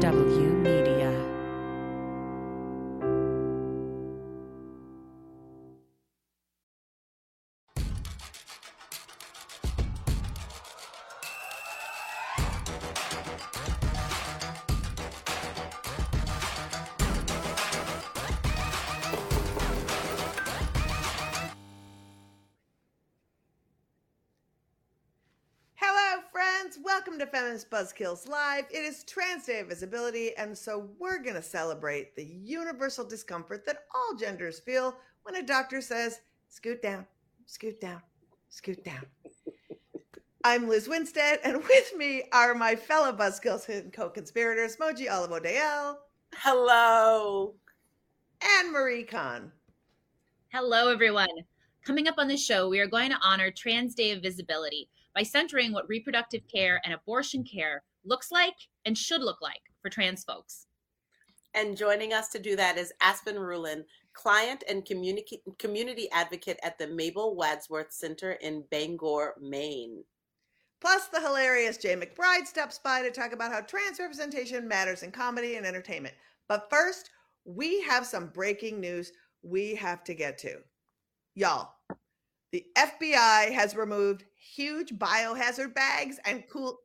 HW 0.00 0.44
Media. 0.62 0.85
Welcome 27.06 27.24
to 27.24 27.26
Feminist 27.30 27.70
Buzzkills 27.70 28.28
Live. 28.28 28.64
It 28.68 28.82
is 28.82 29.04
Trans 29.04 29.46
Day 29.46 29.60
of 29.60 29.68
Visibility, 29.68 30.36
and 30.36 30.58
so 30.58 30.88
we're 30.98 31.22
going 31.22 31.36
to 31.36 31.42
celebrate 31.42 32.16
the 32.16 32.24
universal 32.24 33.04
discomfort 33.04 33.64
that 33.64 33.84
all 33.94 34.16
genders 34.16 34.58
feel 34.58 34.96
when 35.22 35.36
a 35.36 35.42
doctor 35.46 35.80
says, 35.80 36.22
scoot 36.48 36.82
down, 36.82 37.06
scoot 37.46 37.80
down, 37.80 38.02
scoot 38.48 38.82
down. 38.82 39.06
I'm 40.42 40.68
Lizz 40.68 40.88
Winstead, 40.88 41.38
and 41.44 41.58
with 41.58 41.96
me 41.96 42.24
are 42.32 42.56
my 42.56 42.74
fellow 42.74 43.12
Buzzkills 43.12 43.68
and 43.68 43.92
co 43.92 44.10
conspirators, 44.10 44.76
Moji 44.76 45.08
Olivo 45.08 45.38
Dale 45.38 46.00
Hello. 46.34 47.54
and 48.42 48.72
Marie 48.72 49.04
Kahn. 49.04 49.52
Hello, 50.48 50.88
everyone. 50.88 51.28
Coming 51.84 52.08
up 52.08 52.16
on 52.18 52.26
the 52.26 52.36
show, 52.36 52.68
we 52.68 52.80
are 52.80 52.88
going 52.88 53.10
to 53.10 53.18
honor 53.22 53.52
Trans 53.52 53.94
Day 53.94 54.10
of 54.10 54.22
Visibility 54.22 54.88
by 55.16 55.22
centering 55.22 55.72
what 55.72 55.88
reproductive 55.88 56.42
care 56.46 56.80
and 56.84 56.92
abortion 56.92 57.42
care 57.42 57.82
looks 58.04 58.30
like 58.30 58.54
and 58.84 58.96
should 58.96 59.22
look 59.22 59.40
like 59.40 59.62
for 59.80 59.88
trans 59.88 60.22
folks. 60.22 60.66
And 61.54 61.74
joining 61.74 62.12
us 62.12 62.28
to 62.28 62.38
do 62.38 62.54
that 62.56 62.76
is 62.76 62.92
Aspen 63.00 63.38
Rulin, 63.38 63.84
client 64.12 64.62
and 64.68 64.84
community 64.84 65.40
community 65.58 66.08
advocate 66.12 66.60
at 66.62 66.76
the 66.76 66.86
Mabel 66.86 67.34
Wadsworth 67.34 67.92
Center 67.92 68.32
in 68.32 68.62
Bangor, 68.70 69.34
Maine. 69.40 70.04
Plus, 70.82 71.08
the 71.08 71.20
hilarious 71.20 71.78
Jay 71.78 71.96
McBride 71.96 72.46
stops 72.46 72.78
by 72.78 73.00
to 73.00 73.10
talk 73.10 73.32
about 73.32 73.50
how 73.50 73.62
trans 73.62 73.98
representation 73.98 74.68
matters 74.68 75.02
in 75.02 75.10
comedy 75.10 75.56
and 75.56 75.64
entertainment. 75.64 76.14
But 76.46 76.68
first, 76.68 77.08
we 77.46 77.80
have 77.82 78.04
some 78.04 78.28
breaking 78.28 78.80
news 78.80 79.12
we 79.42 79.74
have 79.76 80.04
to 80.04 80.14
get 80.14 80.36
to. 80.38 80.58
Y'all, 81.34 81.70
the 82.56 82.64
FBI 82.74 83.52
has 83.52 83.76
removed 83.76 84.24
huge 84.34 84.94
biohazard 84.94 85.74
bags 85.74 86.18
and 86.24 86.42
cool 86.50 86.78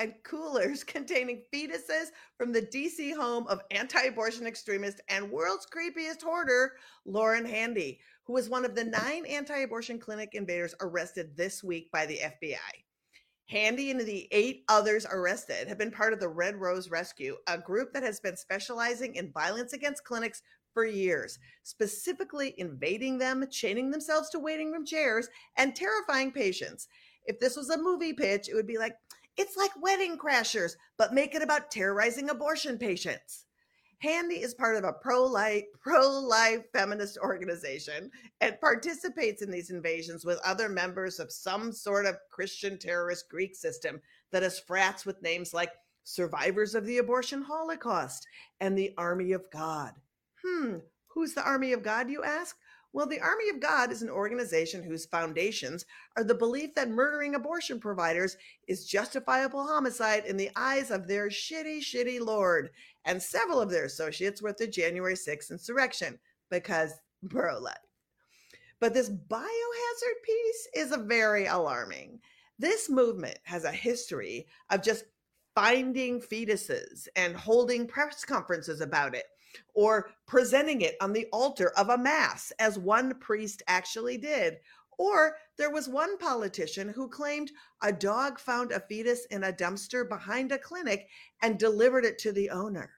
and 0.00 0.14
coolers 0.24 0.82
containing 0.84 1.44
fetuses 1.54 2.06
from 2.36 2.50
the 2.50 2.62
DC 2.62 3.14
home 3.14 3.46
of 3.46 3.60
anti-abortion 3.70 4.48
extremist 4.48 5.00
and 5.08 5.30
world's 5.30 5.64
creepiest 5.64 6.24
hoarder, 6.24 6.72
Lauren 7.04 7.44
Handy, 7.44 8.00
who 8.24 8.32
was 8.32 8.48
one 8.48 8.64
of 8.64 8.74
the 8.74 8.82
nine 8.82 9.24
anti-abortion 9.26 10.00
clinic 10.00 10.30
invaders 10.32 10.74
arrested 10.80 11.36
this 11.36 11.62
week 11.62 11.88
by 11.92 12.04
the 12.04 12.18
FBI. 12.18 12.56
Handy 13.48 13.92
and 13.92 14.00
the 14.00 14.26
eight 14.32 14.64
others 14.68 15.06
arrested 15.08 15.68
have 15.68 15.78
been 15.78 15.92
part 15.92 16.12
of 16.12 16.18
the 16.18 16.28
Red 16.28 16.56
Rose 16.56 16.90
Rescue, 16.90 17.36
a 17.46 17.56
group 17.56 17.92
that 17.92 18.02
has 18.02 18.18
been 18.18 18.36
specializing 18.36 19.14
in 19.14 19.30
violence 19.30 19.72
against 19.72 20.02
clinics 20.02 20.42
for 20.76 20.84
years, 20.84 21.38
specifically 21.62 22.52
invading 22.58 23.16
them, 23.16 23.46
chaining 23.50 23.90
themselves 23.90 24.28
to 24.28 24.38
waiting 24.38 24.70
room 24.70 24.84
chairs, 24.84 25.26
and 25.56 25.74
terrifying 25.74 26.30
patients. 26.30 26.86
If 27.24 27.40
this 27.40 27.56
was 27.56 27.70
a 27.70 27.78
movie 27.78 28.12
pitch, 28.12 28.50
it 28.50 28.54
would 28.54 28.66
be 28.66 28.76
like, 28.76 28.94
it's 29.38 29.56
like 29.56 29.70
Wedding 29.80 30.18
Crashers, 30.18 30.72
but 30.98 31.14
make 31.14 31.34
it 31.34 31.40
about 31.40 31.70
terrorizing 31.70 32.28
abortion 32.28 32.76
patients. 32.76 33.46
Handy 34.00 34.42
is 34.42 34.52
part 34.52 34.76
of 34.76 34.84
a 34.84 34.92
pro-life, 34.92 35.64
pro-life 35.80 36.64
feminist 36.74 37.16
organization 37.22 38.10
and 38.42 38.60
participates 38.60 39.40
in 39.40 39.50
these 39.50 39.70
invasions 39.70 40.26
with 40.26 40.38
other 40.44 40.68
members 40.68 41.18
of 41.18 41.32
some 41.32 41.72
sort 41.72 42.04
of 42.04 42.18
Christian 42.30 42.78
terrorist 42.78 43.30
Greek 43.30 43.56
system 43.56 43.98
that 44.30 44.42
has 44.42 44.60
frats 44.60 45.06
with 45.06 45.22
names 45.22 45.54
like 45.54 45.70
Survivors 46.04 46.74
of 46.74 46.84
the 46.84 46.98
Abortion 46.98 47.40
Holocaust 47.40 48.26
and 48.60 48.76
the 48.76 48.92
Army 48.98 49.32
of 49.32 49.50
God. 49.50 49.94
Hmm, 50.44 50.76
who's 51.08 51.34
the 51.34 51.44
Army 51.44 51.72
of 51.72 51.82
God, 51.82 52.10
you 52.10 52.22
ask? 52.22 52.56
Well, 52.92 53.06
the 53.06 53.20
Army 53.20 53.50
of 53.50 53.60
God 53.60 53.92
is 53.92 54.00
an 54.00 54.08
organization 54.08 54.82
whose 54.82 55.04
foundations 55.04 55.84
are 56.16 56.24
the 56.24 56.34
belief 56.34 56.74
that 56.74 56.88
murdering 56.88 57.34
abortion 57.34 57.78
providers 57.78 58.38
is 58.68 58.86
justifiable 58.86 59.66
homicide 59.66 60.24
in 60.24 60.38
the 60.38 60.50
eyes 60.56 60.90
of 60.90 61.06
their 61.06 61.28
shitty, 61.28 61.80
shitty 61.80 62.20
Lord 62.20 62.70
and 63.04 63.22
several 63.22 63.60
of 63.60 63.70
their 63.70 63.84
associates 63.84 64.42
were 64.42 64.48
at 64.48 64.58
the 64.58 64.66
January 64.66 65.14
6th 65.14 65.50
insurrection 65.50 66.18
because 66.50 66.92
life. 67.32 67.76
But 68.80 68.92
this 68.92 69.08
biohazard 69.08 70.22
piece 70.24 70.68
is 70.74 70.92
a 70.92 70.98
very 70.98 71.46
alarming. 71.46 72.20
This 72.58 72.90
movement 72.90 73.38
has 73.44 73.64
a 73.64 73.72
history 73.72 74.46
of 74.70 74.82
just 74.82 75.04
finding 75.54 76.20
fetuses 76.20 77.08
and 77.16 77.34
holding 77.34 77.86
press 77.86 78.24
conferences 78.24 78.80
about 78.80 79.14
it 79.14 79.24
or 79.74 80.10
presenting 80.26 80.80
it 80.82 80.96
on 81.00 81.12
the 81.12 81.26
altar 81.32 81.72
of 81.76 81.88
a 81.88 81.98
mass, 81.98 82.52
as 82.58 82.78
one 82.78 83.14
priest 83.20 83.62
actually 83.66 84.18
did. 84.18 84.58
Or 84.98 85.36
there 85.58 85.70
was 85.70 85.88
one 85.88 86.16
politician 86.18 86.88
who 86.88 87.08
claimed 87.08 87.52
a 87.82 87.92
dog 87.92 88.38
found 88.38 88.72
a 88.72 88.80
fetus 88.80 89.26
in 89.26 89.44
a 89.44 89.52
dumpster 89.52 90.08
behind 90.08 90.52
a 90.52 90.58
clinic 90.58 91.08
and 91.42 91.58
delivered 91.58 92.04
it 92.04 92.18
to 92.20 92.32
the 92.32 92.50
owner. 92.50 92.90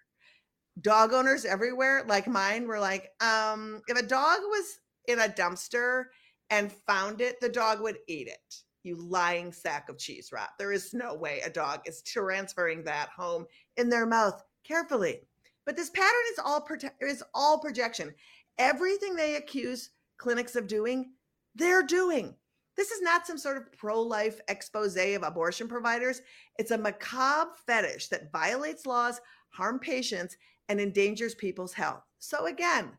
Dog 0.80 1.12
owners 1.12 1.44
everywhere, 1.44 2.04
like 2.06 2.28
mine, 2.28 2.68
were 2.68 2.78
like, 2.78 3.10
um, 3.20 3.82
if 3.88 3.98
a 3.98 4.06
dog 4.06 4.38
was 4.42 4.78
in 5.08 5.18
a 5.18 5.28
dumpster 5.28 6.04
and 6.50 6.70
found 6.70 7.20
it, 7.20 7.40
the 7.40 7.48
dog 7.48 7.80
would 7.80 7.98
eat 8.06 8.28
it. 8.28 8.62
You 8.84 8.96
lying 8.96 9.52
sack 9.52 9.88
of 9.88 9.98
cheese 9.98 10.30
rot. 10.32 10.50
There 10.56 10.72
is 10.72 10.94
no 10.94 11.14
way 11.14 11.40
a 11.44 11.50
dog 11.50 11.80
is 11.84 12.00
transferring 12.02 12.84
that 12.84 13.08
home 13.08 13.46
in 13.76 13.88
their 13.88 14.06
mouth 14.06 14.40
carefully. 14.62 15.26
But 15.68 15.76
this 15.76 15.90
pattern 15.90 16.22
is 16.32 16.38
all 16.42 16.66
is 17.02 17.22
all 17.34 17.58
projection. 17.58 18.14
Everything 18.56 19.14
they 19.14 19.36
accuse 19.36 19.90
clinics 20.16 20.56
of 20.56 20.66
doing, 20.66 21.10
they're 21.54 21.82
doing. 21.82 22.34
This 22.74 22.90
is 22.90 23.02
not 23.02 23.26
some 23.26 23.36
sort 23.36 23.58
of 23.58 23.70
pro-life 23.72 24.40
expose 24.48 24.96
of 24.96 25.22
abortion 25.22 25.68
providers. 25.68 26.22
It's 26.58 26.70
a 26.70 26.78
macabre 26.78 27.50
fetish 27.66 28.08
that 28.08 28.32
violates 28.32 28.86
laws, 28.86 29.20
harm 29.50 29.78
patients, 29.78 30.38
and 30.70 30.80
endangers 30.80 31.34
people's 31.34 31.74
health. 31.74 32.02
So 32.18 32.46
again, 32.46 32.92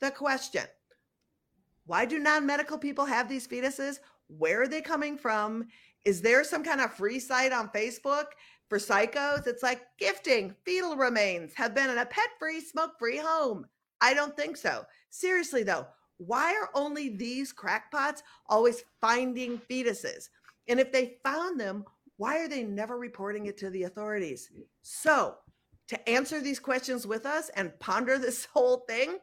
the 0.00 0.10
question, 0.10 0.64
why 1.84 2.06
do 2.06 2.18
non-medical 2.18 2.78
people 2.78 3.04
have 3.04 3.28
these 3.28 3.46
fetuses? 3.46 3.98
Where 4.28 4.62
are 4.62 4.68
they 4.68 4.80
coming 4.80 5.18
from? 5.18 5.66
Is 6.06 6.22
there 6.22 6.44
some 6.44 6.64
kind 6.64 6.80
of 6.80 6.94
free 6.94 7.20
site 7.20 7.52
on 7.52 7.68
Facebook 7.68 8.28
for 8.70 8.78
psychos? 8.78 9.46
It's 9.46 9.62
like 9.62 9.82
gifting 9.98 10.54
fetal 10.64 10.96
remains 10.96 11.52
have 11.54 11.74
been 11.74 11.90
in 11.90 11.98
a 11.98 12.06
pet-free, 12.06 12.62
smoke-free 12.62 13.18
home. 13.18 13.66
I 14.00 14.14
don't 14.14 14.34
think 14.34 14.56
so. 14.56 14.86
Seriously 15.10 15.62
though, 15.62 15.86
why 16.16 16.54
are 16.54 16.70
only 16.74 17.10
these 17.10 17.52
crackpots 17.52 18.22
always 18.48 18.84
finding 19.02 19.58
fetuses? 19.58 20.30
And 20.68 20.80
if 20.80 20.90
they 20.90 21.18
found 21.22 21.60
them, 21.60 21.84
why 22.16 22.38
are 22.38 22.48
they 22.48 22.62
never 22.62 22.98
reporting 22.98 23.46
it 23.46 23.58
to 23.58 23.68
the 23.68 23.82
authorities? 23.82 24.50
So, 24.80 25.34
to 25.88 26.08
answer 26.08 26.40
these 26.40 26.60
questions 26.60 27.06
with 27.06 27.26
us 27.26 27.50
and 27.56 27.78
ponder 27.80 28.16
this 28.16 28.44
whole 28.54 28.84
thing 28.88 29.18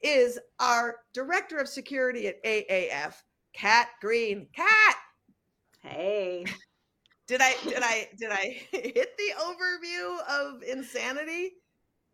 is 0.00 0.38
our 0.60 0.96
director 1.12 1.58
of 1.58 1.68
security 1.68 2.28
at 2.28 2.42
AAF, 2.44 3.14
Kat 3.54 3.88
Green. 4.00 4.46
Kat, 4.54 4.96
Hey. 5.84 6.46
Did 7.26 7.40
I 7.42 7.54
did 7.64 7.82
I 7.82 8.08
did 8.16 8.30
I 8.30 8.60
hit 8.72 9.16
the 9.16 9.32
overview 9.40 10.18
of 10.28 10.62
insanity? 10.62 11.52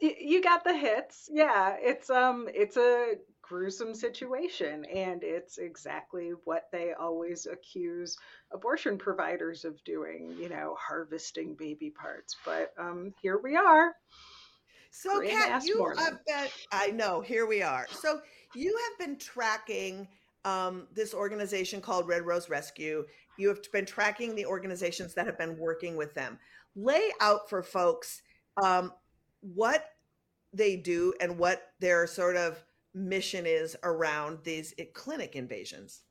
You 0.01 0.43
got 0.43 0.65
the 0.65 0.77
hits 0.77 1.29
yeah 1.31 1.77
it's 1.79 2.09
um 2.11 2.49
it's 2.55 2.77
a 2.77 3.15
gruesome 3.43 3.95
situation 3.95 4.85
and 4.87 5.23
it's 5.25 5.59
exactly 5.59 6.31
what 6.45 6.69
they 6.73 6.93
always 6.93 7.47
accuse 7.47 8.17
abortion 8.53 8.97
providers 8.97 9.65
of 9.65 9.83
doing 9.85 10.35
you 10.39 10.49
know 10.49 10.77
harvesting 10.79 11.55
baby 11.55 11.91
parts 11.91 12.37
but 12.47 12.73
um 12.79 13.13
here 13.21 13.39
we 13.43 13.57
are 13.57 13.95
So, 14.91 15.21
Kat, 15.21 15.65
you 15.65 15.93
have 15.99 16.19
been, 16.27 16.49
I 16.73 16.89
know, 16.89 17.21
here 17.21 17.47
we 17.47 17.63
are. 17.63 17.87
So, 17.91 18.21
you 18.55 18.77
have 18.77 18.99
been 19.07 19.19
tracking 19.19 20.09
um, 20.45 20.89
this 20.93 21.15
organization 21.15 21.81
called 21.81 22.09
Red 22.09 22.27
Rose 22.27 22.49
Rescue. 22.49 23.05
You 23.41 23.49
have 23.49 23.61
been 23.73 23.87
tracking 23.87 24.35
the 24.35 24.47
organizations 24.47 25.15
that 25.15 25.27
have 25.27 25.39
been 25.39 25.59
working 25.59 25.97
with 25.97 26.15
them. 26.15 26.39
Lay 26.77 27.11
out 27.21 27.49
for 27.49 27.63
folks 27.63 28.23
um, 28.63 28.93
what 29.41 29.85
they 30.53 30.77
do 30.77 31.15
and 31.21 31.39
what 31.39 31.73
their 31.81 32.07
sort 32.07 32.37
of 32.37 32.63
mission 32.95 33.47
is 33.47 33.77
around 33.83 34.39
these 34.45 34.75
clinic 34.93 35.37
invasions. 35.37 36.03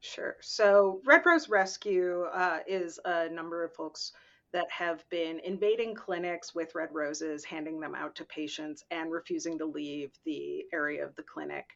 Sure. 0.00 0.36
So 0.40 1.00
Red 1.06 1.22
Rose 1.24 1.48
Rescue 1.48 2.24
uh, 2.24 2.58
is 2.66 2.98
a 3.04 3.28
number 3.28 3.62
of 3.62 3.72
folks 3.72 4.12
that 4.52 4.66
have 4.70 5.08
been 5.10 5.40
invading 5.44 5.94
clinics 5.94 6.54
with 6.54 6.74
red 6.74 6.88
roses, 6.92 7.44
handing 7.44 7.80
them 7.80 7.94
out 7.94 8.14
to 8.16 8.24
patients, 8.24 8.84
and 8.90 9.10
refusing 9.10 9.58
to 9.58 9.64
leave 9.64 10.10
the 10.24 10.64
area 10.72 11.06
of 11.06 11.14
the 11.14 11.22
clinic. 11.22 11.66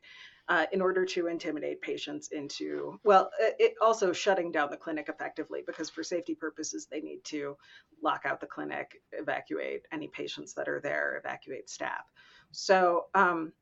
Uh, 0.48 0.64
in 0.70 0.80
order 0.80 1.04
to 1.04 1.26
intimidate 1.26 1.80
patients 1.80 2.28
into, 2.28 3.00
well, 3.02 3.32
it 3.40 3.74
also 3.80 4.12
shutting 4.12 4.52
down 4.52 4.70
the 4.70 4.76
clinic 4.76 5.08
effectively 5.08 5.60
because 5.66 5.90
for 5.90 6.04
safety 6.04 6.36
purposes, 6.36 6.86
they 6.86 7.00
need 7.00 7.24
to 7.24 7.56
lock 8.00 8.22
out 8.24 8.40
the 8.40 8.46
clinic, 8.46 9.02
evacuate 9.10 9.82
any 9.90 10.06
patients 10.06 10.54
that 10.54 10.68
are 10.68 10.80
there, 10.80 11.20
evacuate 11.24 11.68
staff. 11.68 12.04
So 12.52 13.06
um, 13.14 13.52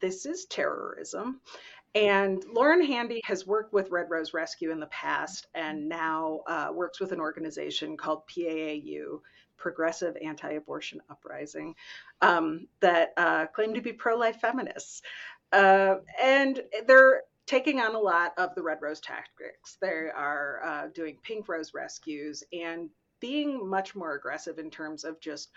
this 0.00 0.26
is 0.26 0.44
terrorism. 0.46 1.40
And 1.94 2.44
Lauren 2.52 2.84
Handy 2.84 3.22
has 3.24 3.46
worked 3.46 3.72
with 3.72 3.90
Red 3.90 4.10
Rose 4.10 4.34
Rescue 4.34 4.70
in 4.70 4.80
the 4.80 4.86
past 4.88 5.46
and 5.54 5.88
now 5.88 6.40
uh, 6.46 6.68
works 6.72 7.00
with 7.00 7.12
an 7.12 7.20
organization 7.20 7.96
called 7.96 8.26
PAAU, 8.28 9.20
Progressive 9.56 10.14
Anti 10.22 10.52
Abortion 10.52 11.00
Uprising, 11.08 11.74
um, 12.20 12.66
that 12.80 13.14
uh, 13.16 13.46
claim 13.46 13.72
to 13.72 13.80
be 13.80 13.94
pro 13.94 14.14
life 14.14 14.40
feminists. 14.40 15.00
Uh, 15.52 15.96
and 16.22 16.62
they're 16.86 17.22
taking 17.46 17.80
on 17.80 17.94
a 17.94 17.98
lot 17.98 18.32
of 18.36 18.54
the 18.54 18.62
Red 18.62 18.78
Rose 18.82 19.00
tactics. 19.00 19.78
They 19.80 20.10
are 20.14 20.60
uh, 20.64 20.86
doing 20.94 21.18
pink 21.22 21.48
rose 21.48 21.72
rescues 21.74 22.42
and 22.52 22.90
being 23.20 23.68
much 23.68 23.94
more 23.94 24.14
aggressive 24.14 24.58
in 24.58 24.70
terms 24.70 25.04
of 25.04 25.20
just 25.20 25.50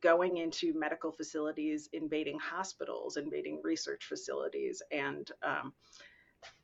going 0.00 0.38
into 0.38 0.72
medical 0.78 1.12
facilities, 1.12 1.88
invading 1.92 2.38
hospitals, 2.38 3.16
invading 3.16 3.60
research 3.62 4.04
facilities, 4.06 4.82
and 4.90 5.30
um, 5.42 5.72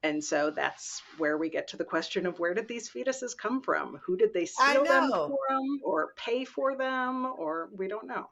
and 0.03 0.23
so 0.23 0.51
that's 0.51 1.03
where 1.19 1.39
we 1.39 1.49
get 1.49 1.69
to 1.69 1.77
the 1.77 1.85
question 1.85 2.27
of 2.27 2.39
where 2.39 2.55
did 2.55 2.69
these 2.69 2.91
fetuses 2.91 3.37
come 3.37 3.63
from? 3.63 4.01
Who 4.05 4.17
did 4.17 4.35
they 4.35 4.47
steal 4.47 4.85
them 4.85 5.11
from, 5.11 5.81
or 5.83 6.13
pay 6.17 6.45
for 6.45 6.77
them, 6.77 7.27
or 7.27 7.71
we 7.75 7.89
don't 7.89 8.07
know. 8.07 8.29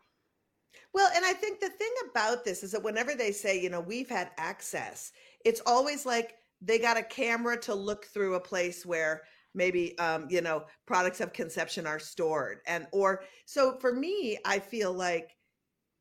Well, 0.95 1.11
and 1.15 1.25
I 1.25 1.33
think 1.33 1.61
the 1.61 1.69
thing 1.69 1.93
about 2.11 2.45
this 2.45 2.63
is 2.63 2.73
that 2.73 2.83
whenever 2.83 3.15
they 3.15 3.33
say, 3.33 3.61
you 3.61 3.71
know, 3.71 3.81
we've 3.81 4.09
had 4.09 4.31
access, 4.39 5.13
it's 5.45 5.61
always 5.67 6.07
like 6.07 6.35
they 6.61 6.79
got 6.79 6.97
a 6.97 7.03
camera 7.03 7.59
to 7.61 7.75
look 7.75 8.07
through 8.07 8.35
a 8.35 8.41
place 8.41 8.85
where 8.85 9.23
maybe 9.55 9.99
um, 9.99 10.27
you 10.31 10.41
know 10.41 10.65
products 10.87 11.21
of 11.21 11.33
conception 11.33 11.87
are 11.87 11.99
stored 11.99 12.59
and 12.67 12.87
or 12.93 13.23
so 13.47 13.79
for 13.81 13.95
me 13.95 14.39
i 14.45 14.59
feel 14.59 14.93
like 14.93 15.37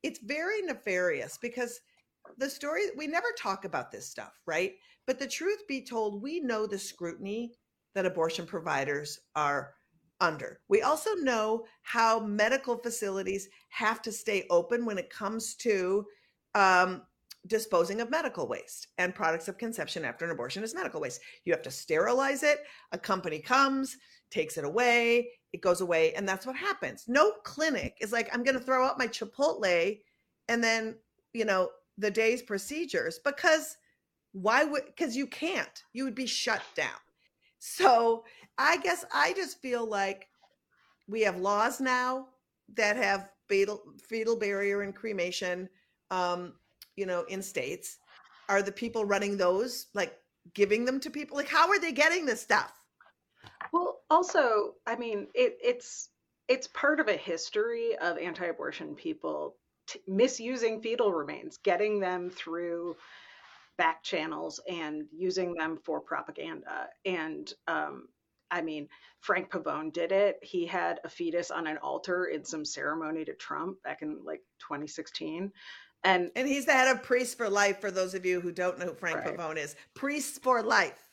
it's 0.04 0.19
very 0.19 0.62
nefarious 0.62 1.38
because 1.38 1.80
the 2.38 2.50
story 2.50 2.84
we 2.98 3.08
never 3.08 3.28
talk 3.38 3.66
about 3.66 3.92
this 3.92 4.08
stuff 4.10 4.40
right? 4.46 4.74
But 5.06 5.19
the 5.19 5.28
truth 5.28 5.66
be 5.68 5.84
told 5.86 6.22
we 6.22 6.40
know 6.42 6.68
the 6.68 6.78
scrutiny 6.78 7.54
that 7.96 8.06
abortion 8.06 8.46
providers 8.46 9.19
are 9.36 9.74
under 10.19 10.60
we 10.68 10.81
also 10.81 11.14
know 11.16 11.64
how 11.84 12.19
medical 12.19 12.78
facilities 12.78 13.50
have 13.69 14.02
to 14.02 14.12
stay 14.12 14.46
open 14.50 14.86
when 14.86 14.98
it 14.98 15.10
comes 15.10 15.54
to 15.56 16.06
um, 16.56 17.04
disposing 17.48 18.02
of 18.02 18.10
medical 18.10 18.48
waste 18.48 18.88
and 18.98 19.16
products 19.16 19.48
of 19.48 19.58
conception 19.58 20.06
after 20.06 20.25
an 20.25 20.31
abortion 20.31 20.64
is 20.64 20.75
medical 20.75 21.02
waste. 21.02 21.22
You 21.46 21.54
have 21.54 21.62
to 21.64 21.72
sterilize 21.72 22.44
it. 22.44 22.60
A 22.92 22.98
company 22.98 23.40
comes, 23.40 23.98
takes 24.30 24.58
it 24.58 24.66
away, 24.66 25.30
it 25.54 25.62
goes 25.62 25.81
away, 25.81 26.14
and 26.14 26.28
that's 26.28 26.46
what 26.46 26.56
happens. 26.56 27.06
No 27.08 27.31
clinic 27.44 27.98
is 28.02 28.12
like, 28.12 28.30
I'm 28.34 28.44
going 28.44 28.58
to 28.58 28.64
throw 28.64 28.86
out 28.86 29.00
my 29.00 29.08
Chipotle 29.08 30.00
and 30.50 30.64
then, 30.64 30.96
you 31.34 31.46
know, 31.46 31.69
the 31.98 32.12
day's 32.12 32.42
procedures 32.42 33.19
because 33.24 33.78
why 34.34 34.64
would, 34.64 34.86
because 34.86 35.16
you 35.16 35.28
can't, 35.28 35.84
you 35.94 36.04
would 36.04 36.16
be 36.16 36.28
shut 36.28 36.62
down. 36.75 37.00
So 37.59 38.24
I 38.57 38.77
guess 38.77 39.06
I 39.13 39.33
just 39.33 39.62
feel 39.62 39.86
like 39.86 40.27
we 41.07 41.21
have 41.21 41.38
laws 41.38 41.80
now 41.80 42.27
that 42.75 42.98
have 42.98 43.30
fetal, 43.48 43.81
fetal 44.07 44.36
burial 44.36 44.81
and 44.81 44.95
cremation. 44.95 45.69
Um, 46.12 46.54
you 46.95 47.06
know, 47.06 47.24
in 47.24 47.42
states, 47.42 47.98
are 48.50 48.62
the 48.62 48.71
people 48.71 49.06
running 49.06 49.38
those 49.38 49.88
like 49.94 50.18
giving 50.54 50.86
them 50.86 51.00
to 51.01 51.09
people? 51.09 51.38
Like, 51.38 51.50
how 51.50 51.68
are 51.69 51.80
they 51.80 51.92
getting 51.92 52.25
this 52.25 52.42
stuff? 52.42 52.74
Well, 53.71 54.00
also, 54.09 54.75
I 54.86 54.95
mean, 54.95 55.27
it, 55.33 55.57
it's 55.62 56.09
it's 56.48 56.68
part 56.68 57.00
of 57.00 57.07
a 57.09 57.18
history 57.18 57.98
of 57.98 58.18
anti-abortion 58.18 58.95
people 58.95 59.57
t- 59.88 60.00
misusing 60.07 60.81
fetal 60.81 61.12
remains, 61.12 61.57
getting 61.57 62.00
them 62.00 62.30
through 62.30 62.95
back 63.78 64.04
channels 64.04 64.60
and 64.70 65.06
using 65.12 65.54
them 65.54 65.78
for 65.84 66.00
propaganda. 66.00 66.88
And 67.06 67.52
um, 67.68 68.08
I 68.50 68.62
mean, 68.62 68.88
Frank 69.20 69.50
Pavone 69.50 69.92
did 69.92 70.12
it. 70.12 70.40
He 70.42 70.66
had 70.66 71.00
a 71.04 71.10
fetus 71.10 71.52
on 71.52 71.68
an 71.68 71.78
altar 71.78 72.26
in 72.26 72.44
some 72.44 72.66
ceremony 72.66 73.26
to 73.26 73.34
Trump 73.34 73.82
back 73.84 74.02
in 74.02 74.20
like 74.24 74.42
2016. 74.60 75.52
And 76.04 76.32
and 76.36 76.48
he's 76.48 76.66
the 76.66 76.74
head 76.74 76.96
of 76.96 77.04
Priests 77.04 77.34
for 77.34 77.50
Life. 77.50 77.82
For 77.82 77.92
those 77.92 78.14
of 78.14 78.26
you 78.26 78.40
who 78.40 78.52
don't 78.52 78.80
know 78.80 78.88
who 78.88 78.94
Frank 78.94 79.18
right. 79.18 79.36
Pavone 79.36 79.58
is, 79.58 79.76
Priests 79.96 80.38
for 80.38 80.62
Life. 80.62 81.06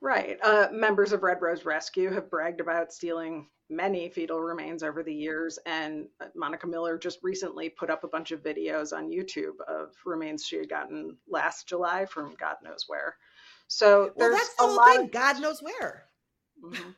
Right. 0.00 0.38
Uh, 0.42 0.68
members 0.72 1.12
of 1.12 1.22
Red 1.22 1.42
Rose 1.42 1.64
Rescue 1.64 2.12
have 2.12 2.30
bragged 2.30 2.60
about 2.60 2.92
stealing 2.92 3.48
many 3.70 4.08
fetal 4.08 4.40
remains 4.40 4.82
over 4.82 5.02
the 5.02 5.14
years, 5.14 5.58
and 5.66 6.06
uh, 6.20 6.26
Monica 6.34 6.66
Miller 6.66 6.96
just 6.96 7.18
recently 7.22 7.68
put 7.68 7.90
up 7.90 8.04
a 8.04 8.08
bunch 8.08 8.30
of 8.30 8.42
videos 8.42 8.96
on 8.96 9.10
YouTube 9.10 9.60
of 9.66 9.94
remains 10.06 10.46
she 10.46 10.56
had 10.56 10.68
gotten 10.68 11.16
last 11.28 11.68
July 11.68 12.06
from 12.06 12.34
God 12.38 12.56
knows 12.62 12.84
where. 12.86 13.16
So 13.66 14.12
well, 14.16 14.30
there's 14.30 14.48
a 14.60 14.66
lot. 14.66 14.96
Thing. 14.96 15.04
Of... 15.06 15.12
God 15.12 15.40
knows 15.40 15.62
where. 15.62 16.04
Mm-hmm. 16.64 16.90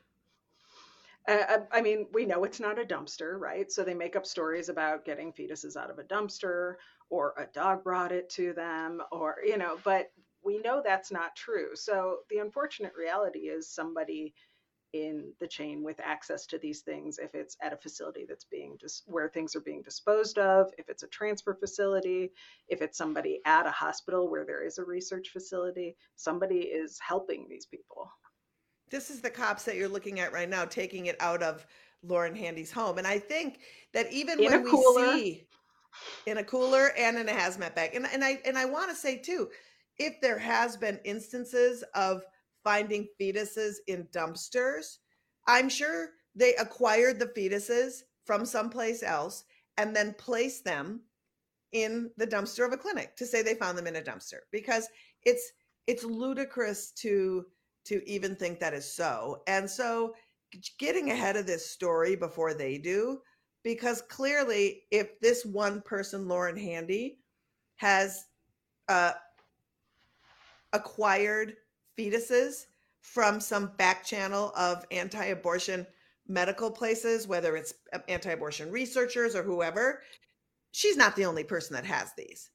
Uh, 1.29 1.59
I 1.71 1.81
mean, 1.81 2.07
we 2.13 2.25
know 2.25 2.45
it's 2.45 2.61
not 2.61 2.79
a 2.79 2.85
dumpster, 2.85 3.39
right? 3.39 3.71
So 3.71 3.85
they 3.85 3.95
make 3.95 4.17
up 4.17 4.27
stories 4.27 4.69
about 4.69 5.05
getting 5.05 5.33
fetuses 5.33 5.77
out 5.77 5.91
of 5.91 5.99
a 5.99 6.05
dumpster 6.05 6.75
or 7.09 7.35
a 7.37 7.47
dog 7.53 7.85
brought 7.85 8.11
it 8.11 8.29
to 8.31 8.53
them 8.53 9.03
or, 9.13 9.37
you 9.45 9.59
know, 9.59 9.79
but 9.85 10.11
we 10.45 10.59
know 10.59 10.83
that's 10.85 11.11
not 11.11 11.37
true. 11.37 11.71
So 11.75 12.19
the 12.31 12.39
unfortunate 12.39 12.93
reality 12.97 13.41
is 13.41 13.69
somebody 13.69 14.35
in 14.93 15.33
the 15.39 15.47
chain 15.47 15.85
with 15.85 16.01
access 16.03 16.47
to 16.47 16.59
these 16.59 16.81
things 16.81 17.19
if 17.19 17.33
it's 17.35 17.57
at 17.63 17.73
a 17.73 17.77
facility 17.77 18.27
that's 18.29 18.45
being 18.45 18.77
just 18.81 19.05
where 19.07 19.29
things 19.29 19.55
are 19.55 19.61
being 19.61 19.83
disposed 19.83 20.37
of 20.37 20.69
if 20.79 20.89
it's 20.89 21.05
a 21.05 21.07
transfer 21.07 21.55
facility 21.55 22.33
if 22.67 22.83
it's 22.83 22.99
somebody 22.99 23.41
at 23.45 23.69
a 23.69 23.71
hospital 23.71 24.29
where 24.29 24.45
there 24.45 24.67
is 24.67 24.79
a 24.79 24.85
research 24.85 25.29
facility 25.29 25.95
somebody 26.17 26.63
is 26.63 26.99
helping 26.99 27.47
these 27.49 27.67
people 27.67 28.11
this 28.91 29.11
is 29.11 29.21
the 29.21 29.31
cops 29.31 29.63
that 29.63 29.77
you're 29.77 29.89
looking 29.89 30.19
at 30.19 30.33
right 30.33 30.49
now 30.49 30.65
taking 30.65 31.07
it 31.07 31.17
out 31.21 31.41
of 31.41 31.65
Lauren 32.03 32.35
Handy's 32.35 32.73
home. 32.73 32.99
And 32.99 33.07
I 33.07 33.19
think 33.19 33.61
that 33.93 34.13
even 34.13 34.41
in 34.41 34.51
when 34.51 34.65
we 34.65 34.71
see 34.95 35.47
in 36.27 36.39
a 36.39 36.45
cooler 36.45 36.93
and 36.97 37.19
in 37.19 37.29
a 37.29 37.33
hazmat 37.33 37.75
bag, 37.75 37.95
and, 37.95 38.07
and 38.07 38.25
I 38.25 38.41
and 38.45 38.57
I 38.57 38.65
want 38.65 38.91
to 38.91 38.97
say 38.97 39.17
too, 39.17 39.49
if 40.01 40.19
there 40.23 40.39
has 40.39 40.79
been 40.79 40.99
instances 41.05 41.85
of 41.95 42.25
finding 42.65 43.07
fetuses 43.21 43.75
in 43.87 44.09
dumpsters, 44.13 44.97
I'm 45.47 45.69
sure 45.69 46.09
they 46.35 46.55
acquired 46.57 47.21
the 47.21 47.27
fetuses 47.27 48.03
from 48.25 48.47
someplace 48.47 49.03
else 49.03 49.45
and 49.77 49.95
then 49.95 50.15
placed 50.19 50.65
them 50.65 51.03
in 51.73 52.11
the 52.17 52.27
dumpster 52.27 52.67
of 52.67 52.73
a 52.73 52.79
clinic 52.79 53.15
to 53.17 53.27
say 53.27 53.43
they 53.43 53.55
found 53.55 53.77
them 53.77 53.87
in 53.87 53.97
a 53.97 54.03
dumpster 54.03 54.41
because 54.51 54.89
it's 55.23 55.53
it's 55.87 56.03
ludicrous 56.03 56.93
to 56.93 57.45
to 57.85 58.03
even 58.09 58.35
think 58.35 58.59
that 58.59 58.75
is 58.75 58.91
so. 58.91 59.43
And 59.47 59.69
so 59.69 60.15
getting 60.79 61.11
ahead 61.11 61.37
of 61.37 61.47
this 61.47 61.71
story 61.71 62.17
before 62.17 62.55
they 62.55 62.79
do, 62.79 63.21
because 63.63 64.03
clearly, 64.03 64.83
if 64.91 65.21
this 65.21 65.45
one 65.45 65.83
person, 65.83 66.27
Lauren 66.27 66.57
Handy, 66.57 67.19
has 67.77 68.25
uh, 68.89 69.13
acquired 70.73 71.57
fetuses 71.99 72.67
from 73.01 73.41
some 73.41 73.73
back 73.77 74.05
channel 74.05 74.53
of 74.57 74.85
anti 74.91 75.27
abortion 75.27 75.87
medical 76.29 76.71
places, 76.71 77.27
whether 77.27 77.57
it's 77.57 77.75
uh, 77.93 77.99
anti 78.09 78.31
abortion 78.31 78.71
researchers 78.71 79.35
or 79.35 79.43
whoever, 79.43 80.03
she's 80.73 80.97
not 80.97 81.17
the 81.17 81.25
only 81.25 81.45
person 81.45 81.75
that 81.75 81.85
has 81.85 82.13
these. 82.17 82.51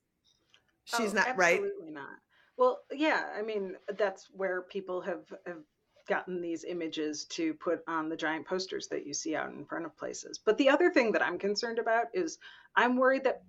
She's 0.86 1.12
oh, 1.12 1.15
not 1.15 1.38
right. 1.38 1.60
Absolutely 1.62 1.91
not. 1.91 2.15
Well, 2.57 2.79
yeah, 2.91 3.24
I 3.38 3.41
mean, 3.41 3.74
that's 3.98 4.27
where 4.31 4.62
people 4.62 5.01
have, 5.01 5.25
have 5.45 5.63
gotten 6.07 6.41
these 6.41 6.63
images 6.63 7.25
to 7.25 7.53
put 7.55 7.79
on 7.88 8.07
the 8.07 8.15
giant 8.15 8.48
posters 8.48 8.88
that 8.88 9.05
you 9.05 9.13
see 9.13 9.36
out 9.36 9.51
in 9.51 9.65
front 9.65 9.86
of 9.86 9.98
places. 9.98 10.39
But 10.43 10.57
the 10.57 10.69
other 10.69 10.91
thing 10.91 11.12
that 11.12 11.25
I'm 11.25 11.39
concerned 11.39 11.79
about 11.79 12.05
is 12.13 12.38
I'm 12.75 12.98
worried 12.98 13.24
that 13.25 13.41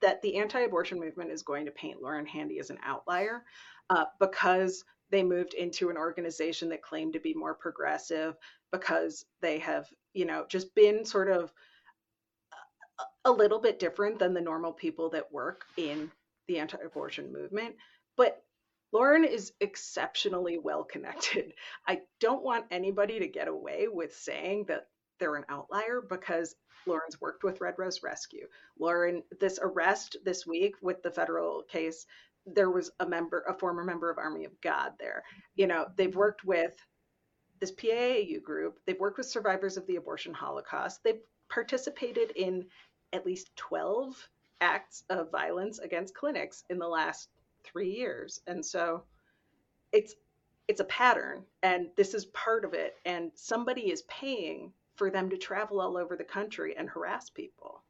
that 0.00 0.20
the 0.20 0.36
anti-abortion 0.36 0.98
movement 0.98 1.30
is 1.30 1.42
going 1.42 1.64
to 1.64 1.70
paint 1.70 2.02
Lauren 2.02 2.26
Handy 2.26 2.58
as 2.58 2.70
an 2.70 2.78
outlier 2.84 3.44
uh, 3.90 4.04
because 4.20 4.84
they 5.10 5.22
moved 5.22 5.54
into 5.54 5.90
an 5.90 5.96
organization 5.96 6.70
that 6.70 6.82
claimed 6.82 7.12
to 7.12 7.20
be 7.20 7.34
more 7.34 7.54
progressive 7.54 8.36
because 8.72 9.24
they 9.40 9.58
have, 9.58 9.86
you 10.14 10.24
know, 10.24 10.46
just 10.48 10.74
been 10.74 11.04
sort 11.04 11.28
of 11.28 11.52
a, 12.98 13.30
a 13.30 13.32
little 13.32 13.58
bit 13.60 13.78
different 13.78 14.18
than 14.18 14.32
the 14.34 14.40
normal 14.40 14.72
people 14.72 15.10
that 15.10 15.32
work 15.32 15.64
in 15.76 16.10
the 16.48 16.58
anti-abortion 16.58 17.32
movement. 17.32 17.76
But 18.16 18.42
Lauren 18.92 19.24
is 19.24 19.52
exceptionally 19.60 20.58
well 20.58 20.84
connected. 20.84 21.52
I 21.86 22.00
don't 22.20 22.42
want 22.42 22.66
anybody 22.70 23.20
to 23.20 23.28
get 23.28 23.48
away 23.48 23.88
with 23.88 24.14
saying 24.14 24.66
that 24.68 24.88
they're 25.18 25.36
an 25.36 25.44
outlier 25.48 26.02
because 26.06 26.56
Lauren's 26.86 27.20
worked 27.20 27.44
with 27.44 27.60
Red 27.60 27.74
Rose 27.78 28.02
Rescue. 28.02 28.48
Lauren, 28.78 29.22
this 29.40 29.58
arrest 29.62 30.16
this 30.24 30.46
week 30.46 30.74
with 30.82 31.02
the 31.02 31.10
federal 31.10 31.62
case, 31.62 32.06
there 32.46 32.70
was 32.70 32.90
a 33.00 33.06
member, 33.06 33.44
a 33.48 33.54
former 33.54 33.84
member 33.84 34.10
of 34.10 34.18
Army 34.18 34.44
of 34.44 34.60
God 34.60 34.92
there. 34.98 35.22
You 35.54 35.66
know, 35.66 35.86
they've 35.96 36.14
worked 36.14 36.44
with 36.44 36.74
this 37.60 37.72
PAAU 37.72 38.42
group, 38.42 38.80
they've 38.86 38.98
worked 38.98 39.18
with 39.18 39.26
survivors 39.26 39.76
of 39.76 39.86
the 39.86 39.96
abortion 39.96 40.34
Holocaust, 40.34 41.04
they've 41.04 41.20
participated 41.48 42.32
in 42.34 42.66
at 43.12 43.26
least 43.26 43.54
12 43.56 44.16
acts 44.60 45.04
of 45.10 45.30
violence 45.30 45.78
against 45.78 46.14
clinics 46.14 46.64
in 46.70 46.78
the 46.78 46.88
last 46.88 47.28
three 47.64 47.90
years. 47.90 48.40
And 48.46 48.64
so 48.64 49.04
it's 49.92 50.14
it's 50.68 50.80
a 50.80 50.84
pattern 50.84 51.42
and 51.62 51.88
this 51.96 52.14
is 52.14 52.26
part 52.26 52.64
of 52.64 52.72
it. 52.72 52.96
And 53.04 53.30
somebody 53.34 53.90
is 53.90 54.02
paying 54.02 54.72
for 54.94 55.10
them 55.10 55.28
to 55.30 55.36
travel 55.36 55.80
all 55.80 55.96
over 55.96 56.16
the 56.16 56.24
country 56.24 56.74
and 56.76 56.88
harass 56.88 57.28
people. 57.28 57.82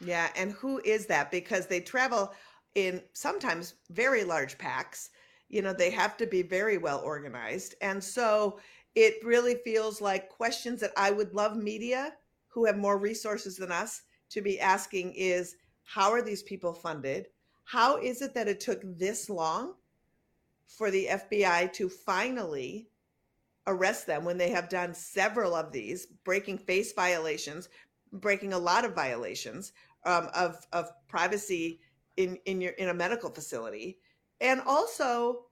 Yeah 0.00 0.28
and 0.36 0.52
who 0.52 0.80
is 0.84 1.06
that? 1.06 1.30
Because 1.30 1.66
they 1.66 1.80
travel 1.80 2.32
in 2.74 3.02
sometimes 3.12 3.74
very 3.90 4.24
large 4.24 4.58
packs. 4.58 5.10
You 5.48 5.62
know 5.62 5.72
they 5.72 5.90
have 5.90 6.16
to 6.18 6.26
be 6.26 6.42
very 6.42 6.78
well 6.78 7.00
organized. 7.00 7.74
And 7.80 8.02
so 8.02 8.60
it 8.94 9.14
really 9.22 9.56
feels 9.64 10.00
like 10.00 10.28
questions 10.30 10.80
that 10.80 10.90
i 10.96 11.10
would 11.10 11.32
love 11.32 11.56
media 11.56 12.14
who 12.48 12.64
have 12.64 12.76
more 12.76 12.98
resources 12.98 13.56
than 13.56 13.70
us 13.70 14.02
to 14.30 14.40
be 14.40 14.58
asking 14.58 15.12
is 15.14 15.56
how 15.84 16.10
are 16.10 16.22
these 16.22 16.42
people 16.42 16.72
funded? 16.72 17.28
How 17.64 17.96
is 17.98 18.20
it 18.20 18.34
that 18.34 18.48
it 18.48 18.60
took 18.60 18.80
this 18.84 19.30
long 19.30 19.74
for 20.66 20.90
the 20.90 21.06
FBI 21.10 21.72
to 21.74 21.88
finally 21.88 22.88
arrest 23.66 24.06
them 24.06 24.24
when 24.24 24.38
they 24.38 24.50
have 24.50 24.68
done 24.68 24.92
several 24.92 25.54
of 25.54 25.72
these, 25.72 26.06
breaking 26.24 26.58
FACE 26.58 26.92
violations, 26.92 27.68
breaking 28.12 28.52
a 28.52 28.58
lot 28.58 28.84
of 28.84 28.94
violations 28.94 29.72
um, 30.04 30.28
of 30.34 30.66
of 30.72 30.90
privacy 31.06 31.80
in 32.18 32.36
in 32.44 32.60
your 32.60 32.72
in 32.72 32.90
a 32.90 32.94
medical 32.94 33.30
facility, 33.30 33.98
and 34.42 34.60
also 34.66 35.46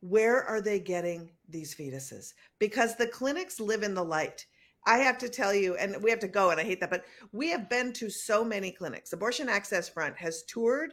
where 0.00 0.44
are 0.44 0.60
they 0.60 0.78
getting 0.78 1.30
these 1.48 1.74
fetuses? 1.74 2.34
Because 2.58 2.94
the 2.96 3.06
clinics 3.06 3.58
live 3.58 3.82
in 3.82 3.94
the 3.94 4.04
light. 4.04 4.44
I 4.86 4.98
have 4.98 5.16
to 5.18 5.30
tell 5.30 5.54
you, 5.54 5.76
and 5.76 6.02
we 6.02 6.10
have 6.10 6.18
to 6.20 6.28
go, 6.28 6.50
and 6.50 6.60
I 6.60 6.64
hate 6.64 6.78
that, 6.80 6.90
but 6.90 7.06
we 7.32 7.48
have 7.48 7.70
been 7.70 7.90
to 7.94 8.10
so 8.10 8.44
many 8.44 8.70
clinics. 8.70 9.14
Abortion 9.14 9.48
Access 9.48 9.88
Front 9.88 10.14
has 10.18 10.42
toured 10.42 10.92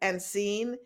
and 0.00 0.22
seen 0.22 0.76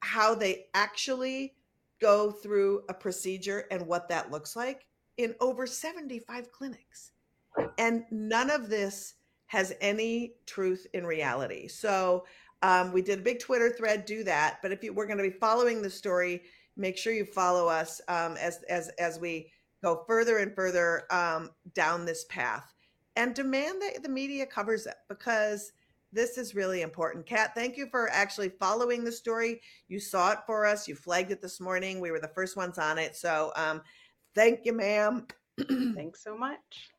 how 0.00 0.34
they 0.34 0.66
actually 0.72 1.56
go 2.00 2.30
through 2.30 2.84
a 2.88 2.94
procedure 2.94 3.66
and 3.70 3.86
what 3.86 4.08
that 4.08 4.30
looks 4.30 4.56
like 4.56 4.86
in 5.18 5.34
over 5.40 5.66
75 5.66 6.50
clinics. 6.52 7.12
And 7.76 8.04
none 8.10 8.50
of 8.50 8.70
this 8.70 9.14
has 9.46 9.74
any 9.80 10.34
truth 10.46 10.86
in 10.94 11.06
reality. 11.06 11.68
So 11.68 12.24
um, 12.62 12.92
we 12.92 13.02
did 13.02 13.20
a 13.20 13.22
big 13.22 13.38
Twitter 13.38 13.70
thread, 13.70 14.04
do 14.04 14.24
that. 14.24 14.58
But 14.62 14.72
if 14.72 14.82
you, 14.82 14.92
we're 14.92 15.06
going 15.06 15.18
to 15.18 15.24
be 15.24 15.30
following 15.30 15.82
the 15.82 15.90
story, 15.90 16.42
make 16.76 16.96
sure 16.96 17.12
you 17.12 17.24
follow 17.24 17.68
us 17.68 18.00
um, 18.08 18.36
as, 18.36 18.62
as, 18.68 18.88
as 18.98 19.18
we 19.18 19.50
go 19.82 20.04
further 20.06 20.38
and 20.38 20.54
further 20.54 21.04
um, 21.10 21.50
down 21.74 22.04
this 22.04 22.24
path 22.28 22.74
and 23.16 23.34
demand 23.34 23.80
that 23.82 24.02
the 24.02 24.08
media 24.08 24.46
covers 24.46 24.86
it 24.86 24.94
because 25.08 25.72
this 26.12 26.38
is 26.38 26.54
really 26.54 26.82
important. 26.82 27.26
Kat, 27.26 27.52
thank 27.54 27.76
you 27.76 27.88
for 27.90 28.08
actually 28.10 28.48
following 28.48 29.04
the 29.04 29.12
story. 29.12 29.60
You 29.88 29.98
saw 29.98 30.32
it 30.32 30.38
for 30.46 30.64
us. 30.64 30.86
You 30.86 30.94
flagged 30.94 31.32
it 31.32 31.42
this 31.42 31.60
morning. 31.60 32.00
We 32.00 32.10
were 32.10 32.20
the 32.20 32.28
first 32.28 32.56
ones 32.56 32.78
on 32.78 32.98
it. 32.98 33.16
So 33.16 33.52
um, 33.56 33.82
thank 34.34 34.64
you, 34.64 34.72
ma'am. 34.72 35.26
Thanks 35.94 36.22
so 36.22 36.36
much. 36.36 36.90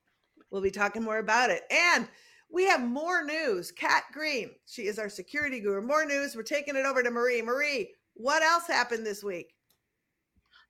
We'll 0.51 0.61
be 0.61 0.71
talking 0.71 1.03
more 1.03 1.19
about 1.19 1.49
it. 1.49 1.63
And 1.71 2.07
we 2.49 2.65
have 2.65 2.81
more 2.81 3.23
news. 3.23 3.71
Kat 3.71 4.03
Green, 4.13 4.51
she 4.65 4.83
is 4.83 4.99
our 4.99 5.09
security 5.09 5.59
guru. 5.59 5.81
More 5.81 6.05
news. 6.05 6.35
We're 6.35 6.43
taking 6.43 6.75
it 6.75 6.85
over 6.85 7.03
to 7.03 7.11
Marie. 7.11 7.41
Marie, 7.41 7.93
what 8.13 8.41
else 8.41 8.67
happened 8.67 9.05
this 9.05 9.23
week? 9.23 9.53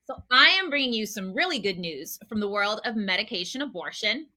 So, 0.05 0.15
I 0.31 0.47
am 0.47 0.69
bringing 0.69 0.93
you 0.93 1.05
some 1.05 1.33
really 1.33 1.59
good 1.59 1.77
news 1.77 2.17
from 2.29 2.39
the 2.39 2.49
world 2.49 2.81
of 2.85 2.95
medication 2.95 3.61
abortion. 3.61 4.27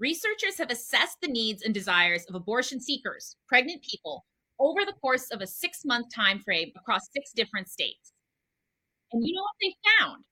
Researchers 0.00 0.58
have 0.58 0.70
assessed 0.70 1.18
the 1.20 1.28
needs 1.28 1.62
and 1.62 1.72
desires 1.72 2.24
of 2.28 2.34
abortion 2.34 2.80
seekers, 2.80 3.36
pregnant 3.46 3.82
people, 3.82 4.24
over 4.58 4.84
the 4.84 4.94
course 5.00 5.28
of 5.30 5.40
a 5.40 5.46
six 5.46 5.84
month 5.84 6.06
time 6.14 6.40
frame 6.40 6.72
across 6.76 7.02
six 7.12 7.32
different 7.32 7.68
states. 7.68 8.12
And 9.12 9.26
you 9.26 9.34
know 9.34 9.42
what 9.42 9.50
they 9.60 9.74
found? 9.98 10.24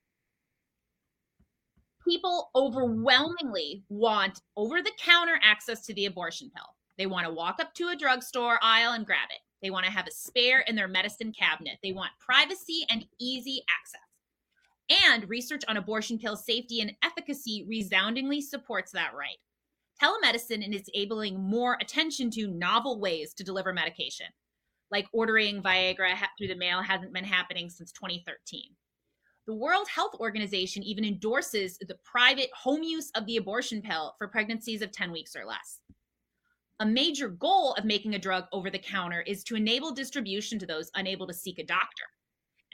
People 2.08 2.50
overwhelmingly 2.54 3.84
want 3.90 4.40
over 4.56 4.80
the 4.80 4.92
counter 4.98 5.38
access 5.42 5.84
to 5.84 5.94
the 5.94 6.06
abortion 6.06 6.50
pill. 6.54 6.64
They 6.96 7.06
want 7.06 7.26
to 7.26 7.32
walk 7.32 7.56
up 7.60 7.74
to 7.74 7.88
a 7.88 7.96
drugstore 7.96 8.58
aisle 8.62 8.92
and 8.92 9.04
grab 9.04 9.28
it. 9.30 9.40
They 9.62 9.70
want 9.70 9.84
to 9.84 9.92
have 9.92 10.06
a 10.06 10.12
spare 10.12 10.60
in 10.60 10.74
their 10.74 10.88
medicine 10.88 11.32
cabinet. 11.38 11.78
They 11.82 11.92
want 11.92 12.12
privacy 12.18 12.86
and 12.88 13.04
easy 13.20 13.62
access. 13.68 15.04
And 15.06 15.28
research 15.28 15.62
on 15.68 15.76
abortion 15.76 16.18
pill 16.18 16.36
safety 16.36 16.80
and 16.80 16.92
efficacy 17.04 17.66
resoundingly 17.68 18.40
supports 18.40 18.92
that 18.92 19.14
right 19.14 19.36
telemedicine 20.00 20.74
is 20.74 20.88
enabling 20.94 21.40
more 21.40 21.76
attention 21.80 22.30
to 22.30 22.46
novel 22.46 23.00
ways 23.00 23.34
to 23.34 23.44
deliver 23.44 23.72
medication. 23.72 24.26
Like 24.90 25.06
ordering 25.12 25.62
Viagra 25.62 26.14
through 26.38 26.48
the 26.48 26.54
mail 26.56 26.82
hasn't 26.82 27.12
been 27.12 27.24
happening 27.24 27.68
since 27.68 27.92
2013. 27.92 28.62
The 29.48 29.54
World 29.54 29.88
Health 29.88 30.12
Organization 30.20 30.82
even 30.82 31.06
endorses 31.06 31.78
the 31.78 31.96
private 32.04 32.50
home 32.52 32.82
use 32.82 33.10
of 33.14 33.24
the 33.24 33.38
abortion 33.38 33.80
pill 33.80 34.14
for 34.18 34.28
pregnancies 34.28 34.82
of 34.82 34.92
10 34.92 35.10
weeks 35.10 35.34
or 35.34 35.46
less. 35.46 35.80
A 36.80 36.84
major 36.86 37.30
goal 37.30 37.72
of 37.78 37.86
making 37.86 38.14
a 38.14 38.18
drug 38.18 38.44
over 38.52 38.68
the 38.68 38.78
counter 38.78 39.22
is 39.22 39.42
to 39.44 39.56
enable 39.56 39.90
distribution 39.90 40.58
to 40.58 40.66
those 40.66 40.90
unable 40.96 41.26
to 41.26 41.32
seek 41.32 41.58
a 41.58 41.64
doctor. 41.64 42.04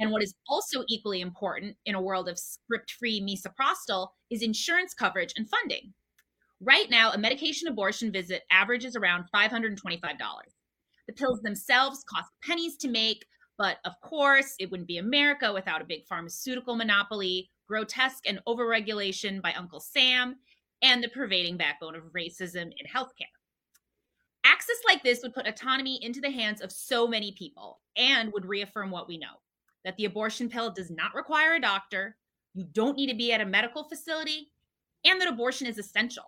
And 0.00 0.11
what 0.11 0.25
is 0.25 0.35
also 0.49 0.83
equally 0.88 1.21
important 1.21 1.76
in 1.87 1.95
a 1.95 2.02
world 2.02 2.28
of 2.28 2.40
script 2.40 2.90
free 2.99 3.21
misoprostol 3.21 4.09
is 4.33 4.43
insurance 4.43 4.95
coverage 4.95 5.33
and 5.37 5.49
funding. 5.49 5.95
Right 6.61 6.90
now, 6.90 7.12
a 7.12 7.19
medication 7.19 7.69
abortion 7.69 8.11
visit 8.11 8.43
averages 8.50 8.97
around 8.97 9.26
$525. 9.33 9.78
The 11.07 11.12
pills 11.12 11.40
themselves 11.43 12.02
cost 12.12 12.31
pennies 12.43 12.76
to 12.78 12.88
make, 12.88 13.25
but 13.58 13.78
of 13.84 14.00
course, 14.00 14.54
it 14.58 14.70
wouldn't 14.70 14.88
be 14.88 14.99
America 14.99 15.52
without 15.52 15.80
a 15.80 15.87
big 15.87 16.06
pharmaceutical 16.06 16.76
monopoly, 16.76 17.50
grotesque 17.68 18.25
and 18.26 18.40
overregulation 18.46 19.40
by 19.40 19.52
Uncle 19.52 19.80
Sam, 19.80 20.37
and 20.82 21.02
the 21.02 21.08
pervading 21.08 21.56
backbone 21.56 21.94
of 21.94 22.02
racism 22.12 22.64
in 22.64 22.87
healthcare. 22.92 23.32
Access 24.44 24.76
like 24.87 25.02
this 25.02 25.23
would 25.23 25.34
put 25.34 25.46
autonomy 25.46 25.99
into 26.02 26.20
the 26.20 26.30
hands 26.30 26.61
of 26.61 26.70
so 26.70 27.06
many 27.06 27.32
people 27.32 27.80
and 27.96 28.32
would 28.32 28.44
reaffirm 28.44 28.90
what 28.90 29.08
we 29.08 29.16
know 29.16 29.40
that 29.84 29.96
the 29.96 30.04
abortion 30.06 30.49
pill 30.49 30.70
does 30.70 30.90
not 30.90 31.14
require 31.14 31.54
a 31.54 31.61
doctor, 31.61 32.16
you 32.54 32.64
don't 32.73 32.96
need 32.96 33.08
to 33.08 33.16
be 33.16 33.32
at 33.32 33.40
a 33.40 33.46
medical 33.46 33.84
facility, 33.84 34.50
and 35.04 35.20
that 35.20 35.28
abortion 35.28 35.66
is 35.66 35.78
essential. 35.78 36.25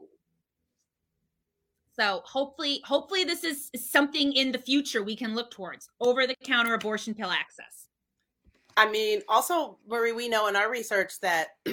So 1.99 2.23
hopefully, 2.25 2.81
hopefully 2.85 3.25
this 3.25 3.43
is 3.43 3.71
something 3.76 4.33
in 4.35 4.53
the 4.53 4.59
future 4.59 5.03
we 5.03 5.17
can 5.17 5.35
look 5.35 5.50
towards 5.50 5.88
over 6.00 6.26
the 6.26 6.37
counter 6.45 6.75
abortion 6.75 7.15
pill 7.15 7.31
access. 7.31 7.88
I 8.76 8.91
mean, 8.91 9.23
also, 9.29 9.79
Marie, 9.88 10.12
we 10.12 10.29
know 10.29 10.49
in 10.49 10.57
our 10.57 10.71
research 10.71 11.19
that 11.21 11.49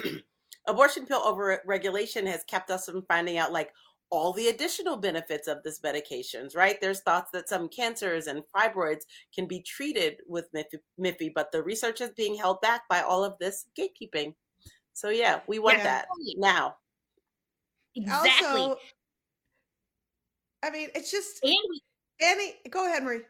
abortion 0.66 1.04
pill 1.04 1.20
over 1.24 1.60
regulation 1.66 2.26
has 2.26 2.42
kept 2.44 2.70
us 2.70 2.86
from 2.86 3.04
finding 3.06 3.36
out 3.36 3.52
like 3.52 3.70
all 4.10 4.32
the 4.32 4.48
additional 4.48 4.96
benefits 4.96 5.48
of 5.48 5.62
this 5.62 5.80
medications, 5.80 6.56
right? 6.56 6.80
There's 6.80 7.00
thoughts 7.00 7.30
that 7.32 7.48
some 7.48 7.68
cancers 7.68 8.26
and 8.26 8.42
fibroids 8.56 9.02
can 9.34 9.46
be 9.46 9.60
treated 9.60 10.20
with 10.26 10.48
MIFI, 11.00 11.32
but 11.34 11.52
the 11.52 11.62
research 11.62 12.00
is 12.00 12.10
being 12.16 12.36
held 12.36 12.60
back 12.60 12.82
by 12.88 13.00
all 13.00 13.24
of 13.24 13.34
this 13.40 13.66
gatekeeping. 13.78 14.34
So 14.92 15.10
yeah, 15.10 15.40
we 15.46 15.58
want 15.58 15.78
yeah. 15.78 15.84
that 15.84 16.06
now. 16.36 16.76
Exactly. 17.96 18.60
Also, 18.60 18.76
I 20.64 20.70
mean, 20.70 20.88
it's 20.94 21.10
just 21.10 21.44
and 21.44 21.54
any. 22.20 22.54
Go 22.70 22.86
ahead, 22.86 23.04
Marie. 23.04 23.20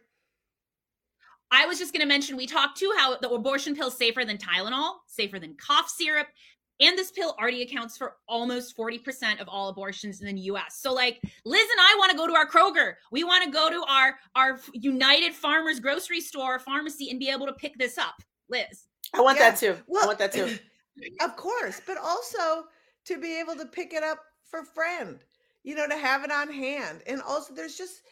I 1.51 1.67
was 1.67 1.79
just 1.79 1.93
going 1.93 2.01
to 2.01 2.07
mention 2.07 2.37
we 2.37 2.47
talked 2.47 2.79
too 2.79 2.93
how 2.97 3.17
the 3.19 3.29
abortion 3.29 3.75
pill 3.75 3.89
is 3.89 3.95
safer 3.95 4.25
than 4.25 4.39
Tylenol, 4.39 4.95
safer 5.09 5.41
than 5.41 5.57
cough 5.57 5.89
syrup, 5.89 6.29
and 6.81 6.97
this 6.97 7.11
pill 7.11 7.35
already 7.39 7.63
accounts 7.63 7.97
for 7.97 8.17
almost 8.29 8.77
40% 8.77 9.41
of 9.41 9.49
all 9.49 9.69
abortions 9.69 10.21
in 10.23 10.33
the 10.33 10.43
US. 10.43 10.79
So 10.79 10.93
like 10.93 11.21
Liz 11.45 11.69
and 11.71 11.81
I 11.81 11.97
want 11.99 12.13
to 12.13 12.17
go 12.17 12.29
to 12.29 12.35
our 12.35 12.49
Kroger. 12.49 12.95
We 13.11 13.25
want 13.25 13.45
to 13.45 13.51
go 13.51 13.69
to 13.69 13.85
our 13.89 14.15
our 14.37 14.61
United 14.73 15.35
Farmers 15.35 15.81
grocery 15.81 16.21
store 16.21 16.61
pharmacy 16.61 17.11
and 17.11 17.19
be 17.19 17.31
able 17.31 17.47
to 17.47 17.53
pick 17.55 17.77
this 17.79 17.99
up. 17.99 18.15
Liz. 18.49 18.87
I 19.13 19.21
want 19.21 19.39
yeah. 19.39 19.51
that 19.51 19.59
too. 19.59 19.77
Well, 19.89 20.05
I 20.05 20.07
want 20.07 20.19
that 20.21 20.33
too. 20.33 20.57
Of 21.21 21.35
course, 21.35 21.81
but 21.85 21.97
also 21.99 22.67
to 23.07 23.21
be 23.21 23.41
able 23.41 23.57
to 23.57 23.67
pick 23.67 23.93
it 23.93 24.05
up 24.05 24.21
for 24.45 24.65
friend 24.65 25.19
you 25.65 25.75
know, 25.75 25.89
to 25.89 25.97
have 25.97 26.25
it 26.25 26.31
on 26.31 26.53
hand. 26.53 27.03
And 27.07 27.21
also, 27.23 27.55
there's 27.55 27.77
just, 27.77 28.03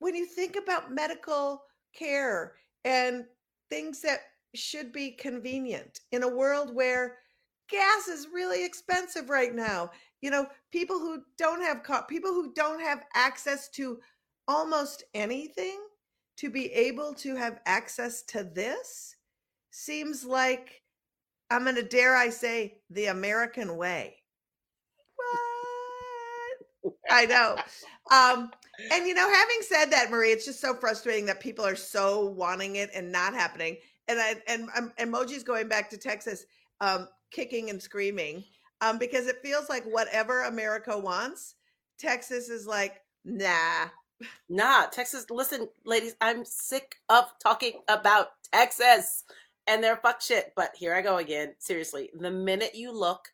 when 0.00 0.14
you 0.14 0.26
think 0.26 0.56
about 0.56 0.92
medical 0.92 1.62
care 1.96 2.54
and 2.84 3.24
things 3.70 4.00
that 4.02 4.20
should 4.54 4.92
be 4.92 5.12
convenient 5.12 6.00
in 6.10 6.24
a 6.24 6.28
world 6.28 6.74
where 6.74 7.18
gas 7.70 8.08
is 8.08 8.28
really 8.32 8.64
expensive 8.64 9.30
right 9.30 9.54
now 9.54 9.90
you 10.22 10.30
know, 10.30 10.46
people 10.70 10.98
who 11.00 11.22
don't 11.36 11.60
have 11.62 11.82
co- 11.82 12.02
people 12.02 12.30
who 12.30 12.52
don't 12.54 12.80
have 12.80 13.02
access 13.14 13.68
to 13.70 13.98
almost 14.48 15.02
anything 15.14 15.80
to 16.36 16.48
be 16.48 16.72
able 16.72 17.12
to 17.14 17.34
have 17.34 17.58
access 17.66 18.22
to 18.22 18.44
this 18.44 19.16
seems 19.70 20.24
like 20.24 20.82
I'm 21.50 21.64
going 21.64 21.76
to 21.76 21.82
dare 21.82 22.16
I 22.16 22.30
say 22.30 22.78
the 22.88 23.06
American 23.06 23.76
way. 23.76 24.16
What? 25.16 25.51
I 27.10 27.26
know. 27.26 27.56
Um, 28.10 28.50
and 28.92 29.06
you 29.06 29.14
know, 29.14 29.28
having 29.30 29.58
said 29.62 29.86
that, 29.86 30.10
Marie, 30.10 30.30
it's 30.32 30.44
just 30.44 30.60
so 30.60 30.74
frustrating 30.74 31.26
that 31.26 31.40
people 31.40 31.64
are 31.64 31.76
so 31.76 32.26
wanting 32.26 32.76
it 32.76 32.90
and 32.94 33.12
not 33.12 33.34
happening. 33.34 33.76
And 34.08 34.18
I 34.18 34.36
and 34.48 34.68
um, 34.76 34.92
emojis 34.98 35.44
going 35.44 35.68
back 35.68 35.90
to 35.90 35.98
Texas, 35.98 36.46
um, 36.80 37.08
kicking 37.30 37.70
and 37.70 37.80
screaming, 37.80 38.44
um, 38.80 38.98
because 38.98 39.26
it 39.26 39.42
feels 39.42 39.68
like 39.68 39.84
whatever 39.84 40.44
America 40.44 40.98
wants, 40.98 41.54
Texas 41.98 42.48
is 42.48 42.66
like, 42.66 43.00
nah. 43.24 43.88
Nah, 44.48 44.86
Texas. 44.86 45.26
Listen, 45.30 45.68
ladies, 45.84 46.14
I'm 46.20 46.44
sick 46.44 46.96
of 47.08 47.24
talking 47.42 47.80
about 47.88 48.28
Texas 48.52 49.24
and 49.66 49.82
their 49.82 49.96
fuck 49.96 50.20
shit. 50.20 50.52
But 50.56 50.70
here 50.76 50.94
I 50.94 51.02
go 51.02 51.16
again. 51.16 51.54
Seriously, 51.58 52.10
the 52.18 52.30
minute 52.30 52.74
you 52.74 52.92
look 52.92 53.28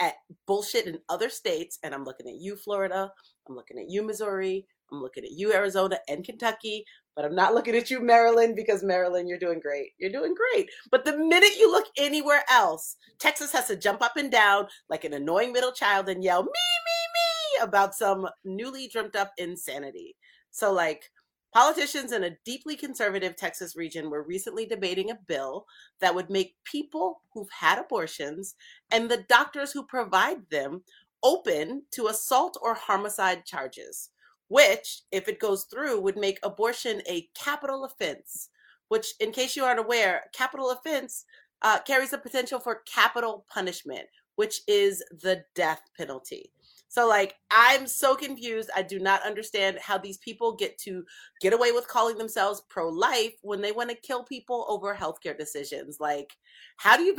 at 0.00 0.14
bullshit 0.46 0.86
in 0.86 0.98
other 1.08 1.28
states, 1.28 1.78
and 1.82 1.94
I'm 1.94 2.04
looking 2.04 2.26
at 2.26 2.40
you, 2.40 2.56
Florida, 2.56 3.12
I'm 3.48 3.54
looking 3.54 3.78
at 3.78 3.90
you, 3.90 4.02
Missouri, 4.02 4.66
I'm 4.92 5.00
looking 5.00 5.24
at 5.24 5.32
you, 5.32 5.52
Arizona 5.52 5.98
and 6.08 6.24
Kentucky, 6.24 6.84
but 7.14 7.24
I'm 7.24 7.34
not 7.34 7.54
looking 7.54 7.76
at 7.76 7.90
you, 7.90 8.00
Maryland, 8.00 8.56
because 8.56 8.82
Maryland, 8.82 9.28
you're 9.28 9.38
doing 9.38 9.60
great. 9.60 9.90
You're 9.98 10.10
doing 10.10 10.34
great. 10.34 10.70
But 10.90 11.04
the 11.04 11.16
minute 11.16 11.58
you 11.58 11.70
look 11.70 11.86
anywhere 11.98 12.42
else, 12.50 12.96
Texas 13.18 13.52
has 13.52 13.66
to 13.66 13.76
jump 13.76 14.02
up 14.02 14.16
and 14.16 14.30
down 14.30 14.68
like 14.88 15.04
an 15.04 15.12
annoying 15.12 15.52
middle 15.52 15.72
child 15.72 16.08
and 16.08 16.24
yell, 16.24 16.42
me, 16.42 16.48
me, 16.48 17.60
me, 17.60 17.64
about 17.64 17.94
some 17.94 18.26
newly 18.44 18.88
dreamt 18.88 19.16
up 19.16 19.32
insanity. 19.38 20.16
So, 20.50 20.72
like, 20.72 21.10
Politicians 21.52 22.12
in 22.12 22.22
a 22.22 22.36
deeply 22.44 22.76
conservative 22.76 23.34
Texas 23.34 23.74
region 23.74 24.08
were 24.08 24.22
recently 24.22 24.66
debating 24.66 25.10
a 25.10 25.18
bill 25.26 25.66
that 26.00 26.14
would 26.14 26.30
make 26.30 26.54
people 26.64 27.22
who've 27.34 27.50
had 27.50 27.78
abortions 27.78 28.54
and 28.92 29.10
the 29.10 29.24
doctors 29.28 29.72
who 29.72 29.82
provide 29.82 30.48
them 30.50 30.82
open 31.24 31.82
to 31.90 32.06
assault 32.06 32.56
or 32.62 32.74
homicide 32.74 33.44
charges, 33.44 34.10
which, 34.48 35.02
if 35.10 35.28
it 35.28 35.40
goes 35.40 35.64
through, 35.64 36.00
would 36.00 36.16
make 36.16 36.38
abortion 36.42 37.02
a 37.08 37.28
capital 37.34 37.84
offense. 37.84 38.50
Which, 38.88 39.14
in 39.20 39.32
case 39.32 39.56
you 39.56 39.64
aren't 39.64 39.80
aware, 39.80 40.24
capital 40.32 40.70
offense 40.70 41.24
uh, 41.62 41.80
carries 41.80 42.10
the 42.10 42.18
potential 42.18 42.58
for 42.58 42.82
capital 42.92 43.44
punishment, 43.52 44.06
which 44.36 44.62
is 44.66 45.02
the 45.10 45.44
death 45.54 45.82
penalty. 45.96 46.52
So 46.90 47.06
like 47.08 47.36
I'm 47.52 47.86
so 47.86 48.16
confused. 48.16 48.68
I 48.74 48.82
do 48.82 48.98
not 48.98 49.24
understand 49.24 49.78
how 49.80 49.96
these 49.96 50.18
people 50.18 50.56
get 50.56 50.76
to 50.78 51.04
get 51.40 51.52
away 51.52 51.70
with 51.70 51.86
calling 51.86 52.18
themselves 52.18 52.62
pro-life 52.68 53.34
when 53.42 53.60
they 53.60 53.70
want 53.70 53.90
to 53.90 53.96
kill 53.96 54.24
people 54.24 54.66
over 54.68 54.92
healthcare 54.92 55.38
decisions. 55.38 55.98
Like 56.00 56.32
how 56.78 56.96
do 56.96 57.04
you 57.04 57.14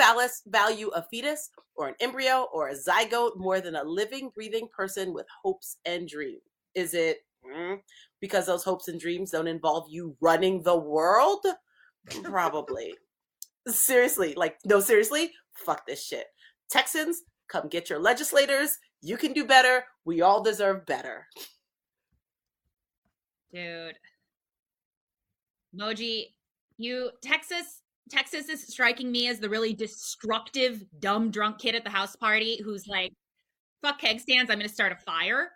value 0.47 0.89
a 0.89 1.01
fetus 1.09 1.49
or 1.75 1.87
an 1.87 1.95
embryo 2.01 2.47
or 2.53 2.67
a 2.67 2.75
zygote 2.75 3.37
more 3.37 3.61
than 3.61 3.75
a 3.75 3.83
living 3.83 4.29
breathing 4.35 4.67
person 4.75 5.13
with 5.13 5.25
hopes 5.41 5.77
and 5.85 6.05
dreams? 6.05 6.41
Is 6.75 6.93
it 6.93 7.19
mm, 7.49 7.79
because 8.19 8.47
those 8.47 8.65
hopes 8.65 8.89
and 8.89 8.99
dreams 8.99 9.31
don't 9.31 9.47
involve 9.47 9.85
you 9.89 10.17
running 10.19 10.63
the 10.63 10.77
world? 10.77 11.45
Probably. 12.23 12.93
seriously, 13.67 14.33
like 14.35 14.57
no 14.65 14.81
seriously, 14.81 15.31
fuck 15.53 15.87
this 15.87 16.05
shit. 16.05 16.25
Texans, 16.69 17.21
come 17.47 17.69
get 17.69 17.89
your 17.89 17.99
legislators 17.99 18.77
you 19.01 19.17
can 19.17 19.33
do 19.33 19.45
better. 19.45 19.83
We 20.05 20.21
all 20.21 20.41
deserve 20.41 20.85
better. 20.85 21.27
Dude. 23.53 23.95
Moji, 25.77 26.25
you 26.77 27.11
Texas 27.21 27.81
Texas 28.09 28.49
is 28.49 28.67
striking 28.67 29.11
me 29.11 29.27
as 29.27 29.39
the 29.39 29.49
really 29.49 29.73
destructive, 29.73 30.83
dumb 30.99 31.31
drunk 31.31 31.59
kid 31.59 31.75
at 31.75 31.83
the 31.83 31.89
house 31.89 32.15
party 32.15 32.59
who's 32.63 32.87
like, 32.87 33.13
fuck 33.81 33.99
keg 33.99 34.19
stands, 34.19 34.51
I'm 34.51 34.57
gonna 34.57 34.69
start 34.69 34.91
a 34.91 34.95
fire. 34.95 35.51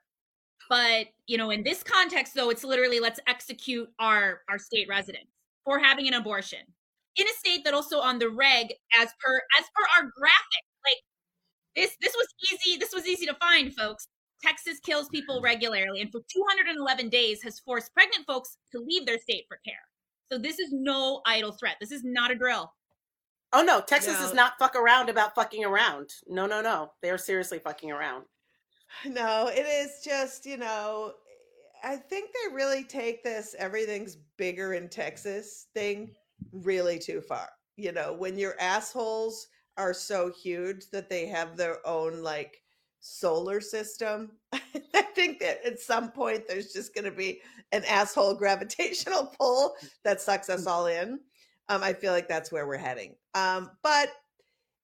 But 0.69 1.07
you 1.27 1.37
know, 1.37 1.51
in 1.51 1.63
this 1.63 1.83
context 1.83 2.33
though, 2.33 2.49
it's 2.49 2.63
literally 2.63 2.99
let's 2.99 3.19
execute 3.27 3.89
our 3.99 4.41
our 4.49 4.57
state 4.57 4.87
residents 4.89 5.31
for 5.63 5.79
having 5.79 6.07
an 6.07 6.13
abortion 6.13 6.59
in 7.17 7.27
a 7.27 7.33
state 7.37 7.63
that 7.65 7.73
also 7.73 7.99
on 7.99 8.19
the 8.19 8.29
reg 8.29 8.73
as 8.99 9.09
per 9.19 9.41
as 9.59 9.65
per 9.75 9.83
our 9.97 10.11
graphic 10.17 10.63
this 11.75 11.95
this 12.01 12.13
was 12.15 12.27
easy. 12.51 12.77
This 12.77 12.93
was 12.93 13.07
easy 13.07 13.25
to 13.25 13.35
find, 13.35 13.73
folks. 13.73 14.07
Texas 14.41 14.79
kills 14.79 15.09
people 15.09 15.41
regularly, 15.41 16.01
and 16.01 16.11
for 16.11 16.21
211 16.31 17.09
days 17.09 17.41
has 17.41 17.59
forced 17.59 17.93
pregnant 17.93 18.25
folks 18.27 18.57
to 18.71 18.79
leave 18.79 19.05
their 19.05 19.17
state 19.17 19.45
for 19.47 19.59
care. 19.65 19.75
So 20.31 20.37
this 20.37 20.59
is 20.59 20.69
no 20.71 21.21
idle 21.25 21.51
threat. 21.53 21.77
This 21.79 21.91
is 21.91 22.03
not 22.03 22.31
a 22.31 22.35
drill. 22.35 22.71
Oh 23.53 23.63
no, 23.63 23.81
Texas 23.81 24.19
no. 24.19 24.25
is 24.25 24.33
not 24.33 24.53
fuck 24.59 24.75
around 24.75 25.09
about 25.09 25.35
fucking 25.35 25.63
around. 25.63 26.09
No, 26.27 26.45
no, 26.45 26.61
no. 26.61 26.91
They 27.01 27.09
are 27.09 27.17
seriously 27.17 27.59
fucking 27.59 27.91
around. 27.91 28.25
No, 29.05 29.47
it 29.47 29.65
is 29.65 30.01
just, 30.05 30.45
you 30.45 30.57
know, 30.57 31.13
I 31.83 31.97
think 31.97 32.29
they 32.31 32.55
really 32.55 32.83
take 32.83 33.23
this 33.23 33.55
everything's 33.59 34.17
bigger 34.37 34.73
in 34.73 34.89
Texas 34.89 35.67
thing 35.73 36.11
really 36.51 36.97
too 36.97 37.19
far. 37.19 37.49
You 37.77 37.91
know, 37.91 38.13
when 38.13 38.37
your 38.37 38.55
assholes 38.59 39.47
are 39.77 39.93
so 39.93 40.31
huge 40.31 40.89
that 40.91 41.09
they 41.09 41.27
have 41.27 41.57
their 41.57 41.85
own 41.87 42.21
like 42.21 42.61
solar 42.99 43.61
system. 43.61 44.31
I 44.53 45.01
think 45.01 45.39
that 45.39 45.65
at 45.65 45.79
some 45.79 46.11
point 46.11 46.47
there's 46.47 46.73
just 46.73 46.93
going 46.93 47.05
to 47.05 47.11
be 47.11 47.41
an 47.71 47.83
asshole 47.85 48.33
gravitational 48.37 49.33
pull 49.39 49.75
that 50.03 50.21
sucks 50.21 50.49
us 50.49 50.65
all 50.65 50.87
in. 50.87 51.19
Um, 51.69 51.83
I 51.83 51.93
feel 51.93 52.13
like 52.13 52.27
that's 52.27 52.51
where 52.51 52.67
we're 52.67 52.77
heading. 52.77 53.15
Um, 53.33 53.71
but, 53.81 54.09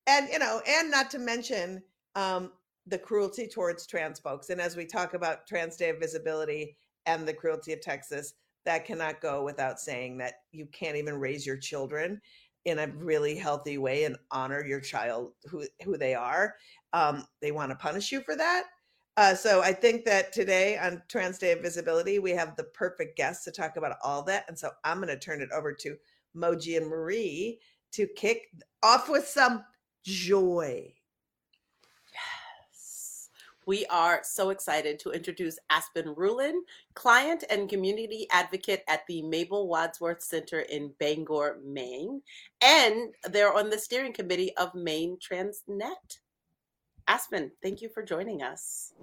and, 0.08 0.28
you 0.32 0.40
know, 0.40 0.62
and 0.68 0.90
not 0.90 1.12
to 1.12 1.20
mention 1.20 1.84
um, 2.16 2.52
the 2.88 2.98
cruelty 2.98 3.48
towards 3.48 3.86
trans 3.86 4.20
folks. 4.20 4.50
And 4.50 4.60
as 4.60 4.76
we 4.76 4.86
talk 4.86 5.14
about 5.14 5.48
Trans 5.48 5.78
Day 5.78 5.90
of 5.90 6.00
Visibility 6.00 6.76
and 7.06 7.28
the 7.28 7.34
cruelty 7.34 7.74
of 7.74 7.82
Texas, 7.82 8.34
that 8.66 8.86
cannot 8.86 9.22
go 9.22 9.44
without 9.44 9.80
saying 9.80 10.18
that 10.20 10.42
you 10.52 10.68
can't 10.68 10.96
even 10.96 11.20
raise 11.20 11.46
your 11.46 11.58
children 11.58 12.22
in 12.66 12.80
a 12.80 12.88
really 12.88 13.36
healthy 13.36 13.78
way 13.78 14.04
and 14.04 14.18
honor 14.32 14.66
your 14.66 14.80
child 14.80 15.34
who 15.50 15.66
who 15.84 15.98
they 15.98 16.14
are 16.14 16.56
um, 16.94 17.26
they 17.42 17.52
want 17.52 17.72
to 17.72 17.76
punish 17.76 18.12
you 18.12 18.22
for 18.22 18.36
that. 18.36 18.66
Uh, 19.18 19.36
so 19.36 19.62
i 19.62 19.74
think 19.74 20.06
that 20.06 20.32
today 20.32 20.78
on 20.78 21.02
trans 21.10 21.38
day 21.38 21.52
of 21.52 21.60
visibility 21.60 22.18
we 22.18 22.32
have 22.32 22.56
the 22.56 22.64
perfect 22.64 23.18
guest 23.18 23.44
to 23.44 23.52
talk 23.52 23.76
about 23.76 23.98
all 24.04 24.24
that 24.24 24.46
and 24.48 24.58
so 24.58 24.70
i'm 24.86 24.98
going 25.02 25.10
to 25.10 25.20
turn 25.20 25.42
it 25.42 25.50
over 25.54 25.74
to 25.74 25.98
moji 26.36 26.78
and 26.78 26.88
marie 26.88 27.60
to 27.92 28.08
kick 28.16 28.48
off 28.82 29.10
with 29.10 29.28
some 29.28 29.66
joy 30.06 30.92
we 33.66 33.86
are 33.88 34.22
so 34.24 34.50
excited 34.50 35.00
to 35.00 35.12
introduce 35.12 35.60
Aspen 35.70 36.16
Rulin, 36.16 36.64
client 36.96 37.44
and 37.50 37.70
community 37.70 38.28
advocate 38.32 38.84
at 38.88 39.06
the 39.08 39.22
Mabel 39.22 39.68
Wadsworth 39.68 40.24
Center 40.24 40.62
in 40.62 40.94
Bangor, 41.00 41.60
Maine. 41.64 42.22
And 42.62 43.14
they're 43.30 43.54
on 43.54 43.70
the 43.70 43.78
steering 43.78 44.14
committee 44.14 44.56
of 44.58 44.74
Maine 44.74 45.18
Transnet. 45.18 46.20
Aspen, 47.08 47.52
thank 47.62 47.82
you 47.82 47.90
for 47.90 48.04
joining 48.04 48.42
us. 48.42 48.94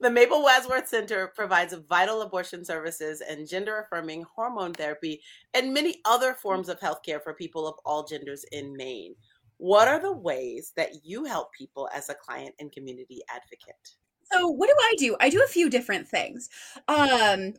The 0.00 0.10
Mabel 0.10 0.42
Wadsworth 0.42 0.88
Center 0.88 1.26
provides 1.26 1.74
vital 1.74 2.22
abortion 2.22 2.64
services 2.64 3.20
and 3.20 3.46
gender 3.46 3.80
affirming 3.80 4.24
hormone 4.34 4.72
therapy 4.72 5.20
and 5.52 5.74
many 5.74 6.00
other 6.06 6.32
forms 6.32 6.70
of 6.70 6.80
healthcare 6.80 7.22
for 7.22 7.34
people 7.34 7.68
of 7.68 7.74
all 7.84 8.06
genders 8.06 8.44
in 8.50 8.74
Maine. 8.74 9.14
What 9.60 9.88
are 9.88 10.00
the 10.00 10.16
ways 10.16 10.72
that 10.76 11.04
you 11.04 11.26
help 11.26 11.52
people 11.52 11.86
as 11.94 12.08
a 12.08 12.14
client 12.14 12.54
and 12.58 12.72
community 12.72 13.20
advocate? 13.28 13.76
So, 14.32 14.48
what 14.48 14.68
do 14.68 14.74
I 14.80 14.94
do? 14.96 15.16
I 15.20 15.28
do 15.28 15.42
a 15.44 15.48
few 15.48 15.68
different 15.68 16.08
things. 16.08 16.48
Um, 16.88 17.52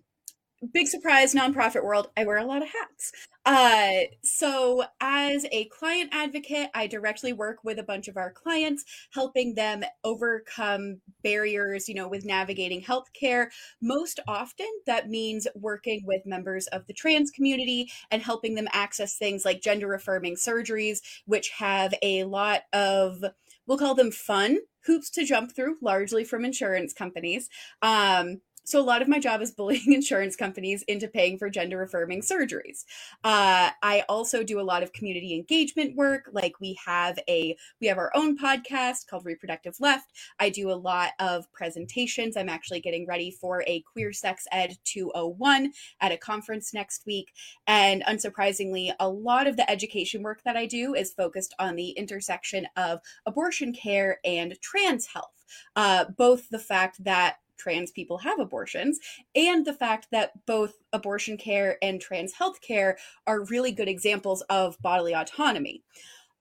big 0.67 0.87
surprise 0.87 1.33
nonprofit 1.33 1.83
world 1.83 2.09
i 2.17 2.23
wear 2.23 2.37
a 2.37 2.45
lot 2.45 2.61
of 2.61 2.69
hats. 2.69 3.11
Uh, 3.43 4.01
so 4.23 4.83
as 4.99 5.45
a 5.51 5.65
client 5.65 6.09
advocate 6.13 6.69
i 6.75 6.85
directly 6.85 7.33
work 7.33 7.57
with 7.63 7.79
a 7.79 7.83
bunch 7.83 8.07
of 8.07 8.17
our 8.17 8.31
clients 8.31 8.85
helping 9.11 9.55
them 9.55 9.83
overcome 10.03 11.01
barriers 11.23 11.89
you 11.89 11.95
know 11.95 12.07
with 12.07 12.25
navigating 12.25 12.81
healthcare. 12.81 13.47
Most 13.81 14.19
often 14.27 14.69
that 14.85 15.09
means 15.09 15.47
working 15.55 16.01
with 16.05 16.25
members 16.25 16.67
of 16.67 16.85
the 16.87 16.93
trans 16.93 17.31
community 17.31 17.91
and 18.11 18.21
helping 18.21 18.55
them 18.55 18.67
access 18.71 19.15
things 19.15 19.45
like 19.45 19.61
gender 19.61 19.93
affirming 19.93 20.35
surgeries 20.35 20.99
which 21.25 21.49
have 21.49 21.93
a 22.01 22.23
lot 22.25 22.61
of 22.73 23.23
we'll 23.65 23.77
call 23.77 23.95
them 23.95 24.11
fun 24.11 24.59
hoops 24.85 25.09
to 25.11 25.25
jump 25.25 25.55
through 25.55 25.77
largely 25.81 26.23
from 26.23 26.43
insurance 26.43 26.93
companies. 26.93 27.49
Um, 27.81 28.41
so 28.63 28.79
a 28.79 28.83
lot 28.83 29.01
of 29.01 29.07
my 29.07 29.19
job 29.19 29.41
is 29.41 29.51
bullying 29.51 29.93
insurance 29.93 30.35
companies 30.35 30.83
into 30.83 31.07
paying 31.07 31.37
for 31.37 31.49
gender 31.49 31.81
affirming 31.81 32.21
surgeries. 32.21 32.85
Uh, 33.23 33.71
I 33.81 34.03
also 34.07 34.43
do 34.43 34.59
a 34.59 34.63
lot 34.63 34.83
of 34.83 34.93
community 34.93 35.33
engagement 35.33 35.95
work. 35.95 36.29
Like 36.31 36.59
we 36.59 36.77
have 36.85 37.19
a 37.27 37.55
we 37.79 37.87
have 37.87 37.97
our 37.97 38.11
own 38.15 38.37
podcast 38.37 39.07
called 39.07 39.25
Reproductive 39.25 39.75
Left. 39.79 40.11
I 40.39 40.49
do 40.49 40.71
a 40.71 40.73
lot 40.73 41.11
of 41.19 41.51
presentations. 41.51 42.37
I'm 42.37 42.49
actually 42.49 42.81
getting 42.81 43.07
ready 43.07 43.31
for 43.31 43.63
a 43.67 43.81
Queer 43.81 44.13
Sex 44.13 44.47
Ed 44.51 44.77
201 44.83 45.73
at 45.99 46.11
a 46.11 46.17
conference 46.17 46.73
next 46.73 47.05
week. 47.05 47.31
And 47.67 48.03
unsurprisingly, 48.03 48.93
a 48.99 49.09
lot 49.09 49.47
of 49.47 49.57
the 49.57 49.69
education 49.69 50.23
work 50.23 50.41
that 50.45 50.57
I 50.57 50.65
do 50.65 50.93
is 50.93 51.13
focused 51.13 51.55
on 51.59 51.75
the 51.75 51.91
intersection 51.91 52.67
of 52.75 52.99
abortion 53.25 53.73
care 53.73 54.19
and 54.23 54.59
trans 54.61 55.07
health. 55.07 55.31
Uh, 55.75 56.05
both 56.17 56.49
the 56.49 56.59
fact 56.59 57.03
that 57.03 57.37
trans 57.61 57.91
people 57.91 58.19
have 58.19 58.39
abortions, 58.39 58.99
and 59.35 59.65
the 59.65 59.73
fact 59.73 60.07
that 60.11 60.45
both 60.45 60.75
abortion 60.91 61.37
care 61.37 61.77
and 61.81 62.01
trans 62.01 62.33
health 62.33 62.61
care 62.61 62.97
are 63.27 63.45
really 63.45 63.71
good 63.71 63.87
examples 63.87 64.41
of 64.49 64.81
bodily 64.81 65.13
autonomy. 65.13 65.83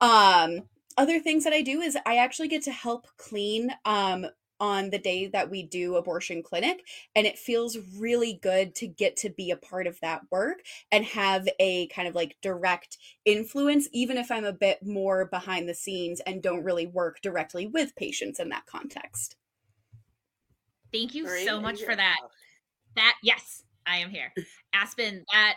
Um, 0.01 0.63
other 0.97 1.21
things 1.21 1.45
that 1.45 1.53
I 1.53 1.63
do 1.63 1.81
is 1.81 1.97
I 2.07 2.17
actually 2.17 2.49
get 2.49 2.63
to 2.65 2.73
help 2.73 3.07
clean 3.17 3.71
um, 3.85 4.27
on 4.61 4.91
the 4.91 4.99
day 4.99 5.27
that 5.27 5.51
we 5.51 5.63
do 5.63 5.97
abortion 5.97 6.43
clinic 6.43 6.85
and 7.17 7.27
it 7.27 7.39
feels 7.39 7.79
really 7.97 8.39
good 8.43 8.75
to 8.75 8.87
get 8.87 9.17
to 9.17 9.31
be 9.31 9.51
a 9.51 9.57
part 9.57 9.87
of 9.87 9.99
that 10.01 10.21
work 10.31 10.59
and 10.93 11.05
have 11.05 11.49
a 11.59 11.89
kind 11.89 12.07
of 12.07 12.15
like 12.15 12.37
direct 12.43 12.99
influence 13.25 13.89
even 13.93 14.19
if 14.19 14.31
i'm 14.31 14.45
a 14.45 14.53
bit 14.53 14.85
more 14.85 15.25
behind 15.25 15.69
the 15.69 15.75
scenes 15.75 16.21
and 16.21 16.43
don't 16.43 16.65
really 16.65 16.87
work 16.87 17.21
directly 17.23 17.67
with 17.67 17.97
patients 17.97 18.39
in 18.39 18.51
that 18.51 18.67
context 18.67 19.37
Thank 20.92 21.14
you 21.14 21.29
so 21.44 21.61
much 21.61 21.83
for 21.83 21.94
that. 21.94 22.18
That 22.96 23.14
yes, 23.22 23.62
I 23.87 23.98
am 23.98 24.11
here. 24.11 24.33
Aspen, 24.74 25.24
that 25.33 25.57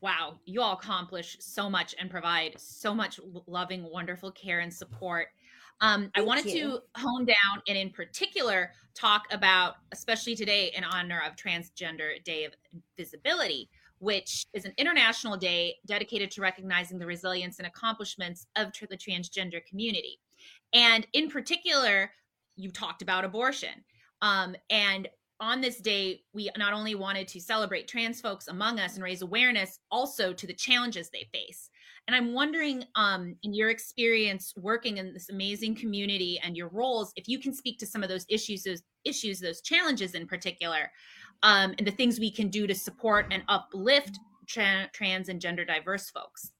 wow, 0.00 0.38
you 0.44 0.60
all 0.60 0.74
accomplish 0.74 1.36
so 1.40 1.70
much 1.70 1.94
and 1.98 2.10
provide 2.10 2.54
so 2.58 2.94
much 2.94 3.20
loving, 3.46 3.84
wonderful 3.84 4.30
care 4.32 4.60
and 4.60 4.72
support. 4.72 5.28
Um, 5.80 6.10
I 6.14 6.20
wanted 6.20 6.46
you. 6.46 6.52
to 6.52 6.80
hone 6.96 7.24
down 7.24 7.62
and, 7.68 7.76
in 7.76 7.90
particular, 7.90 8.70
talk 8.94 9.24
about, 9.32 9.76
especially 9.92 10.36
today, 10.36 10.72
in 10.76 10.84
honor 10.84 11.22
of 11.26 11.36
Transgender 11.36 12.22
Day 12.24 12.44
of 12.44 12.52
Visibility, 12.96 13.68
which 13.98 14.46
is 14.52 14.64
an 14.64 14.72
international 14.78 15.36
day 15.36 15.76
dedicated 15.86 16.30
to 16.32 16.40
recognizing 16.40 16.98
the 16.98 17.06
resilience 17.06 17.58
and 17.58 17.66
accomplishments 17.66 18.46
of 18.56 18.68
the 18.90 18.96
transgender 18.96 19.64
community. 19.64 20.20
And 20.72 21.06
in 21.14 21.28
particular, 21.28 22.10
you 22.56 22.70
talked 22.70 23.02
about 23.02 23.24
abortion. 23.24 23.84
Um, 24.22 24.56
and 24.70 25.08
on 25.40 25.60
this 25.60 25.78
day, 25.78 26.22
we 26.32 26.48
not 26.56 26.72
only 26.72 26.94
wanted 26.94 27.26
to 27.28 27.40
celebrate 27.40 27.88
trans 27.88 28.20
folks 28.20 28.46
among 28.46 28.78
us 28.78 28.94
and 28.94 29.02
raise 29.02 29.22
awareness 29.22 29.80
also 29.90 30.32
to 30.32 30.46
the 30.46 30.54
challenges 30.54 31.10
they 31.10 31.28
face. 31.32 31.68
And 32.06 32.14
I'm 32.14 32.32
wondering, 32.32 32.84
um, 32.94 33.36
in 33.42 33.52
your 33.52 33.70
experience 33.70 34.54
working 34.56 34.98
in 34.98 35.12
this 35.12 35.30
amazing 35.30 35.74
community 35.74 36.40
and 36.42 36.56
your 36.56 36.68
roles, 36.68 37.12
if 37.16 37.28
you 37.28 37.40
can 37.40 37.52
speak 37.52 37.78
to 37.78 37.86
some 37.86 38.04
of 38.04 38.08
those 38.08 38.24
issues, 38.28 38.62
those 38.62 38.82
issues, 39.04 39.40
those 39.40 39.60
challenges 39.60 40.14
in 40.14 40.26
particular, 40.26 40.90
um, 41.42 41.74
and 41.78 41.86
the 41.86 41.92
things 41.92 42.20
we 42.20 42.30
can 42.30 42.48
do 42.48 42.68
to 42.68 42.74
support 42.74 43.26
and 43.32 43.42
uplift 43.48 44.18
tra- 44.46 44.88
trans 44.92 45.28
and 45.28 45.40
gender 45.40 45.64
diverse 45.64 46.08
folks. 46.10 46.52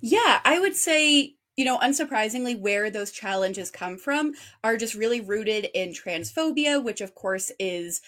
Yeah, 0.00 0.40
I 0.44 0.58
would 0.58 0.74
say 0.74 1.36
you 1.60 1.66
know, 1.66 1.78
unsurprisingly, 1.80 2.58
where 2.58 2.88
those 2.88 3.12
challenges 3.12 3.70
come 3.70 3.98
from 3.98 4.32
are 4.64 4.78
just 4.78 4.94
really 4.94 5.20
rooted 5.20 5.68
in 5.74 5.90
transphobia, 5.90 6.82
which 6.82 7.02
of 7.02 7.14
course 7.14 7.52
is 7.58 8.00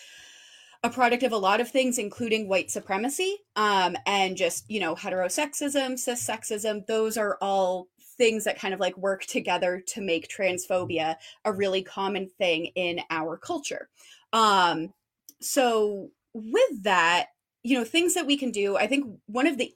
a 0.83 0.89
product 0.89 1.23
of 1.23 1.33
a 1.33 1.37
lot 1.37 1.61
of 1.61 1.69
things, 1.69 1.99
including 1.99 2.49
white 2.49 2.71
supremacy 2.71 3.37
um, 3.55 3.95
and 4.07 4.39
just, 4.39 4.65
you 4.71 4.81
know, 4.81 4.97
heterosexism, 4.97 5.99
cis 5.99 6.27
sexism. 6.27 6.87
Those 6.87 7.19
are 7.19 7.37
all 7.43 7.89
things 8.17 8.45
that 8.45 8.59
kind 8.59 8.73
of 8.73 8.81
like 8.81 8.97
work 8.97 9.27
together 9.27 9.85
to 9.89 10.01
make 10.01 10.31
transphobia 10.31 11.17
a 11.45 11.53
really 11.53 11.83
common 11.83 12.31
thing 12.39 12.71
in 12.75 13.03
our 13.11 13.37
culture. 13.37 13.91
Um, 14.33 14.95
so, 15.43 16.09
with 16.33 16.85
that, 16.85 17.27
you 17.63 17.77
know, 17.77 17.85
things 17.85 18.15
that 18.15 18.25
we 18.25 18.39
can 18.39 18.51
do, 18.51 18.79
I 18.79 18.87
think 18.87 19.05
one 19.27 19.47
of 19.47 19.59
the 19.59 19.75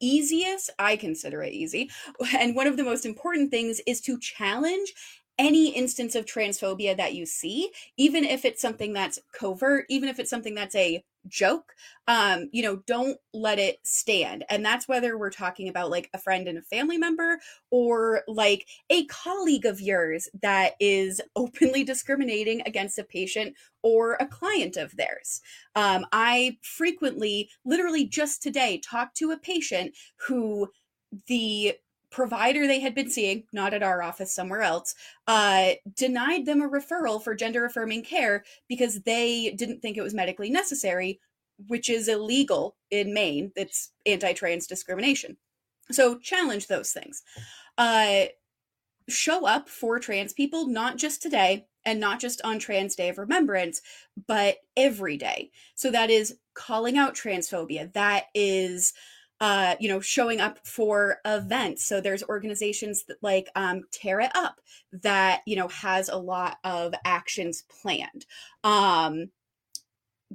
easiest, 0.00 0.70
I 0.78 0.96
consider 0.96 1.42
it 1.42 1.52
easy, 1.52 1.90
and 2.38 2.54
one 2.56 2.66
of 2.66 2.76
the 2.76 2.84
most 2.84 3.06
important 3.06 3.50
things 3.50 3.80
is 3.86 4.00
to 4.02 4.18
challenge 4.18 4.92
any 5.38 5.68
instance 5.68 6.14
of 6.14 6.24
transphobia 6.24 6.96
that 6.96 7.14
you 7.14 7.26
see, 7.26 7.70
even 7.96 8.24
if 8.24 8.44
it's 8.44 8.62
something 8.62 8.92
that's 8.92 9.18
covert, 9.32 9.84
even 9.88 10.08
if 10.08 10.18
it's 10.18 10.30
something 10.30 10.54
that's 10.54 10.74
a 10.74 11.04
joke, 11.28 11.74
um, 12.08 12.48
you 12.52 12.62
know, 12.62 12.76
don't 12.86 13.18
let 13.32 13.58
it 13.58 13.78
stand. 13.82 14.44
And 14.48 14.64
that's 14.64 14.88
whether 14.88 15.18
we're 15.18 15.30
talking 15.30 15.68
about 15.68 15.90
like 15.90 16.08
a 16.14 16.18
friend 16.18 16.48
and 16.48 16.58
a 16.58 16.62
family 16.62 16.98
member 16.98 17.38
or 17.70 18.22
like 18.28 18.66
a 18.90 19.04
colleague 19.06 19.66
of 19.66 19.80
yours 19.80 20.28
that 20.42 20.74
is 20.80 21.20
openly 21.36 21.84
discriminating 21.84 22.62
against 22.66 22.98
a 22.98 23.04
patient 23.04 23.54
or 23.82 24.16
a 24.20 24.26
client 24.26 24.76
of 24.76 24.96
theirs. 24.96 25.40
Um, 25.74 26.06
I 26.12 26.58
frequently, 26.62 27.50
literally 27.64 28.06
just 28.06 28.42
today, 28.42 28.78
talked 28.78 29.16
to 29.18 29.30
a 29.30 29.38
patient 29.38 29.94
who 30.26 30.68
the 31.26 31.74
provider 32.10 32.66
they 32.66 32.80
had 32.80 32.94
been 32.94 33.10
seeing, 33.10 33.44
not 33.52 33.74
at 33.74 33.82
our 33.82 34.02
office, 34.02 34.34
somewhere 34.34 34.62
else, 34.62 34.94
uh, 35.26 35.72
denied 35.94 36.46
them 36.46 36.62
a 36.62 36.68
referral 36.68 37.22
for 37.22 37.34
gender 37.34 37.64
affirming 37.64 38.02
care 38.02 38.44
because 38.68 39.02
they 39.02 39.52
didn't 39.56 39.80
think 39.80 39.96
it 39.96 40.02
was 40.02 40.14
medically 40.14 40.50
necessary, 40.50 41.20
which 41.66 41.90
is 41.90 42.08
illegal 42.08 42.76
in 42.90 43.12
Maine. 43.12 43.52
It's 43.56 43.90
anti 44.06 44.32
trans 44.32 44.66
discrimination. 44.66 45.36
So 45.90 46.18
challenge 46.18 46.66
those 46.66 46.92
things. 46.92 47.22
Uh, 47.78 48.26
show 49.08 49.46
up 49.46 49.68
for 49.68 49.98
trans 49.98 50.32
people, 50.32 50.66
not 50.66 50.96
just 50.96 51.22
today 51.22 51.66
and 51.84 52.00
not 52.00 52.20
just 52.20 52.42
on 52.42 52.58
Trans 52.58 52.96
Day 52.96 53.08
of 53.08 53.18
Remembrance, 53.18 53.80
but 54.26 54.56
every 54.76 55.16
day. 55.16 55.50
So 55.76 55.90
that 55.92 56.10
is 56.10 56.36
calling 56.54 56.98
out 56.98 57.14
transphobia. 57.14 57.92
That 57.92 58.24
is 58.34 58.92
uh, 59.40 59.74
you 59.78 59.88
know, 59.88 60.00
showing 60.00 60.40
up 60.40 60.66
for 60.66 61.18
events. 61.24 61.84
So 61.84 62.00
there's 62.00 62.22
organizations 62.24 63.04
that 63.04 63.18
like 63.22 63.48
um, 63.54 63.82
Tear 63.92 64.20
It 64.20 64.30
Up 64.34 64.60
that, 64.92 65.42
you 65.46 65.56
know, 65.56 65.68
has 65.68 66.08
a 66.08 66.16
lot 66.16 66.56
of 66.64 66.94
actions 67.04 67.64
planned. 67.68 68.24
Um, 68.64 69.28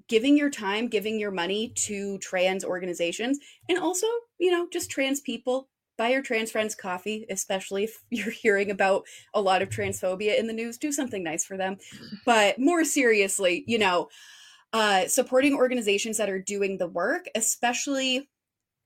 giving 0.08 0.38
your 0.38 0.50
time, 0.50 0.88
giving 0.88 1.20
your 1.20 1.32
money 1.32 1.74
to 1.76 2.18
trans 2.20 2.64
organizations, 2.64 3.40
and 3.68 3.80
also, 3.80 4.08
you 4.40 4.52
know, 4.52 4.68
just 4.72 4.92
trans 4.92 5.20
people. 5.20 5.68
Buy 5.98 6.10
your 6.10 6.22
trans 6.22 6.52
friends 6.52 6.74
coffee, 6.74 7.26
especially 7.30 7.84
if 7.86 8.00
you're 8.10 8.32
hearing 8.32 8.72
about 8.72 9.04
a 9.34 9.42
lot 9.42 9.62
of 9.62 9.70
transphobia 9.70 10.38
in 10.38 10.48
the 10.48 10.54
news. 10.54 10.78
Do 10.78 10.92
something 10.92 11.24
nice 11.24 11.44
for 11.44 11.58
them. 11.58 11.78
But 12.26 12.60
more 12.60 12.86
seriously, 12.86 13.64
you 13.68 13.80
know, 13.80 14.10
uh, 14.74 15.08
supporting 15.08 15.54
organizations 15.54 16.18
that 16.18 16.30
are 16.30 16.40
doing 16.40 16.78
the 16.78 16.88
work, 16.88 17.26
especially 17.36 18.30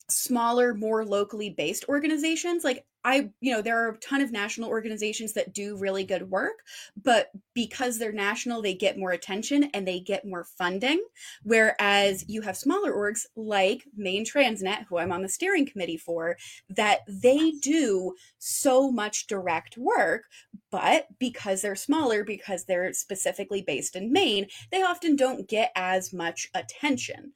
smaller 0.10 0.74
more 0.74 1.06
locally 1.06 1.50
based 1.50 1.86
organizations 1.90 2.64
like 2.64 2.86
i 3.04 3.30
you 3.42 3.52
know 3.52 3.62
there 3.62 3.84
are 3.84 3.90
a 3.90 3.98
ton 3.98 4.22
of 4.22 4.32
national 4.32 4.70
organizations 4.70 5.34
that 5.34 5.54
do 5.54 5.78
really 5.78 6.04
good 6.04 6.30
work 6.30 6.60
but 7.02 7.32
because 7.54 7.98
they're 7.98 8.12
national 8.12 8.62
they 8.62 8.74
get 8.74 9.00
more 9.00 9.12
attention 9.12 9.64
and 9.74 9.88
they 9.88 10.00
get 10.00 10.26
more 10.26 10.44
funding 10.58 11.04
whereas 11.44 12.24
you 12.28 12.42
have 12.42 12.56
smaller 12.56 12.94
orgs 12.94 13.26
like 13.36 13.84
maine 13.96 14.26
transnet 14.26 14.86
who 14.88 14.98
i'm 14.98 15.12
on 15.12 15.22
the 15.22 15.30
steering 15.30 15.66
committee 15.66 15.98
for 15.98 16.38
that 16.70 17.00
they 17.08 17.52
do 17.62 18.14
so 18.38 18.92
much 18.92 19.26
direct 19.26 19.78
work 19.78 20.26
but 20.70 21.08
because 21.20 21.62
they're 21.62 21.76
smaller 21.76 22.24
because 22.24 22.66
they're 22.66 22.94
specifically 22.94 23.64
based 23.66 23.96
in 23.96 24.12
maine 24.12 24.46
they 24.72 24.84
often 24.84 25.16
don't 25.16 25.48
get 25.48 25.72
as 25.76 26.14
much 26.14 26.50
attention. 26.54 27.34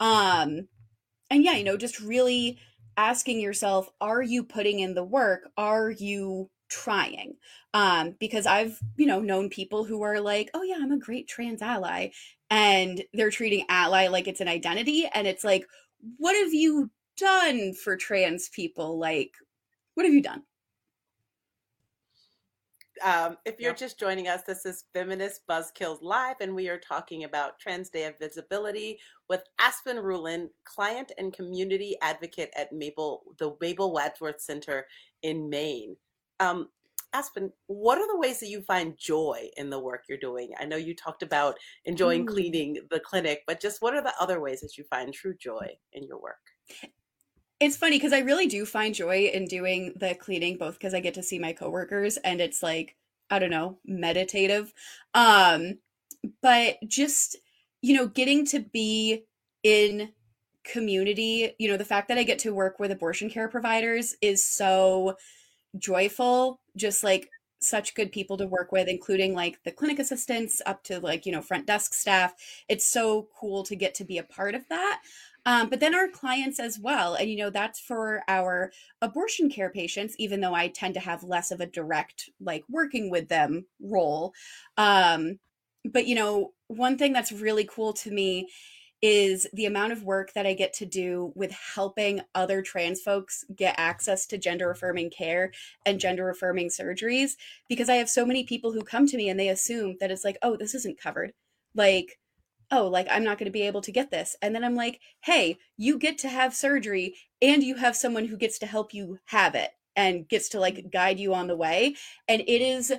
Um 0.00 0.68
and 1.32 1.44
yeah, 1.44 1.54
you 1.54 1.64
know, 1.64 1.76
just 1.76 1.98
really 2.00 2.58
asking 2.96 3.40
yourself, 3.40 3.88
are 4.00 4.22
you 4.22 4.44
putting 4.44 4.80
in 4.80 4.94
the 4.94 5.04
work? 5.04 5.48
Are 5.56 5.90
you 5.90 6.50
trying? 6.68 7.34
Um, 7.74 8.16
because 8.20 8.46
I've, 8.46 8.78
you 8.96 9.06
know, 9.06 9.20
known 9.20 9.48
people 9.48 9.84
who 9.84 10.02
are 10.02 10.20
like, 10.20 10.50
oh 10.52 10.62
yeah, 10.62 10.76
I'm 10.80 10.92
a 10.92 10.98
great 10.98 11.26
trans 11.26 11.62
ally. 11.62 12.08
And 12.50 13.02
they're 13.14 13.30
treating 13.30 13.64
ally 13.70 14.08
like 14.08 14.28
it's 14.28 14.42
an 14.42 14.48
identity. 14.48 15.08
And 15.12 15.26
it's 15.26 15.42
like, 15.42 15.66
what 16.18 16.36
have 16.36 16.52
you 16.52 16.90
done 17.16 17.72
for 17.72 17.96
trans 17.96 18.50
people? 18.50 18.98
Like, 18.98 19.32
what 19.94 20.04
have 20.04 20.14
you 20.14 20.22
done? 20.22 20.42
Um, 23.00 23.38
if 23.44 23.58
you're 23.58 23.74
just 23.74 23.98
joining 23.98 24.28
us, 24.28 24.42
this 24.42 24.66
is 24.66 24.84
Feminist 24.92 25.46
Buzzkills 25.48 26.02
Live, 26.02 26.36
and 26.40 26.54
we 26.54 26.68
are 26.68 26.78
talking 26.78 27.24
about 27.24 27.58
Trans 27.58 27.88
Day 27.88 28.04
of 28.04 28.18
Visibility 28.18 28.98
with 29.28 29.42
Aspen 29.58 29.96
Rulin, 29.98 30.50
client 30.64 31.10
and 31.16 31.32
community 31.32 31.96
advocate 32.02 32.50
at 32.56 32.72
Mabel, 32.72 33.22
the 33.38 33.56
Mabel 33.60 33.92
Wadsworth 33.92 34.40
Center 34.40 34.86
in 35.22 35.48
Maine. 35.48 35.96
Um, 36.38 36.68
Aspen, 37.14 37.52
what 37.66 37.98
are 37.98 38.06
the 38.06 38.18
ways 38.18 38.40
that 38.40 38.48
you 38.48 38.62
find 38.62 38.96
joy 38.98 39.48
in 39.56 39.70
the 39.70 39.80
work 39.80 40.04
you're 40.08 40.18
doing? 40.18 40.50
I 40.60 40.64
know 40.64 40.76
you 40.76 40.94
talked 40.94 41.22
about 41.22 41.58
enjoying 41.84 42.24
Mm. 42.24 42.28
cleaning 42.28 42.78
the 42.90 43.00
clinic, 43.00 43.42
but 43.46 43.60
just 43.60 43.82
what 43.82 43.94
are 43.94 44.02
the 44.02 44.14
other 44.20 44.40
ways 44.40 44.60
that 44.60 44.78
you 44.78 44.84
find 44.84 45.12
true 45.12 45.34
joy 45.36 45.76
in 45.92 46.06
your 46.06 46.18
work? 46.20 46.40
It's 47.62 47.76
funny 47.76 47.96
because 47.96 48.12
I 48.12 48.18
really 48.18 48.48
do 48.48 48.66
find 48.66 48.92
joy 48.92 49.30
in 49.32 49.44
doing 49.44 49.92
the 49.94 50.16
cleaning, 50.16 50.58
both 50.58 50.74
because 50.74 50.94
I 50.94 51.00
get 51.00 51.14
to 51.14 51.22
see 51.22 51.38
my 51.38 51.52
coworkers 51.52 52.16
and 52.16 52.40
it's 52.40 52.60
like, 52.60 52.96
I 53.30 53.38
don't 53.38 53.50
know, 53.50 53.78
meditative. 53.86 54.72
Um, 55.14 55.78
but 56.42 56.78
just, 56.88 57.36
you 57.80 57.94
know, 57.94 58.08
getting 58.08 58.44
to 58.46 58.58
be 58.58 59.26
in 59.62 60.10
community, 60.64 61.54
you 61.60 61.68
know, 61.68 61.76
the 61.76 61.84
fact 61.84 62.08
that 62.08 62.18
I 62.18 62.24
get 62.24 62.40
to 62.40 62.52
work 62.52 62.80
with 62.80 62.90
abortion 62.90 63.30
care 63.30 63.46
providers 63.46 64.16
is 64.20 64.42
so 64.44 65.16
joyful, 65.78 66.60
just 66.76 67.04
like 67.04 67.28
such 67.60 67.94
good 67.94 68.10
people 68.10 68.36
to 68.38 68.46
work 68.46 68.72
with, 68.72 68.88
including 68.88 69.34
like 69.34 69.60
the 69.64 69.70
clinic 69.70 70.00
assistants 70.00 70.60
up 70.66 70.82
to 70.84 70.98
like, 70.98 71.26
you 71.26 71.32
know, 71.32 71.40
front 71.40 71.66
desk 71.66 71.94
staff. 71.94 72.34
It's 72.68 72.84
so 72.84 73.28
cool 73.38 73.62
to 73.64 73.76
get 73.76 73.94
to 73.94 74.04
be 74.04 74.18
a 74.18 74.24
part 74.24 74.56
of 74.56 74.68
that. 74.68 75.00
Um, 75.44 75.68
but 75.68 75.80
then 75.80 75.94
our 75.94 76.08
clients 76.08 76.60
as 76.60 76.78
well. 76.78 77.14
And, 77.14 77.28
you 77.30 77.36
know, 77.36 77.50
that's 77.50 77.80
for 77.80 78.22
our 78.28 78.72
abortion 79.00 79.50
care 79.50 79.70
patients, 79.70 80.14
even 80.18 80.40
though 80.40 80.54
I 80.54 80.68
tend 80.68 80.94
to 80.94 81.00
have 81.00 81.24
less 81.24 81.50
of 81.50 81.60
a 81.60 81.66
direct, 81.66 82.30
like, 82.40 82.64
working 82.68 83.10
with 83.10 83.28
them 83.28 83.66
role. 83.80 84.34
Um, 84.76 85.40
but, 85.84 86.06
you 86.06 86.14
know, 86.14 86.52
one 86.68 86.96
thing 86.96 87.12
that's 87.12 87.32
really 87.32 87.64
cool 87.64 87.92
to 87.94 88.10
me 88.10 88.48
is 89.02 89.48
the 89.52 89.66
amount 89.66 89.92
of 89.92 90.04
work 90.04 90.32
that 90.34 90.46
I 90.46 90.54
get 90.54 90.72
to 90.74 90.86
do 90.86 91.32
with 91.34 91.50
helping 91.50 92.20
other 92.36 92.62
trans 92.62 93.00
folks 93.02 93.44
get 93.56 93.74
access 93.76 94.26
to 94.28 94.38
gender 94.38 94.70
affirming 94.70 95.10
care 95.10 95.50
and 95.84 95.98
gender 95.98 96.30
affirming 96.30 96.68
surgeries 96.68 97.32
because 97.68 97.88
I 97.88 97.96
have 97.96 98.08
so 98.08 98.24
many 98.24 98.44
people 98.44 98.72
who 98.72 98.84
come 98.84 99.08
to 99.08 99.16
me 99.16 99.28
and 99.28 99.40
they 99.40 99.48
assume 99.48 99.96
that 99.98 100.12
it's 100.12 100.24
like, 100.24 100.38
oh, 100.42 100.56
this 100.56 100.76
isn't 100.76 101.00
covered. 101.00 101.32
Like, 101.74 102.20
oh, 102.72 102.88
like 102.88 103.06
I'm 103.10 103.22
not 103.22 103.38
going 103.38 103.46
to 103.46 103.52
be 103.52 103.66
able 103.66 103.82
to 103.82 103.92
get 103.92 104.10
this. 104.10 104.34
And 104.42 104.54
then 104.54 104.64
I'm 104.64 104.74
like, 104.74 105.00
hey, 105.20 105.58
you 105.76 105.98
get 105.98 106.18
to 106.18 106.28
have 106.28 106.54
surgery 106.54 107.14
and 107.40 107.62
you 107.62 107.76
have 107.76 107.94
someone 107.94 108.26
who 108.26 108.36
gets 108.36 108.58
to 108.60 108.66
help 108.66 108.94
you 108.94 109.18
have 109.26 109.54
it 109.54 109.70
and 109.94 110.26
gets 110.26 110.48
to 110.48 110.60
like 110.60 110.90
guide 110.90 111.20
you 111.20 111.34
on 111.34 111.46
the 111.46 111.56
way. 111.56 111.94
And 112.26 112.40
it 112.40 112.62
is 112.62 112.92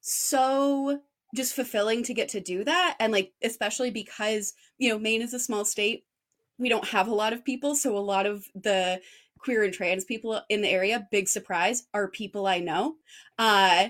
so 0.00 1.00
just 1.34 1.54
fulfilling 1.54 2.02
to 2.02 2.14
get 2.14 2.28
to 2.30 2.40
do 2.40 2.64
that. 2.64 2.96
And 2.98 3.12
like, 3.12 3.32
especially 3.42 3.90
because, 3.90 4.54
you 4.76 4.90
know, 4.90 4.98
Maine 4.98 5.22
is 5.22 5.32
a 5.32 5.38
small 5.38 5.64
state. 5.64 6.04
We 6.58 6.68
don't 6.68 6.88
have 6.88 7.06
a 7.06 7.14
lot 7.14 7.32
of 7.32 7.44
people. 7.44 7.74
So 7.76 7.96
a 7.96 7.98
lot 7.98 8.26
of 8.26 8.44
the 8.54 9.00
queer 9.38 9.62
and 9.62 9.72
trans 9.72 10.04
people 10.04 10.42
in 10.48 10.62
the 10.62 10.68
area, 10.68 11.06
big 11.10 11.28
surprise, 11.28 11.84
are 11.94 12.08
people 12.08 12.46
I 12.46 12.58
know. 12.58 12.96
Uh, 13.38 13.88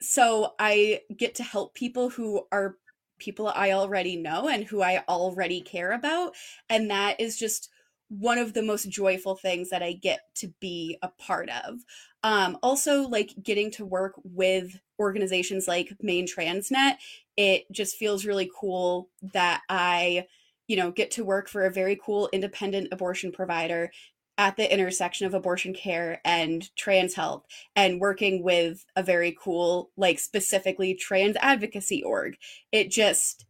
so 0.00 0.54
I 0.58 1.00
get 1.16 1.36
to 1.36 1.42
help 1.42 1.74
people 1.74 2.10
who 2.10 2.42
are 2.52 2.76
people 3.18 3.48
I 3.48 3.72
already 3.72 4.16
know 4.16 4.48
and 4.48 4.64
who 4.64 4.82
I 4.82 5.04
already 5.08 5.60
care 5.60 5.92
about. 5.92 6.34
And 6.68 6.90
that 6.90 7.20
is 7.20 7.38
just 7.38 7.70
one 8.08 8.38
of 8.38 8.52
the 8.52 8.62
most 8.62 8.88
joyful 8.88 9.34
things 9.34 9.70
that 9.70 9.82
I 9.82 9.92
get 9.92 10.20
to 10.36 10.52
be 10.60 10.98
a 11.02 11.08
part 11.08 11.48
of. 11.50 11.80
Um, 12.22 12.58
also, 12.62 13.02
like 13.02 13.34
getting 13.42 13.70
to 13.72 13.84
work 13.84 14.14
with 14.22 14.78
organizations 14.98 15.68
like 15.68 15.92
Maine 16.00 16.26
Transnet, 16.26 16.96
it 17.36 17.64
just 17.70 17.96
feels 17.96 18.24
really 18.24 18.50
cool 18.58 19.08
that 19.34 19.62
I, 19.68 20.26
you 20.66 20.76
know, 20.76 20.90
get 20.90 21.10
to 21.12 21.24
work 21.24 21.48
for 21.48 21.66
a 21.66 21.70
very 21.70 21.98
cool 22.02 22.30
independent 22.32 22.88
abortion 22.92 23.32
provider 23.32 23.90
at 24.38 24.56
the 24.56 24.72
intersection 24.72 25.26
of 25.26 25.34
abortion 25.34 25.72
care 25.74 26.20
and 26.24 26.74
trans 26.76 27.14
health 27.14 27.44
and 27.76 28.00
working 28.00 28.42
with 28.42 28.84
a 28.96 29.02
very 29.02 29.36
cool 29.40 29.90
like 29.96 30.18
specifically 30.18 30.94
trans 30.94 31.36
advocacy 31.40 32.02
org. 32.02 32.36
It 32.72 32.90
just 32.90 33.46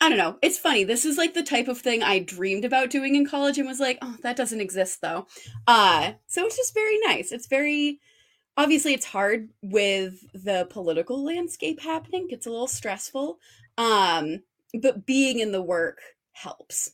i 0.00 0.08
don't 0.08 0.18
know 0.18 0.38
it's 0.42 0.58
funny. 0.58 0.84
This 0.84 1.04
is 1.04 1.18
like 1.18 1.34
the 1.34 1.42
type 1.42 1.68
of 1.68 1.78
thing 1.78 2.02
i 2.02 2.18
dreamed 2.20 2.64
about 2.64 2.90
doing 2.90 3.14
in 3.16 3.26
college 3.26 3.58
and 3.58 3.66
was 3.68 3.80
like 3.80 3.98
oh 4.02 4.16
that 4.22 4.36
doesn't 4.36 4.60
exist 4.60 5.00
though. 5.02 5.26
Uh 5.66 6.12
so 6.26 6.44
it's 6.46 6.56
just 6.56 6.74
very 6.74 6.98
nice. 7.06 7.32
It's 7.32 7.46
very 7.46 8.00
obviously 8.56 8.94
it's 8.94 9.06
hard 9.06 9.50
with 9.62 10.24
the 10.32 10.66
political 10.70 11.24
landscape 11.24 11.80
happening. 11.80 12.28
It's 12.30 12.46
a 12.46 12.50
little 12.50 12.66
stressful 12.66 13.38
um 13.76 14.40
but 14.80 15.06
being 15.06 15.40
in 15.40 15.52
the 15.52 15.62
work 15.62 16.00
helps 16.32 16.92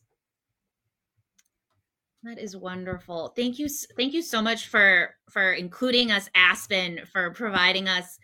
That 2.24 2.38
is 2.38 2.56
wonderful. 2.56 3.34
Thank 3.37 3.58
you. 3.58 3.68
Thank 3.68 4.14
you 4.14 4.22
so 4.22 4.40
much 4.40 4.68
for 4.68 5.14
for 5.28 5.52
including 5.52 6.10
us, 6.10 6.30
Aspen, 6.34 7.00
for 7.12 7.30
providing 7.32 7.87
us 7.87 8.18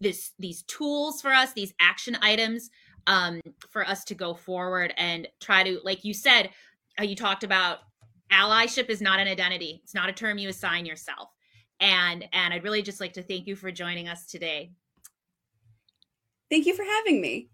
this 0.00 0.32
these 0.38 0.62
tools 0.64 1.20
for 1.20 1.32
us, 1.32 1.52
these 1.52 1.74
action 1.80 2.16
items 2.22 2.70
um, 3.08 3.40
for 3.68 3.84
us 3.84 4.04
to 4.04 4.14
go 4.14 4.34
forward 4.34 4.94
and 4.96 5.26
try 5.40 5.64
to, 5.64 5.80
like 5.82 6.04
you 6.04 6.14
said, 6.14 6.50
uh, 7.00 7.02
you 7.02 7.16
talked 7.16 7.42
about 7.42 7.78
allyship 8.32 8.88
is 8.88 9.00
not 9.00 9.18
an 9.18 9.26
identity. 9.26 9.80
It's 9.82 9.94
not 9.94 10.08
a 10.08 10.12
term 10.12 10.38
you 10.38 10.48
assign 10.48 10.86
yourself. 10.86 11.30
And 11.80 12.28
and 12.32 12.54
I'd 12.54 12.62
really 12.62 12.82
just 12.82 13.00
like 13.00 13.14
to 13.14 13.22
thank 13.22 13.48
you 13.48 13.56
for 13.56 13.72
joining 13.72 14.08
us 14.08 14.26
today. 14.26 14.70
thank 16.50 16.66
you 16.66 16.76
for 16.76 16.84
having 16.84 17.20
me 17.20 17.48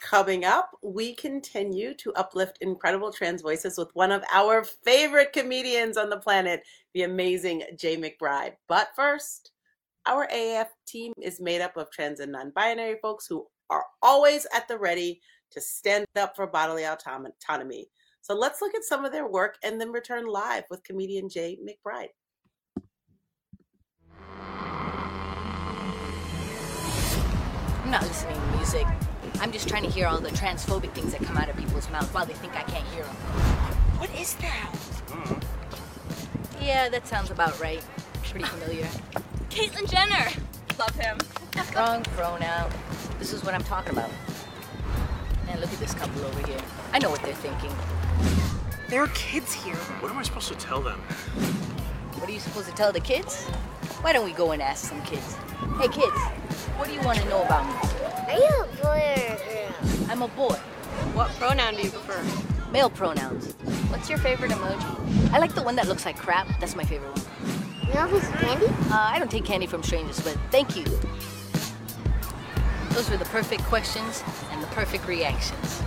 Coming 0.00 0.44
up, 0.44 0.70
we 0.82 1.14
continue 1.14 1.92
to 1.94 2.12
uplift 2.14 2.58
incredible 2.60 3.12
trans 3.12 3.42
voices 3.42 3.76
with 3.76 3.90
one 3.94 4.12
of 4.12 4.22
our 4.32 4.62
favorite 4.62 5.32
comedians 5.32 5.96
on 5.96 6.08
the 6.08 6.18
planet, 6.18 6.62
the 6.94 7.02
amazing 7.02 7.64
Jay 7.76 7.96
McBride. 7.96 8.52
But 8.68 8.90
first, 8.94 9.50
our 10.06 10.28
AF 10.32 10.68
team 10.86 11.12
is 11.20 11.40
made 11.40 11.60
up 11.60 11.76
of 11.76 11.90
trans 11.90 12.20
and 12.20 12.30
non 12.30 12.52
binary 12.54 12.98
folks 13.02 13.26
who 13.26 13.46
are 13.70 13.84
always 14.00 14.46
at 14.54 14.68
the 14.68 14.78
ready 14.78 15.20
to 15.50 15.60
stand 15.60 16.06
up 16.16 16.36
for 16.36 16.46
bodily 16.46 16.84
autonomy. 16.84 17.88
So 18.20 18.34
let's 18.34 18.62
look 18.62 18.74
at 18.76 18.84
some 18.84 19.04
of 19.04 19.10
their 19.10 19.26
work 19.26 19.56
and 19.64 19.80
then 19.80 19.90
return 19.90 20.26
live 20.26 20.64
with 20.70 20.84
comedian 20.84 21.28
Jay 21.28 21.58
McBride. 21.60 22.08
I'm 27.84 27.90
not 27.90 28.02
listening 28.02 28.34
to 28.36 28.56
music. 28.56 29.07
I'm 29.40 29.52
just 29.52 29.68
trying 29.68 29.84
to 29.84 29.90
hear 29.90 30.06
all 30.06 30.20
the 30.20 30.30
transphobic 30.30 30.92
things 30.92 31.12
that 31.12 31.22
come 31.22 31.36
out 31.36 31.48
of 31.48 31.56
people's 31.56 31.88
mouths 31.90 32.12
while 32.12 32.26
they 32.26 32.34
think 32.34 32.56
I 32.56 32.62
can't 32.62 32.86
hear 32.88 33.04
them. 33.04 33.14
What 33.98 34.10
is 34.18 34.34
that? 34.34 34.74
Yeah, 36.60 36.88
that 36.88 37.06
sounds 37.06 37.30
about 37.30 37.58
right. 37.60 37.82
Pretty 38.24 38.44
familiar. 38.44 38.84
Caitlyn 39.50 39.88
Jenner. 39.88 40.28
Love 40.78 40.94
him. 40.96 41.18
Wrong 41.76 42.02
pronoun. 42.02 42.70
This 43.20 43.32
is 43.32 43.44
what 43.44 43.54
I'm 43.54 43.62
talking 43.62 43.92
about. 43.92 44.10
And 45.48 45.60
look 45.60 45.72
at 45.72 45.78
this 45.78 45.94
couple 45.94 46.24
over 46.24 46.46
here. 46.46 46.60
I 46.92 46.98
know 46.98 47.10
what 47.10 47.22
they're 47.22 47.34
thinking. 47.34 47.72
There 48.88 49.02
are 49.02 49.08
kids 49.08 49.54
here. 49.54 49.76
What 50.00 50.10
am 50.10 50.18
I 50.18 50.22
supposed 50.22 50.48
to 50.48 50.56
tell 50.56 50.80
them? 50.80 51.00
What 52.18 52.28
are 52.28 52.32
you 52.32 52.40
supposed 52.40 52.68
to 52.68 52.74
tell 52.74 52.90
the 52.90 52.98
kids? 52.98 53.44
Why 54.02 54.12
don't 54.12 54.24
we 54.24 54.32
go 54.32 54.50
and 54.50 54.60
ask 54.60 54.88
some 54.88 55.00
kids? 55.02 55.36
Hey 55.78 55.86
kids, 55.86 56.18
what 56.76 56.88
do 56.88 56.94
you 56.94 57.00
want 57.02 57.18
to 57.18 57.28
know 57.28 57.44
about 57.44 57.64
me? 57.64 57.74
Are 58.26 58.38
you 58.38 58.48
a 58.48 58.82
boy 58.82 59.14
or 59.16 59.34
a 59.34 59.38
girl? 59.38 60.10
I'm 60.10 60.22
a 60.22 60.28
boy. 60.28 60.56
What 61.14 61.30
pronoun 61.38 61.76
do 61.76 61.82
you 61.82 61.90
prefer? 61.90 62.20
Male 62.72 62.90
pronouns. 62.90 63.52
What's 63.90 64.10
your 64.10 64.18
favorite 64.18 64.50
emoji? 64.50 65.32
I 65.32 65.38
like 65.38 65.54
the 65.54 65.62
one 65.62 65.76
that 65.76 65.86
looks 65.86 66.04
like 66.04 66.16
crap. 66.16 66.48
That's 66.58 66.74
my 66.74 66.82
favorite 66.82 67.16
one. 67.16 67.88
You 67.88 67.94
know 67.94 68.08
this 68.08 68.28
candy? 68.40 68.66
Uh, 68.66 68.94
I 69.12 69.20
don't 69.20 69.30
take 69.30 69.44
candy 69.44 69.66
from 69.66 69.84
strangers, 69.84 70.18
but 70.20 70.36
thank 70.50 70.76
you. 70.76 70.84
Those 72.90 73.08
were 73.10 73.16
the 73.16 73.26
perfect 73.26 73.62
questions 73.62 74.24
and 74.50 74.60
the 74.60 74.66
perfect 74.68 75.06
reactions. 75.06 75.82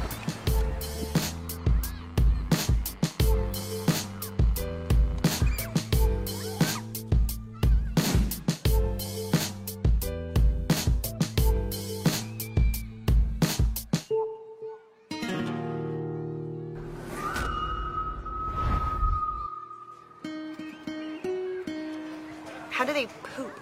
How 22.81 22.87
do 22.87 22.93
they 22.93 23.05
poop? 23.05 23.59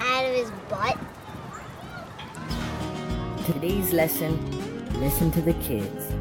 Out 0.00 0.24
of 0.24 0.32
his 0.32 0.50
butt? 0.70 0.98
Today's 3.44 3.92
lesson 3.92 4.32
listen 5.00 5.30
to 5.32 5.42
the 5.42 5.52
kids. 5.60 6.14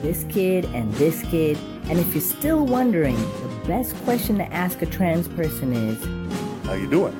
This 0.00 0.24
kid 0.28 0.66
and 0.66 0.94
this 0.94 1.22
kid. 1.22 1.58
And 1.88 1.98
if 1.98 2.14
you're 2.14 2.20
still 2.20 2.64
wondering, 2.64 3.16
the 3.16 3.62
best 3.66 3.96
question 4.04 4.38
to 4.38 4.44
ask 4.52 4.80
a 4.80 4.86
trans 4.86 5.26
person 5.26 5.72
is 5.72 6.66
How 6.66 6.74
you 6.74 6.88
doing? 6.88 7.14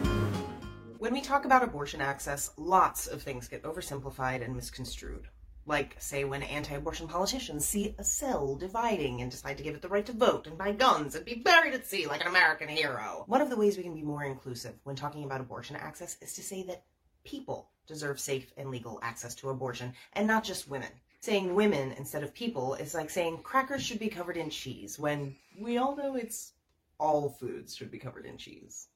When 1.00 1.12
we 1.12 1.20
talk 1.20 1.44
about 1.44 1.64
abortion 1.64 2.00
access, 2.00 2.52
lots 2.57 3.09
of 3.09 3.20
things 3.20 3.48
get 3.48 3.64
oversimplified 3.64 4.44
and 4.44 4.55
misconstrued. 4.55 5.26
Like, 5.68 5.96
say, 5.98 6.22
when 6.24 6.44
anti 6.44 6.76
abortion 6.76 7.09
politicians 7.09 7.66
see 7.66 7.94
a 7.98 8.05
cell 8.05 8.55
dividing 8.55 9.20
and 9.20 9.31
decide 9.31 9.57
to 9.59 9.64
give 9.64 9.74
it 9.74 9.83
the 9.83 9.88
right 9.88 10.07
to 10.07 10.12
vote 10.12 10.46
and 10.46 10.57
buy 10.57 10.70
guns 10.70 11.16
and 11.16 11.24
be 11.24 11.35
buried 11.35 11.74
at 11.74 11.87
sea 11.87 12.07
like 12.07 12.20
an 12.20 12.29
American 12.29 12.68
hero. 12.68 13.24
One 13.26 13.40
of 13.40 13.50
the 13.50 13.57
ways 13.57 13.76
we 13.76 13.83
can 13.83 13.94
be 13.94 14.02
more 14.02 14.22
inclusive 14.22 14.74
when 14.85 14.94
talking 14.94 15.24
about 15.24 15.40
abortion 15.40 15.74
access 15.74 16.16
is 16.22 16.35
to 16.35 16.42
say 16.42 16.62
that 16.64 16.85
people 17.24 17.70
deserve 17.88 18.20
safe 18.20 18.52
and 18.57 18.70
legal 18.70 19.00
access 19.02 19.35
to 19.37 19.50
abortion 19.50 19.92
and 20.12 20.29
not 20.29 20.44
just 20.44 20.68
women. 20.68 20.90
Saying 21.20 21.55
women 21.57 21.92
instead 21.92 22.22
of 22.22 22.33
people 22.33 22.74
is 22.74 22.94
like 22.94 23.11
saying 23.11 23.38
crackers 23.42 23.83
should 23.83 23.98
be 23.98 24.09
covered 24.09 24.37
in 24.37 24.50
cheese 24.50 25.00
when 25.00 25.35
we 25.59 25.79
all 25.79 25.96
know 25.96 26.14
it's 26.14 26.52
all 26.98 27.29
foods 27.29 27.74
should 27.74 27.90
be 27.90 27.98
covered 27.98 28.24
in 28.24 28.38
cheese 28.38 28.87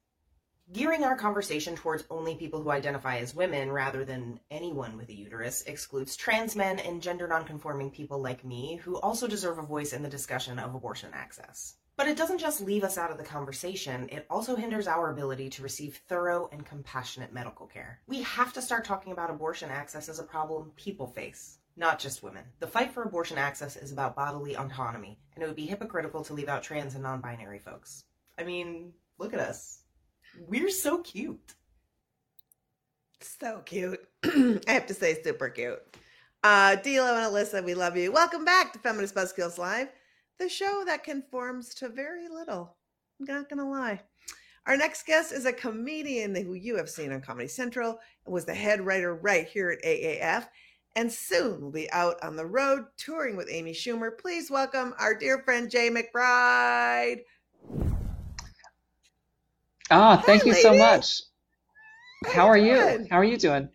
gearing 0.73 1.03
our 1.03 1.17
conversation 1.17 1.75
towards 1.75 2.05
only 2.11 2.37
people 2.37 2.63
who 2.63 2.71
identify 2.71 3.19
as 3.19 3.35
women 3.35 3.73
rather 3.73 4.05
than 4.05 4.39
anyone 4.51 4.97
with 4.97 5.09
a 5.09 5.15
uterus 5.15 5.63
excludes 5.63 6.15
trans 6.15 6.55
men 6.55 6.79
and 6.79 7.03
gender 7.03 7.27
nonconforming 7.27 7.91
people 7.91 8.21
like 8.21 8.45
me 8.45 8.77
who 8.77 8.97
also 9.01 9.27
deserve 9.27 9.59
a 9.59 9.63
voice 9.63 9.93
in 9.93 10.03
the 10.03 10.09
discussion 10.09 10.61
of 10.61 10.75
abortion 10.75 11.11
access. 11.13 11.75
But 11.97 12.07
it 12.07 12.17
doesn't 12.17 12.39
just 12.39 12.61
leave 12.61 12.85
us 12.85 12.97
out 12.97 13.11
of 13.11 13.19
the 13.19 13.25
conversation, 13.25 14.09
it 14.11 14.27
also 14.31 14.55
hinders 14.55 14.87
our 14.87 15.11
ability 15.11 15.51
to 15.51 15.63
receive 15.63 16.01
thorough 16.09 16.49
and 16.53 16.65
compassionate 16.65 17.33
medical 17.33 17.67
care. 17.67 18.01
We 18.07 18.23
have 18.23 18.53
to 18.53 18.63
start 18.63 18.85
talking 18.85 19.13
about 19.13 19.29
abortion 19.29 19.71
access 19.71 20.09
as 20.09 20.21
a 20.21 20.25
problem 20.25 20.71
people 20.77 21.09
face, 21.09 21.59
not 21.77 21.99
just 21.99 22.23
women. 22.23 22.45
The 22.61 22.69
fight 22.69 22.93
for 22.93 23.03
abortion 23.03 23.39
access 23.39 23.77
is 23.77 23.93
about 23.93 24.17
bodily 24.17 24.55
autonomy, 24.55 25.19
and 25.35 25.43
it 25.43 25.47
would 25.49 25.57
be 25.57 25.67
hypocritical 25.67 26.25
to 26.25 26.33
leave 26.33 26.49
out 26.49 26.63
trans 26.63 26.95
and 26.95 27.03
non 27.03 27.21
binary 27.21 27.59
folks. 27.59 28.05
I 28.39 28.45
mean, 28.45 28.93
look 29.19 29.35
at 29.35 29.41
us. 29.41 29.80
We're 30.39 30.71
so 30.71 30.99
cute. 30.99 31.55
So 33.21 33.63
cute. 33.65 34.01
I 34.25 34.61
have 34.69 34.87
to 34.87 34.95
say, 34.95 35.23
super 35.23 35.49
cute. 35.49 35.81
Uh, 36.43 36.77
D'Lo 36.77 37.17
and 37.17 37.33
Alyssa, 37.35 37.63
we 37.65 37.75
love 37.75 37.97
you. 37.97 38.13
Welcome 38.13 38.45
back 38.45 38.73
to 38.73 38.79
Feminist 38.79 39.15
Buzzkills 39.15 39.59
Live, 39.59 39.89
the 40.39 40.49
show 40.49 40.85
that 40.87 41.05
conforms 41.05 41.75
to 41.75 41.89
very 41.89 42.29
little. 42.29 42.77
I'm 43.19 43.27
not 43.27 43.51
gonna 43.51 43.69
lie. 43.69 44.01
Our 44.67 44.77
next 44.77 45.05
guest 45.07 45.33
is 45.33 45.47
a 45.47 45.53
comedian 45.53 46.35
who 46.35 46.55
you 46.55 46.77
have 46.77 46.89
seen 46.89 47.13
on 47.13 47.21
Comedy 47.21 47.49
Central 47.49 47.99
and 48.25 48.33
was 48.33 48.45
the 48.45 48.55
head 48.55 48.81
writer 48.81 49.15
right 49.15 49.47
here 49.47 49.71
at 49.71 49.85
AAF, 49.85 50.49
and 50.97 51.13
soon 51.13 51.61
will 51.61 51.71
be 51.71 51.91
out 51.93 52.23
on 52.23 52.37
the 52.37 52.47
road 52.47 52.87
touring 52.97 53.37
with 53.37 53.49
Amy 53.51 53.73
Schumer. 53.73 54.17
Please 54.17 54.51
welcome 54.51 54.95
our 54.99 55.15
dear 55.15 55.43
friend 55.43 55.71
Jaye 55.71 55.95
McBride. 55.95 57.21
Ah, 59.91 60.23
thank 60.25 60.47
you 60.47 60.55
so 60.55 60.75
much. 60.75 61.23
How 62.33 62.47
are 62.47 62.57
you? 62.57 63.07
How 63.11 63.19
are 63.19 63.25
you 63.25 63.37
doing? 63.37 63.69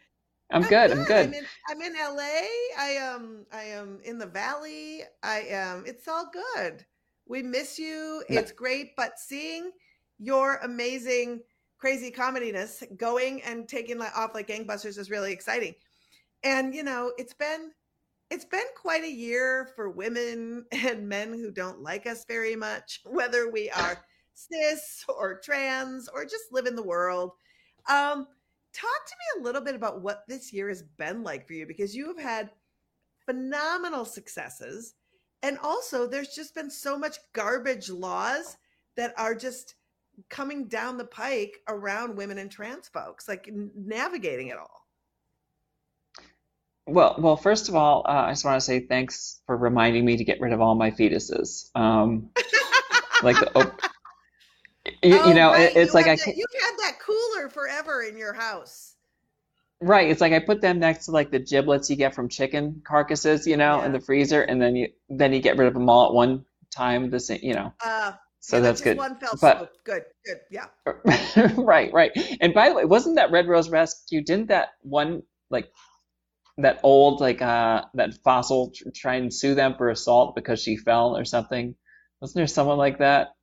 I'm 0.51 0.61
good. 0.61 0.91
I'm 0.91 0.99
I'm 0.99 1.05
good. 1.05 1.33
in, 1.33 1.45
I'm 1.69 1.81
in 1.81 1.93
LA. 1.93 2.45
I 2.79 2.95
am 2.97 3.45
I 3.51 3.63
am 3.63 3.99
in 4.03 4.17
the 4.17 4.27
valley. 4.27 5.01
I 5.23 5.41
am 5.49 5.83
it's 5.85 6.07
all 6.07 6.29
good. 6.31 6.85
We 7.27 7.41
miss 7.41 7.79
you. 7.79 8.23
It's 8.29 8.51
great, 8.51 8.95
but 8.95 9.19
seeing 9.19 9.71
your 10.19 10.57
amazing 10.57 11.41
crazy 11.77 12.11
comediness 12.11 12.83
going 12.97 13.41
and 13.41 13.67
taking 13.67 14.01
off 14.01 14.31
like 14.33 14.47
gangbusters 14.47 14.97
is 14.97 15.09
really 15.09 15.33
exciting. 15.33 15.73
And 16.43 16.73
you 16.73 16.83
know, 16.83 17.11
it's 17.17 17.33
been 17.33 17.71
it's 18.29 18.45
been 18.45 18.65
quite 18.79 19.03
a 19.03 19.11
year 19.11 19.69
for 19.75 19.89
women 19.89 20.65
and 20.71 21.09
men 21.09 21.33
who 21.33 21.51
don't 21.51 21.81
like 21.81 22.05
us 22.05 22.23
very 22.25 22.55
much, 22.55 23.01
whether 23.05 23.49
we 23.49 23.69
are 23.71 23.97
cis 24.35 25.03
or 25.07 25.39
trans 25.43 26.07
or 26.07 26.23
just 26.23 26.51
live 26.51 26.67
in 26.67 26.75
the 26.75 26.83
world. 26.83 27.31
Um, 27.89 28.27
talk 28.73 29.05
to 29.07 29.15
me 29.15 29.41
a 29.41 29.43
little 29.43 29.61
bit 29.61 29.75
about 29.75 30.01
what 30.01 30.23
this 30.27 30.53
year 30.53 30.69
has 30.69 30.83
been 30.83 31.23
like 31.23 31.47
for 31.47 31.53
you 31.53 31.65
because 31.65 31.95
you 31.95 32.07
have 32.07 32.19
had 32.19 32.51
phenomenal 33.25 34.05
successes. 34.05 34.93
And 35.41 35.57
also, 35.59 36.07
there's 36.07 36.35
just 36.35 36.55
been 36.55 36.69
so 36.69 36.97
much 36.97 37.17
garbage 37.33 37.89
laws 37.89 38.57
that 38.97 39.13
are 39.17 39.35
just 39.35 39.75
coming 40.29 40.67
down 40.67 40.97
the 40.97 41.05
pike 41.05 41.61
around 41.67 42.15
women 42.15 42.37
and 42.37 42.49
trans 42.49 42.87
folks, 42.87 43.27
like 43.27 43.49
navigating 43.75 44.47
it 44.47 44.57
all. 44.57 44.85
Well, 46.87 47.15
well, 47.17 47.35
first 47.35 47.67
of 47.67 47.75
all, 47.75 48.05
uh, 48.07 48.25
I 48.27 48.31
just 48.31 48.45
want 48.45 48.59
to 48.59 48.65
say 48.65 48.79
thanks 48.79 49.41
for 49.45 49.57
reminding 49.57 50.05
me 50.05 50.17
to 50.17 50.23
get 50.23 50.39
rid 50.39 50.53
of 50.53 50.61
all 50.61 50.75
my 50.75 50.91
fetuses. 50.91 51.75
Um, 51.75 52.29
like 53.23 53.37
the, 53.37 53.71
you, 55.03 55.19
Oh, 55.19 55.27
you 55.27 55.33
know, 55.33 55.51
right. 55.51 55.61
it, 55.71 55.75
it's 55.75 55.93
you 55.93 55.99
like 55.99 56.07
I 56.07 56.15
that- 56.15 56.23
can't, 56.25 56.37
you've 56.37 56.61
had 56.61 56.73
that 56.79 56.99
cooler 56.99 57.49
forever 57.49 58.01
in 58.03 58.17
your 58.17 58.33
house. 58.33 58.95
right. 59.81 60.09
It's 60.09 60.21
like 60.21 60.33
I 60.33 60.39
put 60.39 60.61
them 60.61 60.79
next 60.79 61.05
to 61.05 61.11
like 61.11 61.31
the 61.31 61.39
giblets 61.39 61.89
you 61.89 61.95
get 61.95 62.15
from 62.15 62.29
chicken 62.29 62.81
carcasses, 62.85 63.45
you 63.47 63.57
know, 63.57 63.81
in 63.83 63.91
the 63.91 63.99
freezer, 63.99 64.41
and 64.41 64.61
then 64.61 64.75
you 64.75 64.89
then 65.09 65.33
you 65.33 65.39
get 65.41 65.57
rid 65.57 65.67
of 65.67 65.73
them 65.73 65.89
all 65.89 66.07
at 66.07 66.13
one 66.13 66.45
time. 66.71 67.09
The 67.09 67.19
same, 67.19 67.39
you 67.43 67.53
know. 67.53 67.73
Uh, 67.83 68.13
So 68.39 68.57
yeah, 68.57 68.63
that's 68.63 68.81
good. 68.81 68.97
One 68.97 69.15
fell 69.17 69.33
But. 69.41 69.71
Good, 69.83 70.03
good. 70.25 70.39
Yeah. 70.51 70.67
right, 71.57 71.91
right. 71.93 72.11
And 72.41 72.53
by 72.53 72.69
the 72.69 72.75
way, 72.75 72.85
wasn't 72.85 73.15
that 73.15 73.31
Red 73.31 73.47
Rose 73.47 73.69
Rescue? 73.69 74.21
Didn't 74.23 74.47
that 74.49 74.69
one 74.81 75.23
like 75.49 75.71
that 76.57 76.79
old 76.83 77.19
like 77.19 77.41
uh 77.41 77.83
that 77.95 78.13
fossil 78.23 78.71
tr 78.73 78.89
try 78.95 79.15
and 79.15 79.33
sue 79.33 79.55
them 79.55 79.75
for 79.77 79.89
assault 79.89 80.35
because 80.35 80.61
she 80.61 80.77
fell 80.77 81.17
or 81.17 81.25
something? 81.25 81.75
Wasn't 82.21 82.35
there 82.35 82.47
someone 82.47 82.77
like 82.77 82.99
that? 82.99 83.35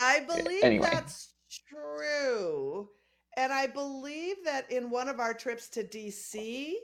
I 0.00 0.20
believe 0.20 0.62
anyway. 0.62 0.88
that's 0.90 1.34
true. 1.50 2.88
And 3.36 3.52
I 3.52 3.66
believe 3.66 4.36
that 4.44 4.70
in 4.70 4.90
one 4.90 5.08
of 5.08 5.20
our 5.20 5.34
trips 5.34 5.68
to 5.70 5.84
DC 5.84 6.74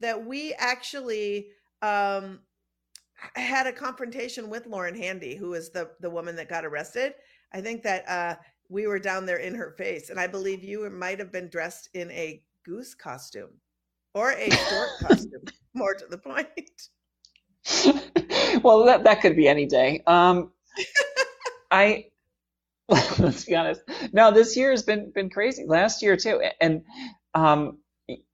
that 0.00 0.24
we 0.24 0.54
actually 0.54 1.48
um 1.82 2.40
had 3.34 3.66
a 3.66 3.72
confrontation 3.72 4.48
with 4.48 4.66
Lauren 4.66 4.94
Handy, 4.94 5.36
who 5.36 5.54
is 5.54 5.70
the 5.70 5.90
the 6.00 6.10
woman 6.10 6.36
that 6.36 6.48
got 6.48 6.64
arrested. 6.64 7.14
I 7.52 7.60
think 7.60 7.82
that 7.82 8.08
uh 8.08 8.36
we 8.68 8.86
were 8.86 8.98
down 9.00 9.26
there 9.26 9.38
in 9.38 9.54
her 9.54 9.72
face 9.76 10.10
and 10.10 10.20
I 10.20 10.26
believe 10.26 10.62
you 10.62 10.88
might 10.90 11.18
have 11.18 11.32
been 11.32 11.48
dressed 11.48 11.88
in 11.94 12.10
a 12.12 12.42
goose 12.64 12.94
costume 12.94 13.50
or 14.14 14.32
a 14.32 14.50
stork 14.50 14.90
costume, 15.00 15.42
more 15.74 15.94
to 15.94 16.06
the 16.06 16.18
point. 16.18 16.88
Well, 18.62 18.84
that 18.84 19.04
that 19.04 19.20
could 19.20 19.36
be 19.36 19.48
any 19.48 19.66
day. 19.66 20.02
Um, 20.06 20.52
I 21.70 22.06
let's 23.18 23.44
be 23.44 23.54
honest. 23.54 23.82
No, 24.12 24.32
this 24.32 24.56
year 24.56 24.70
has 24.70 24.82
been 24.82 25.12
been 25.12 25.30
crazy. 25.30 25.64
Last 25.66 26.02
year 26.02 26.16
too, 26.16 26.42
and 26.60 26.82
um, 27.34 27.78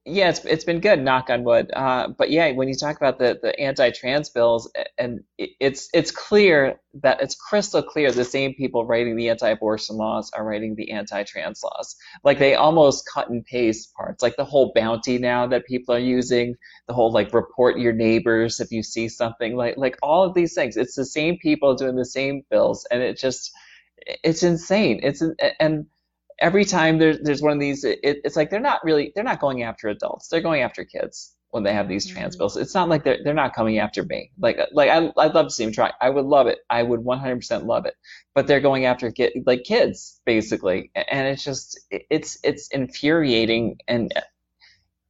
yeah, 0.06 0.30
it's 0.30 0.42
it's 0.46 0.64
been 0.64 0.80
good. 0.80 1.02
Knock 1.02 1.28
on 1.28 1.44
wood. 1.44 1.70
Uh, 1.74 2.08
but 2.16 2.30
yeah, 2.30 2.52
when 2.52 2.68
you 2.68 2.74
talk 2.74 2.96
about 2.96 3.18
the 3.18 3.38
the 3.42 3.58
anti-trans 3.60 4.30
bills, 4.30 4.70
and 4.96 5.20
it's 5.38 5.90
it's 5.92 6.10
clear 6.10 6.80
that 7.02 7.20
it's 7.20 7.34
crystal 7.34 7.82
clear 7.82 8.10
the 8.12 8.24
same 8.24 8.54
people 8.54 8.86
writing 8.86 9.16
the 9.16 9.28
anti-abortion 9.28 9.96
laws 9.96 10.30
are 10.34 10.44
writing 10.44 10.74
the 10.74 10.90
anti-trans 10.92 11.62
laws. 11.62 11.94
Like 12.24 12.38
they 12.38 12.54
almost 12.54 13.06
cut 13.12 13.28
and 13.28 13.44
paste 13.44 13.92
parts. 13.94 14.22
Like 14.22 14.36
the 14.36 14.44
whole 14.46 14.72
bounty 14.74 15.18
now 15.18 15.46
that 15.48 15.66
people 15.66 15.94
are 15.94 15.98
using, 15.98 16.54
the 16.88 16.94
whole 16.94 17.12
like 17.12 17.34
report 17.34 17.78
your 17.78 17.92
neighbors 17.92 18.60
if 18.60 18.72
you 18.72 18.82
see 18.82 19.08
something. 19.10 19.54
Like 19.56 19.76
like 19.76 19.98
all 20.02 20.24
of 20.24 20.32
these 20.34 20.54
things. 20.54 20.78
It's 20.78 20.94
the 20.94 21.04
same 21.04 21.36
people 21.38 21.74
doing 21.74 21.96
the 21.96 22.06
same 22.06 22.42
bills, 22.50 22.86
and 22.90 23.02
it 23.02 23.18
just 23.18 23.52
it's 23.98 24.42
insane. 24.42 25.00
It's 25.02 25.22
and 25.60 25.86
every 26.38 26.64
time 26.64 26.98
there's 26.98 27.18
there's 27.20 27.42
one 27.42 27.52
of 27.52 27.60
these, 27.60 27.84
it, 27.84 27.98
it's 28.02 28.36
like 28.36 28.50
they're 28.50 28.60
not 28.60 28.84
really 28.84 29.12
they're 29.14 29.24
not 29.24 29.40
going 29.40 29.62
after 29.62 29.88
adults. 29.88 30.28
They're 30.28 30.40
going 30.40 30.62
after 30.62 30.84
kids 30.84 31.34
when 31.50 31.62
they 31.62 31.72
have 31.72 31.88
these 31.88 32.06
trans 32.06 32.36
bills. 32.36 32.56
It's 32.56 32.74
not 32.74 32.88
like 32.88 33.04
they're 33.04 33.18
they're 33.22 33.34
not 33.34 33.54
coming 33.54 33.78
after 33.78 34.02
me. 34.04 34.30
Like 34.38 34.58
like 34.72 34.90
I 34.90 35.12
I'd 35.16 35.34
love 35.34 35.46
to 35.46 35.52
see 35.52 35.64
them 35.64 35.72
try. 35.72 35.92
I 36.00 36.10
would 36.10 36.26
love 36.26 36.46
it. 36.46 36.58
I 36.70 36.82
would 36.82 37.00
100% 37.00 37.66
love 37.66 37.86
it. 37.86 37.94
But 38.34 38.46
they're 38.46 38.60
going 38.60 38.84
after 38.84 39.10
kid 39.10 39.32
like 39.46 39.64
kids 39.64 40.20
basically, 40.24 40.90
and 40.94 41.28
it's 41.28 41.44
just 41.44 41.80
it's 41.90 42.38
it's 42.44 42.68
infuriating 42.68 43.78
and 43.88 44.12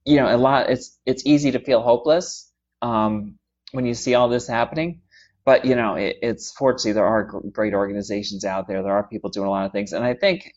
you 0.04 0.16
know 0.16 0.34
a 0.34 0.38
lot. 0.38 0.70
It's 0.70 0.98
it's 1.06 1.24
easy 1.26 1.50
to 1.52 1.60
feel 1.60 1.82
hopeless 1.82 2.50
um, 2.82 3.38
when 3.72 3.86
you 3.86 3.94
see 3.94 4.14
all 4.14 4.28
this 4.28 4.46
happening 4.46 5.00
but 5.46 5.64
you 5.64 5.74
know 5.74 5.94
it, 5.94 6.16
it's 6.22 6.52
fortunately 6.52 6.92
there 6.92 7.06
are 7.06 7.24
great 7.52 7.74
organizations 7.74 8.44
out 8.44 8.68
there 8.68 8.82
there 8.82 8.92
are 8.92 9.08
people 9.08 9.30
doing 9.30 9.46
a 9.46 9.50
lot 9.50 9.66
of 9.66 9.72
things 9.72 9.94
and 9.94 10.04
i 10.04 10.14
think 10.14 10.52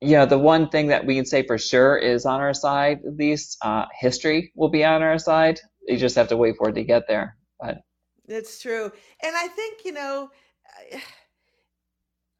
you 0.00 0.12
know 0.12 0.26
the 0.26 0.38
one 0.38 0.68
thing 0.68 0.88
that 0.88 1.04
we 1.04 1.16
can 1.16 1.26
say 1.26 1.46
for 1.46 1.58
sure 1.58 1.96
is 1.98 2.24
on 2.24 2.40
our 2.40 2.54
side 2.54 3.00
at 3.06 3.16
least 3.16 3.58
uh, 3.62 3.86
history 4.00 4.52
will 4.56 4.70
be 4.70 4.84
on 4.84 5.02
our 5.02 5.18
side 5.18 5.60
you 5.88 5.96
just 5.98 6.16
have 6.16 6.28
to 6.28 6.36
wait 6.36 6.56
for 6.56 6.70
it 6.70 6.74
to 6.74 6.84
get 6.84 7.08
there 7.08 7.36
but 7.60 7.78
It's 8.28 8.60
true. 8.60 8.90
And 9.22 9.36
I 9.36 9.48
think, 9.48 9.84
you 9.84 9.92
know, 9.92 10.30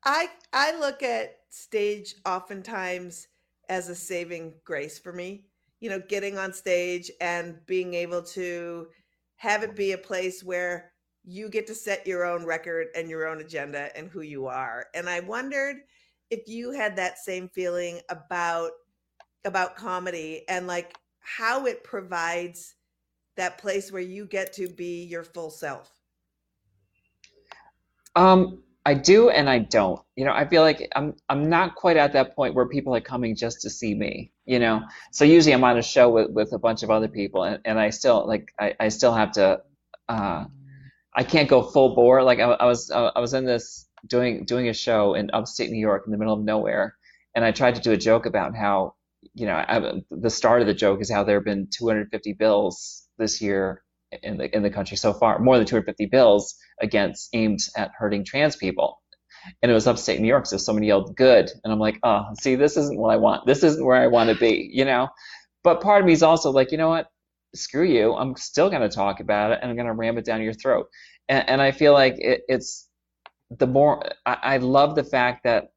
I 0.05 0.29
I 0.53 0.79
look 0.79 1.03
at 1.03 1.37
stage 1.51 2.15
oftentimes 2.25 3.29
as 3.69 3.89
a 3.89 3.95
saving 3.95 4.55
grace 4.65 4.99
for 4.99 5.13
me. 5.13 5.45
You 5.81 5.91
know, 5.91 6.01
getting 6.09 6.39
on 6.39 6.53
stage 6.53 7.11
and 7.21 7.59
being 7.67 7.95
able 7.95 8.23
to 8.23 8.89
have 9.37 9.63
it 9.63 9.77
be 9.77 9.93
a 9.93 9.99
place 9.99 10.43
where 10.43 10.93
you 11.27 11.49
get 11.49 11.67
to 11.67 11.75
set 11.75 12.07
your 12.07 12.25
own 12.25 12.45
record 12.45 12.87
and 12.95 13.11
your 13.11 13.27
own 13.27 13.41
agenda 13.41 13.91
and 13.97 14.09
who 14.09 14.23
you 14.23 14.47
are. 14.47 14.87
And 14.95 15.09
I 15.09 15.21
wondered 15.21 15.77
if 16.31 16.49
you 16.49 16.71
had 16.71 16.97
that 16.97 17.19
same 17.19 17.49
feeling 17.49 18.01
about 18.09 18.71
about 19.45 19.77
comedy 19.77 20.45
and 20.49 20.67
like 20.67 20.97
how 21.21 21.67
it 21.67 21.85
provides 21.85 22.75
that 23.37 23.59
place 23.59 23.93
where 23.93 24.03
you 24.03 24.27
get 24.27 24.53
to 24.55 24.69
be 24.69 25.05
your 25.05 25.23
full 25.23 25.51
self? 25.51 25.91
Um, 28.15 28.63
I 28.85 28.95
do 28.95 29.29
and 29.29 29.49
I 29.49 29.59
don't. 29.59 30.01
You 30.17 30.25
know, 30.25 30.33
I 30.33 30.47
feel 30.47 30.63
like 30.63 30.89
I'm 30.95 31.15
I'm 31.29 31.51
not 31.51 31.75
quite 31.75 31.97
at 31.97 32.13
that 32.15 32.35
point 32.35 32.55
where 32.55 32.67
people 32.67 32.95
are 32.95 33.01
coming 33.01 33.37
just 33.37 33.61
to 33.63 33.71
see 33.71 33.95
me, 33.95 34.33
you 34.47 34.59
know. 34.59 34.83
So 35.11 35.25
usually 35.25 35.55
I'm 35.55 35.65
on 35.65 35.77
a 35.77 35.83
show 35.83 36.09
with, 36.09 36.31
with 36.31 36.53
a 36.53 36.59
bunch 36.59 36.83
of 36.83 36.91
other 36.91 37.09
people 37.09 37.43
and, 37.43 37.61
and 37.65 37.79
I 37.79 37.91
still 37.91 38.27
like 38.27 38.53
I, 38.59 38.75
I 38.79 38.89
still 38.89 39.13
have 39.13 39.33
to 39.33 39.63
uh 40.09 40.45
I 41.17 41.25
can't 41.25 41.49
go 41.49 41.63
full 41.63 41.95
bore. 41.95 42.23
Like 42.23 42.41
I, 42.41 42.45
I 42.45 42.67
was 42.67 42.91
uh, 42.91 43.11
I 43.17 43.21
was 43.21 43.35
in 43.35 43.47
this 43.47 43.89
doing 44.07 44.45
doing 44.45 44.69
a 44.69 44.75
show 44.75 45.15
in 45.15 45.31
upstate 45.33 45.71
New 45.71 45.81
York 45.81 46.05
in 46.07 46.13
the 46.13 46.19
middle 46.19 46.35
of 46.35 46.45
nowhere 46.45 46.95
and 47.37 47.45
I 47.45 47.53
tried 47.53 47.77
to 47.77 47.83
do 47.83 47.93
a 47.93 47.97
joke 47.99 48.27
about 48.27 48.57
how, 48.57 48.95
you 49.35 49.47
know, 49.47 49.55
I, 49.55 49.93
the 50.11 50.31
start 50.31 50.63
of 50.63 50.67
the 50.67 50.75
joke 50.75 51.01
is 51.03 51.11
how 51.11 51.23
there 51.23 51.37
have 51.37 51.45
been 51.45 51.69
250 51.71 52.33
bills 52.33 53.07
this 53.19 53.43
year 53.43 53.85
in 54.23 54.39
the 54.39 54.55
in 54.57 54.63
the 54.63 54.71
country 54.71 54.97
so 54.97 55.13
far, 55.13 55.39
more 55.39 55.59
than 55.59 55.67
250 55.67 56.07
bills 56.07 56.57
against 56.81 57.29
aimed 57.35 57.61
at 57.77 57.93
hurting 57.97 58.25
trans 58.25 58.57
people. 58.57 59.03
And 59.63 59.71
it 59.71 59.75
was 59.75 59.87
upstate 59.87 60.21
New 60.21 60.27
York, 60.27 60.47
so 60.47 60.57
somebody 60.57 60.89
yelled 60.89 61.15
"good," 61.15 61.51
and 61.63 61.73
I'm 61.73 61.79
like, 61.79 61.99
oh, 62.03 62.25
see, 62.41 62.57
this 62.57 62.77
isn't 62.77 62.99
what 62.99 63.13
I 63.13 63.17
want. 63.17 63.47
This 63.47 63.63
isn't 63.63 63.85
where 63.85 63.97
I 63.97 64.09
want 64.09 64.31
to 64.31 64.37
be, 64.37 64.71
you 64.73 64.85
know. 64.85 65.09
But 65.63 65.83
part 65.83 66.01
of 66.01 66.07
me 66.07 66.13
is 66.15 66.23
also 66.23 66.51
like, 66.51 66.73
you 66.73 66.79
know 66.79 66.89
what? 66.89 67.07
Screw 67.57 67.85
you. 67.85 68.15
I'm 68.15 68.37
still 68.37 68.71
going 68.71 68.83
to 68.83 68.89
talk 68.89 69.21
about 69.21 69.53
it, 69.53 69.59
and 69.63 69.71
I'm 69.71 69.77
going 69.77 69.87
to 69.89 69.95
ram 69.95 70.19
it 70.19 70.25
down 70.25 70.43
your 70.43 70.53
throat. 70.55 70.89
And, 71.29 71.49
and 71.49 71.63
I 71.63 71.73
feel 71.73 71.93
like 71.93 72.17
it, 72.19 72.43
it's 72.49 72.89
the 73.51 73.67
more 73.67 74.03
I, 74.25 74.39
I 74.43 74.57
love 74.59 74.95
the 74.95 75.05
fact 75.05 75.45
that 75.45 75.73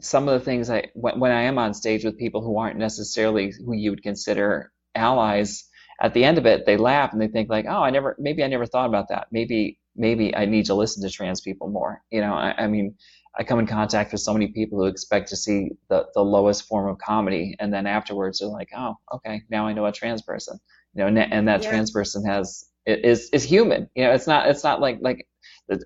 some 0.00 0.28
of 0.28 0.38
the 0.38 0.44
things 0.44 0.70
I 0.70 0.88
when, 0.94 1.20
when 1.20 1.32
I 1.32 1.42
am 1.42 1.58
on 1.58 1.74
stage 1.74 2.04
with 2.04 2.18
people 2.18 2.42
who 2.42 2.58
aren't 2.58 2.78
necessarily 2.78 3.52
who 3.64 3.74
you 3.74 3.90
would 3.90 4.02
consider 4.02 4.72
allies 4.94 5.68
at 6.02 6.14
the 6.14 6.24
end 6.24 6.38
of 6.38 6.46
it, 6.46 6.64
they 6.64 6.76
laugh 6.78 7.12
and 7.12 7.20
they 7.20 7.28
think 7.28 7.50
like, 7.50 7.66
oh, 7.68 7.82
I 7.82 7.90
never, 7.90 8.16
maybe 8.18 8.42
I 8.42 8.48
never 8.48 8.66
thought 8.66 8.88
about 8.88 9.08
that. 9.10 9.26
Maybe, 9.30 9.78
maybe 9.94 10.34
I 10.34 10.46
need 10.46 10.66
to 10.66 10.74
listen 10.74 11.02
to 11.02 11.10
trans 11.10 11.42
people 11.42 11.68
more. 11.68 12.02
You 12.10 12.22
know, 12.22 12.32
I, 12.32 12.54
I 12.56 12.66
mean, 12.68 12.94
I 13.38 13.44
come 13.44 13.58
in 13.60 13.66
contact 13.66 14.12
with 14.12 14.20
so 14.20 14.32
many 14.32 14.48
people 14.48 14.78
who 14.78 14.86
expect 14.86 15.28
to 15.28 15.36
see 15.36 15.70
the, 15.88 16.06
the 16.14 16.22
lowest 16.22 16.66
form 16.66 16.88
of 16.88 16.98
comedy, 16.98 17.56
and 17.60 17.72
then 17.72 17.86
afterwards 17.86 18.40
they're 18.40 18.48
like, 18.48 18.70
oh, 18.76 18.96
okay, 19.14 19.42
now 19.50 19.66
I 19.66 19.72
know 19.72 19.86
a 19.86 19.92
trans 19.92 20.22
person. 20.22 20.58
You 20.94 21.02
know, 21.02 21.06
and, 21.08 21.18
and 21.18 21.48
that 21.48 21.62
Yeah. 21.62 21.68
trans 21.68 21.90
person 21.92 22.24
has 22.26 22.68
is 22.86 23.30
is 23.32 23.44
human. 23.44 23.88
You 23.94 24.04
know, 24.04 24.12
it's 24.12 24.26
not 24.26 24.48
it's 24.48 24.64
not 24.64 24.80
like 24.80 24.98
like 25.00 25.26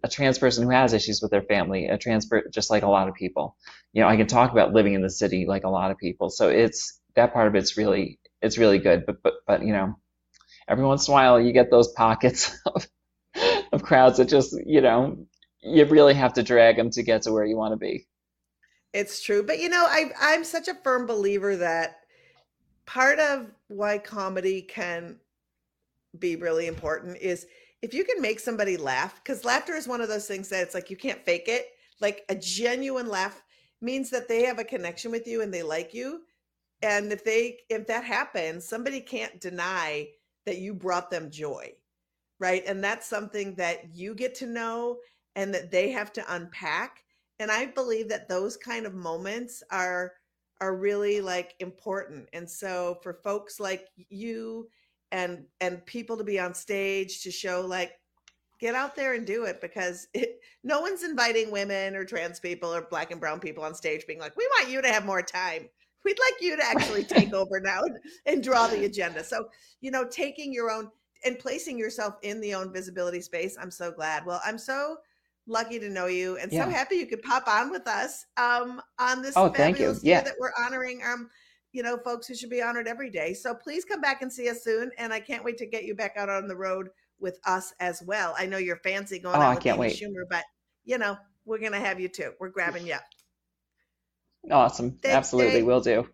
a 0.03 0.09
trans 0.09 0.39
person 0.39 0.65
who 0.65 0.71
has 0.71 0.93
issues 0.95 1.21
with 1.21 1.31
their 1.31 1.43
family, 1.43 1.87
a 1.89 1.99
trans 1.99 2.27
per- 2.27 2.49
just 2.49 2.71
like 2.71 2.83
a 2.83 2.89
lot 2.89 3.09
of 3.09 3.15
people. 3.15 3.57
You 3.93 4.03
know, 4.03 4.09
I 4.09 4.17
can 4.17 4.27
talk 4.27 4.53
about 4.53 4.73
living 4.73 4.95
in 4.95 5.03
the 5.03 5.11
city 5.11 5.45
like 5.47 5.65
a 5.65 5.69
lot 5.69 5.91
of 5.91 5.99
people. 5.99 6.31
So 6.31 6.49
it's 6.49 7.01
that 7.17 7.33
part 7.35 7.49
of 7.49 7.55
it's 7.55 7.77
really 7.77 8.19
it's 8.41 8.59
really 8.59 8.79
good. 8.79 9.05
But 9.07 9.23
but 9.23 9.35
but 9.47 9.63
you 9.63 9.73
know, 9.73 9.95
every 10.69 10.85
once 10.85 11.09
in 11.09 11.13
a 11.13 11.15
while 11.15 11.41
you 11.41 11.53
get 11.53 11.71
those 11.71 11.93
pockets 11.93 12.59
of, 12.67 12.87
of 13.73 13.83
crowds 13.83 14.19
that 14.19 14.29
just 14.29 14.57
you 14.67 14.81
know 14.81 15.27
you 15.65 15.85
really 15.87 16.15
have 16.15 16.35
to 16.35 16.43
drag 16.43 16.77
them 16.77 16.91
to 16.91 17.03
get 17.03 17.23
to 17.23 17.33
where 17.33 17.45
you 17.45 17.57
want 17.57 17.73
to 17.73 17.77
be. 17.77 18.07
It's 18.93 19.23
true. 19.23 19.43
But 19.43 19.59
you 19.59 19.69
know, 19.69 19.85
I 19.87 20.11
I'm 20.21 20.45
such 20.45 20.69
a 20.69 20.75
firm 20.75 21.07
believer 21.07 21.57
that 21.57 22.01
part 22.87 23.19
of 23.19 23.51
why 23.69 23.99
comedy 23.99 24.63
can 24.63 25.17
be 26.19 26.37
really 26.37 26.67
important 26.67 27.17
is 27.17 27.47
if 27.83 27.93
you 27.93 28.05
can 28.05 28.23
make 28.23 28.41
somebody 28.41 28.77
laugh, 28.77 29.17
because 29.23 29.45
laughter 29.45 29.75
is 29.75 29.89
one 29.89 30.01
of 30.01 30.09
those 30.09 30.27
things 30.27 30.49
that 30.49 30.63
it's 30.63 30.75
like 30.75 30.91
you 30.91 30.97
can't 30.97 31.25
fake 31.25 31.49
it. 31.49 31.67
Like 32.01 32.25
a 32.29 32.35
genuine 32.35 33.09
laugh 33.09 33.43
means 33.81 34.11
that 34.11 34.29
they 34.29 34.45
have 34.45 34.59
a 34.59 34.65
connection 34.65 35.11
with 35.11 35.27
you 35.27 35.43
and 35.43 35.53
they 35.53 35.63
like 35.63 35.93
you. 35.93 36.21
And 36.83 37.11
if 37.13 37.25
they 37.25 37.59
if 37.71 37.87
that 37.87 38.05
happens, 38.05 38.67
somebody 38.67 39.01
can't 39.01 39.41
deny 39.41 40.09
that 40.47 40.59
you 40.59 40.75
brought 40.75 41.11
them 41.11 41.31
joy. 41.31 41.73
Right. 42.39 42.63
And 42.67 42.85
that's 42.85 43.07
something 43.07 43.55
that 43.57 43.95
you 43.95 44.15
get 44.15 44.35
to 44.37 44.47
know 44.47 44.99
and 45.37 45.53
that 45.55 45.71
they 45.71 45.91
have 45.91 46.13
to 46.15 46.35
unpack. 46.35 47.05
And 47.39 47.51
I 47.51 47.67
believe 47.67 48.09
that 48.09 48.29
those 48.29 48.57
kind 48.57 48.87
of 48.87 48.95
moments 48.95 49.63
are 49.71 50.13
are 50.61 50.77
really 50.77 51.21
like 51.21 51.55
important. 51.59 52.29
And 52.33 52.49
so 52.49 52.99
for 53.03 53.15
folks 53.15 53.59
like 53.59 53.89
you 54.09 54.69
and 55.13 55.45
and 55.61 55.85
people 55.87 56.17
to 56.17 56.25
be 56.25 56.39
on 56.39 56.55
stage 56.55 57.23
to 57.23 57.31
show 57.31 57.61
like 57.61 57.93
get 58.61 58.75
out 58.75 58.97
there 58.97 59.15
and 59.15 59.27
do 59.27 59.45
it 59.45 59.61
because 59.61 60.09
it, 60.15 60.41
no 60.63 60.81
one's 60.81 61.03
inviting 61.03 61.51
women 61.51 61.95
or 61.95 62.05
trans 62.05 62.41
people 62.41 62.75
or 62.75 62.83
black 62.83 63.11
and 63.11 63.21
brown 63.21 63.39
people 63.39 63.63
on 63.63 63.75
stage 63.75 64.05
being 64.07 64.19
like 64.19 64.37
we 64.37 64.49
want 64.59 64.71
you 64.71 64.81
to 64.81 64.89
have 64.89 65.05
more 65.05 65.23
time 65.23 65.69
we'd 66.05 66.19
like 66.19 66.41
you 66.41 66.57
to 66.57 66.65
actually 66.65 67.05
take 67.05 67.33
over 67.35 67.61
now 67.61 67.83
and, 67.83 67.99
and 68.27 68.43
draw 68.43 68.67
the 68.67 68.85
agenda 68.85 69.23
so 69.23 69.47
you 69.81 69.91
know 69.91 70.05
taking 70.05 70.53
your 70.53 70.71
own 70.71 70.91
and 71.25 71.39
placing 71.39 71.79
yourself 71.79 72.15
in 72.23 72.41
the 72.41 72.55
own 72.55 72.73
visibility 72.73 73.21
space 73.21 73.57
i'm 73.61 73.71
so 73.71 73.91
glad 73.91 74.25
well 74.25 74.41
i'm 74.45 74.59
so 74.59 74.97
lucky 75.47 75.79
to 75.79 75.89
know 75.91 76.07
you 76.07 76.37
and 76.39 76.51
Yeah. 76.53 76.65
so 76.65 76.71
happy 76.71 76.97
you 76.97 77.07
could 77.07 77.23
pop 77.23 77.47
on 77.49 77.71
with 77.71 77.87
us 77.87 78.25
um 78.37 78.81
on 78.99 79.21
this 79.23 79.37
Oh, 79.37 79.49
thank 79.51 79.79
you. 79.79 79.95
Yeah. 80.03 80.23
that 80.23 80.35
we're 80.41 80.53
honoring 80.65 81.03
um 81.05 81.29
you 81.73 81.83
know 81.83 81.99
folks 81.99 82.27
who 82.27 82.35
should 82.35 82.49
be 82.51 82.63
honored 82.63 82.89
every 82.89 83.11
day 83.11 83.35
so 83.35 83.55
please 83.55 83.85
come 83.85 84.01
back 84.01 84.23
and 84.23 84.33
see 84.33 84.49
us 84.49 84.63
soon 84.65 84.91
and 84.97 85.13
i 85.13 85.21
can't 85.21 85.45
wait 85.45 85.59
to 85.59 85.67
get 85.67 85.85
you 85.85 85.95
back 85.95 86.15
out 86.17 86.31
on 86.31 86.49
the 86.49 86.57
road 86.57 86.89
with 87.19 87.39
us 87.47 87.75
as 87.81 88.03
well 88.07 88.35
i 88.39 88.47
know 88.47 88.57
you're 88.57 88.77
fancy 88.79 89.19
going 89.19 89.37
Oh, 89.37 89.41
out 89.41 89.51
I 89.51 89.55
with 89.55 89.63
can't 89.65 89.77
Amy 89.79 89.89
wait. 89.89 90.01
schumer 90.01 90.25
but 90.31 90.45
you 90.85 90.97
know 90.99 91.17
we're 91.45 91.59
gonna 91.59 91.79
have 91.81 92.01
you 92.01 92.09
too 92.09 92.33
we're 92.41 92.49
grabbing 92.49 92.87
you 92.87 92.95
up 92.95 93.03
Awesome, 94.51 94.99
Thanks, 95.03 95.17
absolutely, 95.17 95.63
will 95.63 95.81
do. 95.81 96.07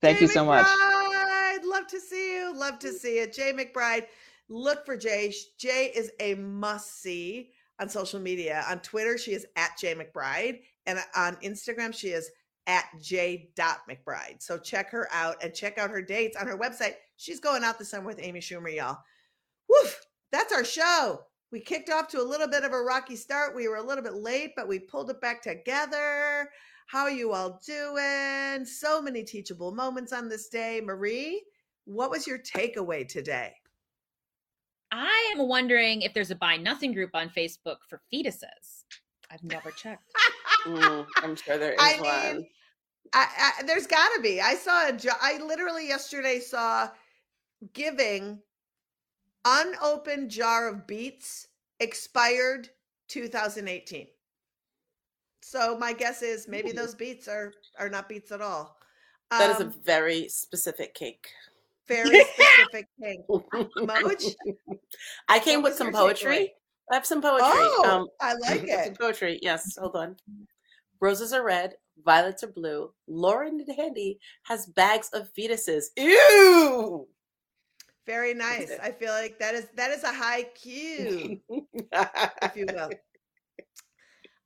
Thank 0.00 0.18
Jaye 0.18 0.22
you 0.22 0.26
so 0.26 0.44
much. 0.44 0.66
i'd 0.68 1.60
love 1.64 1.86
to 1.86 2.00
see 2.00 2.34
you. 2.36 2.52
Love 2.56 2.80
to 2.80 2.92
see 2.92 3.20
you. 3.20 3.26
Jaye 3.28 3.52
McBride. 3.56 4.06
Look 4.48 4.84
for 4.84 4.96
Jaye. 4.98 5.32
Jaye 5.60 5.92
is 5.94 6.10
a 6.18 6.34
must 6.34 7.00
see 7.00 7.50
on 7.82 7.88
social 7.90 8.20
media. 8.20 8.64
On 8.70 8.78
Twitter, 8.78 9.18
she 9.18 9.32
is 9.32 9.44
at 9.56 9.72
Jaye 9.78 10.00
McBride. 10.00 10.60
And 10.86 10.98
on 11.14 11.36
Instagram, 11.36 11.94
she 11.94 12.08
is 12.08 12.30
at 12.66 12.84
J.McBride. 13.00 14.40
So 14.40 14.56
check 14.56 14.90
her 14.90 15.08
out 15.12 15.42
and 15.42 15.52
check 15.52 15.78
out 15.78 15.90
her 15.90 16.00
dates 16.00 16.36
on 16.36 16.46
her 16.46 16.56
website. 16.56 16.94
She's 17.16 17.40
going 17.40 17.64
out 17.64 17.78
this 17.78 17.90
summer 17.90 18.06
with 18.06 18.20
Amy 18.22 18.40
Schumer, 18.40 18.74
y'all. 18.74 18.98
Woof! 19.68 20.00
That's 20.30 20.52
our 20.52 20.64
show. 20.64 21.22
We 21.50 21.60
kicked 21.60 21.90
off 21.90 22.08
to 22.08 22.22
a 22.22 22.24
little 22.24 22.48
bit 22.48 22.64
of 22.64 22.72
a 22.72 22.80
rocky 22.80 23.16
start. 23.16 23.54
We 23.54 23.68
were 23.68 23.76
a 23.76 23.82
little 23.82 24.02
bit 24.02 24.14
late, 24.14 24.52
but 24.56 24.68
we 24.68 24.78
pulled 24.78 25.10
it 25.10 25.20
back 25.20 25.42
together. 25.42 26.48
How 26.86 27.02
are 27.02 27.10
you 27.10 27.32
all 27.32 27.60
doing? 27.66 28.64
So 28.64 29.02
many 29.02 29.24
teachable 29.24 29.74
moments 29.74 30.12
on 30.12 30.28
this 30.28 30.48
day. 30.48 30.80
Marie, 30.82 31.42
what 31.84 32.10
was 32.10 32.26
your 32.26 32.38
takeaway 32.38 33.06
today? 33.06 33.52
I 34.92 35.32
am 35.34 35.48
wondering 35.48 36.02
if 36.02 36.12
there's 36.12 36.30
a 36.30 36.34
buy 36.36 36.56
nothing 36.58 36.92
group 36.92 37.10
on 37.14 37.30
Facebook 37.30 37.78
for 37.88 38.02
fetuses. 38.12 38.84
I've 39.30 39.42
never 39.42 39.70
checked. 39.72 40.04
Mm, 40.64 41.04
I'm 41.16 41.34
sure 41.34 41.58
there 41.58 41.72
is 41.72 41.78
I 41.80 41.96
one. 42.00 42.36
mean, 42.36 42.46
I, 43.12 43.52
I, 43.58 43.62
there's 43.64 43.88
got 43.88 44.14
to 44.14 44.22
be. 44.22 44.40
I 44.40 44.54
saw 44.54 44.90
a. 44.90 44.92
jo- 44.92 45.10
I 45.20 45.38
literally 45.42 45.88
yesterday 45.88 46.38
saw 46.38 46.88
giving 47.72 48.38
unopened 49.44 50.30
jar 50.30 50.68
of 50.68 50.86
beets 50.86 51.48
expired 51.80 52.68
2018. 53.08 54.06
So 55.42 55.76
my 55.76 55.92
guess 55.92 56.22
is 56.22 56.46
maybe 56.46 56.70
Ooh. 56.70 56.74
those 56.74 56.94
beets 56.94 57.26
are 57.26 57.52
are 57.76 57.88
not 57.88 58.08
beets 58.08 58.30
at 58.30 58.40
all. 58.40 58.76
That 59.32 59.50
is 59.50 59.60
a 59.60 59.64
Um, 59.64 59.74
very 59.84 60.28
specific 60.28 60.94
cake. 60.94 61.26
Very 61.88 62.24
specific 62.24 62.86
thing. 63.00 63.24
Moj? 63.28 64.34
I 65.28 65.38
came 65.38 65.62
with 65.62 65.74
some 65.74 65.92
poetry. 65.92 66.36
takeaway? 66.36 66.48
I 66.90 66.94
have 66.96 67.06
some 67.06 67.22
poetry. 67.22 67.46
Oh, 67.46 67.84
um, 67.88 68.08
I 68.20 68.34
like 68.40 68.64
it. 68.64 68.84
some 68.86 68.94
poetry. 68.94 69.38
Yes, 69.42 69.76
hold 69.78 69.96
on. 69.96 70.16
Roses 71.00 71.32
are 71.32 71.44
red, 71.44 71.74
violets 72.04 72.44
are 72.44 72.52
blue. 72.52 72.92
Lauren 73.08 73.60
and 73.66 73.76
Handy 73.76 74.18
has 74.44 74.66
bags 74.66 75.10
of 75.12 75.32
fetuses. 75.34 75.86
Ew. 75.96 77.08
Very 78.06 78.34
nice. 78.34 78.72
I 78.82 78.90
feel 78.90 79.12
like 79.12 79.38
that 79.38 79.54
is 79.54 79.68
that 79.76 79.90
is 79.90 80.02
a 80.02 80.12
high 80.12 80.42
cue, 80.54 81.40
if 81.50 82.56
you 82.56 82.66
will. 82.72 82.90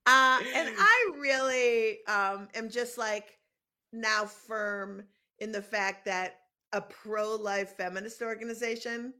Uh, 0.09 0.39
and 0.55 0.70
I 0.78 1.11
really 1.18 1.99
um, 2.07 2.47
am 2.55 2.70
just 2.70 2.97
like 2.97 3.41
now 3.93 4.24
firm 4.24 5.03
in 5.41 5.51
the 5.51 5.62
fact 5.62 6.05
that 6.05 6.37
a 6.77 6.81
pro-life 6.83 7.74
feminist 7.77 8.20
organization 8.20 9.14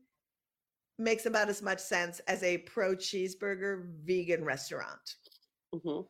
makes 0.99 1.27
about 1.27 1.49
as 1.49 1.63
much 1.63 1.79
sense 1.79 2.21
as 2.21 2.43
a 2.43 2.59
pro-cheeseburger 2.59 3.87
vegan 4.05 4.45
restaurant. 4.45 5.17
Mhm, 5.75 6.07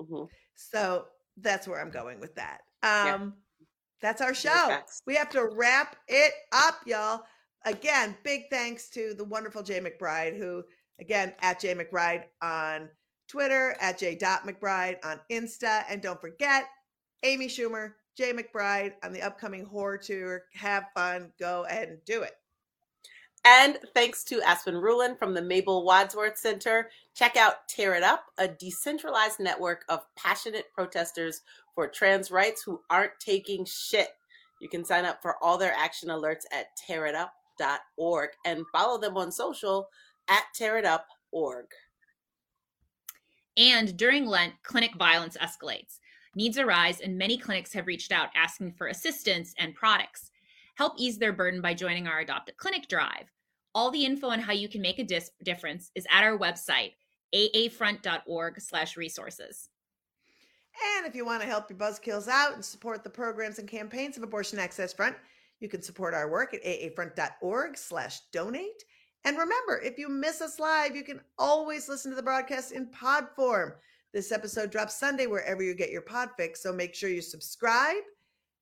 mhm. 0.00 0.28
So 0.54 1.08
that's 1.38 1.66
where 1.66 1.80
I'm 1.80 1.90
going 1.90 2.20
with 2.20 2.34
that. 2.34 2.60
Yeah. 2.82 3.14
Um, 3.14 3.42
That's 4.02 4.22
our 4.22 4.32
show. 4.32 4.82
We 5.06 5.14
have 5.16 5.28
to 5.30 5.44
wrap 5.44 5.96
it 6.08 6.32
up, 6.52 6.76
y'all. 6.86 7.24
Again, 7.66 8.16
big 8.22 8.44
thanks 8.48 8.88
to 8.90 9.12
the 9.12 9.24
wonderful 9.24 9.62
Jaye 9.62 9.86
McBride, 9.86 10.38
who, 10.38 10.64
again, 10.98 11.34
at 11.40 11.60
Jaye 11.60 11.76
McBride 11.78 12.24
on 12.40 12.88
Twitter, 13.28 13.76
at 13.78 13.98
J. 13.98 14.16
McBride 14.16 14.96
on 15.04 15.20
Insta. 15.30 15.84
And 15.90 16.00
don't 16.00 16.20
forget, 16.20 16.64
Amy 17.22 17.46
Schumer, 17.46 17.92
Jaye 18.20 18.38
McBride 18.38 18.92
on 19.02 19.12
the 19.12 19.22
upcoming 19.22 19.64
horror 19.64 19.96
tour. 19.96 20.42
Have 20.54 20.84
fun. 20.94 21.32
Go 21.40 21.64
ahead 21.64 21.88
and 21.88 22.04
do 22.04 22.22
it. 22.22 22.32
And 23.46 23.78
thanks 23.94 24.22
to 24.24 24.42
Aspen 24.42 24.74
Rulin 24.74 25.16
from 25.16 25.32
the 25.32 25.40
Mabel 25.40 25.86
Wadsworth 25.86 26.36
Center. 26.36 26.90
Check 27.14 27.38
out 27.38 27.66
Tear 27.68 27.94
It 27.94 28.02
Up, 28.02 28.26
a 28.36 28.46
decentralized 28.46 29.40
network 29.40 29.84
of 29.88 30.00
passionate 30.14 30.66
protesters 30.74 31.40
for 31.74 31.88
trans 31.88 32.30
rights 32.30 32.62
who 32.62 32.82
aren't 32.90 33.18
taking 33.18 33.64
shit. 33.64 34.10
You 34.60 34.68
can 34.68 34.84
sign 34.84 35.06
up 35.06 35.22
for 35.22 35.36
all 35.42 35.56
their 35.56 35.72
action 35.72 36.10
alerts 36.10 36.44
at 36.52 36.66
tearitup.org 36.86 38.30
and 38.44 38.64
follow 38.70 39.00
them 39.00 39.16
on 39.16 39.32
social 39.32 39.88
at 40.28 40.44
tearitup.org. 40.58 41.66
And 43.56 43.96
during 43.96 44.26
Lent, 44.26 44.54
clinic 44.62 44.94
violence 44.98 45.38
escalates. 45.38 45.98
Needs 46.34 46.58
arise, 46.58 47.00
and 47.00 47.18
many 47.18 47.36
clinics 47.36 47.72
have 47.72 47.86
reached 47.86 48.12
out 48.12 48.28
asking 48.36 48.72
for 48.72 48.86
assistance 48.86 49.54
and 49.58 49.74
products. 49.74 50.30
Help 50.76 50.94
ease 50.96 51.18
their 51.18 51.32
burden 51.32 51.60
by 51.60 51.74
joining 51.74 52.06
our 52.06 52.20
Adopt 52.20 52.50
a 52.50 52.52
Clinic 52.52 52.88
drive. 52.88 53.30
All 53.74 53.90
the 53.90 54.04
info 54.04 54.28
on 54.28 54.40
how 54.40 54.52
you 54.52 54.68
can 54.68 54.80
make 54.80 54.98
a 54.98 55.04
dis- 55.04 55.30
difference 55.42 55.90
is 55.94 56.06
at 56.10 56.24
our 56.24 56.38
website, 56.38 56.92
aafront.org 57.34 58.60
slash 58.60 58.96
resources. 58.96 59.68
And 60.96 61.06
if 61.06 61.14
you 61.14 61.26
want 61.26 61.42
to 61.42 61.48
help 61.48 61.68
your 61.68 61.78
buzzkills 61.78 62.28
out 62.28 62.54
and 62.54 62.64
support 62.64 63.04
the 63.04 63.10
programs 63.10 63.58
and 63.58 63.68
campaigns 63.68 64.16
of 64.16 64.22
Abortion 64.22 64.58
Access 64.58 64.92
Front, 64.92 65.16
you 65.58 65.68
can 65.68 65.82
support 65.82 66.14
our 66.14 66.30
work 66.30 66.54
at 66.54 66.64
aafront.org 66.64 67.76
slash 67.76 68.20
donate. 68.32 68.84
And 69.24 69.36
remember, 69.36 69.80
if 69.82 69.98
you 69.98 70.08
miss 70.08 70.40
us 70.40 70.58
live, 70.58 70.96
you 70.96 71.04
can 71.04 71.20
always 71.38 71.88
listen 71.88 72.10
to 72.10 72.16
the 72.16 72.22
broadcast 72.22 72.72
in 72.72 72.86
pod 72.86 73.28
form. 73.36 73.74
This 74.12 74.32
episode 74.32 74.72
drops 74.72 74.98
Sunday 74.98 75.26
wherever 75.26 75.62
you 75.62 75.72
get 75.74 75.90
your 75.90 76.02
pod 76.02 76.30
fix, 76.36 76.62
so 76.62 76.72
make 76.72 76.94
sure 76.94 77.10
you 77.10 77.22
subscribe 77.22 78.02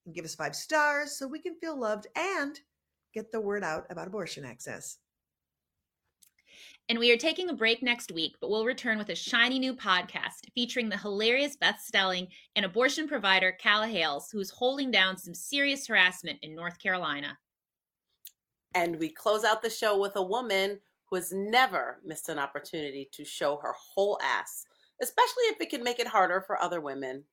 and 0.04 0.14
give 0.14 0.26
us 0.26 0.34
five 0.34 0.54
stars 0.54 1.12
so 1.12 1.26
we 1.26 1.38
can 1.38 1.54
feel 1.54 1.78
loved 1.78 2.06
and 2.16 2.60
get 3.14 3.32
the 3.32 3.40
word 3.40 3.64
out 3.64 3.86
about 3.88 4.06
abortion 4.06 4.44
access. 4.44 4.98
And 6.90 6.98
we 6.98 7.12
are 7.12 7.18
taking 7.18 7.48
a 7.48 7.54
break 7.54 7.82
next 7.82 8.12
week, 8.12 8.36
but 8.40 8.50
we'll 8.50 8.64
return 8.64 8.98
with 8.98 9.08
a 9.08 9.14
shiny 9.14 9.58
new 9.58 9.74
podcast 9.74 10.48
featuring 10.54 10.88
the 10.88 10.96
hilarious 10.96 11.56
Beth 11.56 11.80
Stelling 11.80 12.28
and 12.56 12.64
abortion 12.64 13.08
provider 13.08 13.52
Calla 13.52 13.86
Hales, 13.86 14.30
who's 14.30 14.50
holding 14.50 14.90
down 14.90 15.16
some 15.16 15.34
serious 15.34 15.86
harassment 15.86 16.38
in 16.42 16.54
North 16.54 16.78
Carolina. 16.78 17.36
And 18.74 18.98
we 18.98 19.08
close 19.10 19.44
out 19.44 19.62
the 19.62 19.70
show 19.70 19.98
with 19.98 20.16
a 20.16 20.22
woman 20.22 20.78
who 21.06 21.16
has 21.16 21.32
never 21.32 22.00
missed 22.04 22.28
an 22.28 22.38
opportunity 22.38 23.08
to 23.12 23.24
show 23.24 23.58
her 23.62 23.74
whole 23.74 24.18
ass, 24.22 24.64
especially 25.02 25.44
if 25.44 25.60
it 25.60 25.70
can 25.70 25.82
make 25.82 25.98
it 25.98 26.06
harder 26.06 26.40
for 26.40 26.60
other 26.60 26.80
women. 26.80 27.24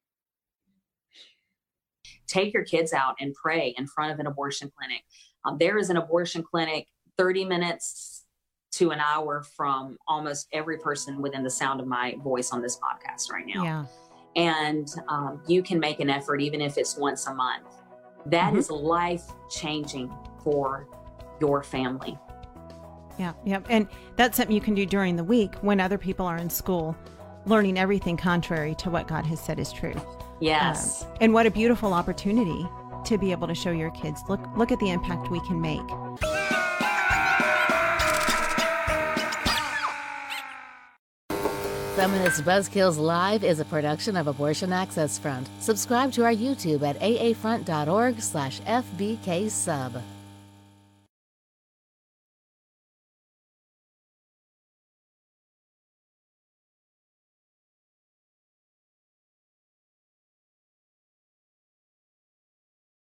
Take 2.28 2.53
your 2.53 2.63
kids 2.63 2.93
out 2.93 3.16
and 3.20 3.34
pray 3.34 3.74
in 3.78 3.88
front 3.88 4.11
of 4.11 4.20
an 4.20 4.28
abortion 4.28 4.72
clinic. 4.78 5.03
Um, 5.43 5.57
there 5.59 5.78
is 5.78 5.89
an 5.89 5.97
abortion 5.97 6.43
clinic 6.43 6.88
30 7.18 7.45
minutes 7.45 8.24
to 8.74 8.91
an 8.91 8.99
hour 8.99 9.43
from 9.55 9.97
almost 10.07 10.47
every 10.51 10.78
person 10.78 11.22
within 11.22 11.43
the 11.43 11.49
sound 11.49 11.80
of 11.80 11.88
my 11.88 12.16
voice 12.24 12.51
on 12.51 12.61
this 12.61 12.78
podcast 12.78 13.32
right 13.32 13.45
now. 13.47 13.63
Yeah. 13.63 13.86
And 14.36 14.88
um, 15.07 15.41
you 15.47 15.63
can 15.63 15.80
make 15.80 15.99
an 16.01 16.09
effort, 16.09 16.41
even 16.41 16.59
if 16.61 16.78
it's 16.78 16.97
once 16.97 17.26
a 17.28 17.34
month. 17.34 17.68
That 18.26 18.53
Mhm. 18.53 18.57
is 18.57 18.70
life 18.72 19.24
changing 19.49 20.13
for 20.43 20.89
your 21.39 21.63
family. 21.63 22.18
Yeah, 23.18 23.34
yeah. 23.45 23.61
And 23.70 23.88
that's 24.18 24.36
something 24.36 24.53
you 24.53 24.61
can 24.61 24.74
do 24.74 24.86
during 24.86 25.16
the 25.16 25.24
week 25.24 25.55
when 25.61 25.80
other 25.80 25.97
people 25.97 26.26
are 26.26 26.38
in 26.38 26.49
school 26.49 26.97
learning 27.45 27.77
everything 27.77 28.17
contrary 28.17 28.75
to 28.75 28.89
what 28.89 29.07
God 29.07 29.25
has 29.25 29.39
said 29.39 29.59
is 29.59 29.71
true. 29.71 29.95
Yes. 30.39 31.03
Um, 31.03 31.09
and 31.21 31.33
what 31.33 31.45
a 31.45 31.51
beautiful 31.51 31.93
opportunity 31.93 32.67
to 33.05 33.17
be 33.17 33.31
able 33.31 33.47
to 33.47 33.55
show 33.55 33.71
your 33.71 33.91
kids 33.91 34.21
look 34.27 34.41
look 34.57 34.71
at 34.71 34.79
the 34.79 34.89
impact 34.89 35.29
we 35.29 35.39
can 35.41 35.61
make. 35.61 35.81
Feminist 41.95 42.43
Buzzkills 42.43 42.97
Live 42.97 43.45
is 43.45 43.61
a 43.61 43.65
production 43.65 44.17
of 44.17 44.27
Abortion 44.27 44.73
Access 44.73 45.17
Front. 45.17 45.47
Subscribe 45.59 46.11
to 46.11 46.25
our 46.25 46.33
YouTube 46.33 46.83
at 46.83 47.01
aafront.org 47.01 48.21
slash 48.21 48.59
FBK 48.61 49.49
sub. 49.49 50.01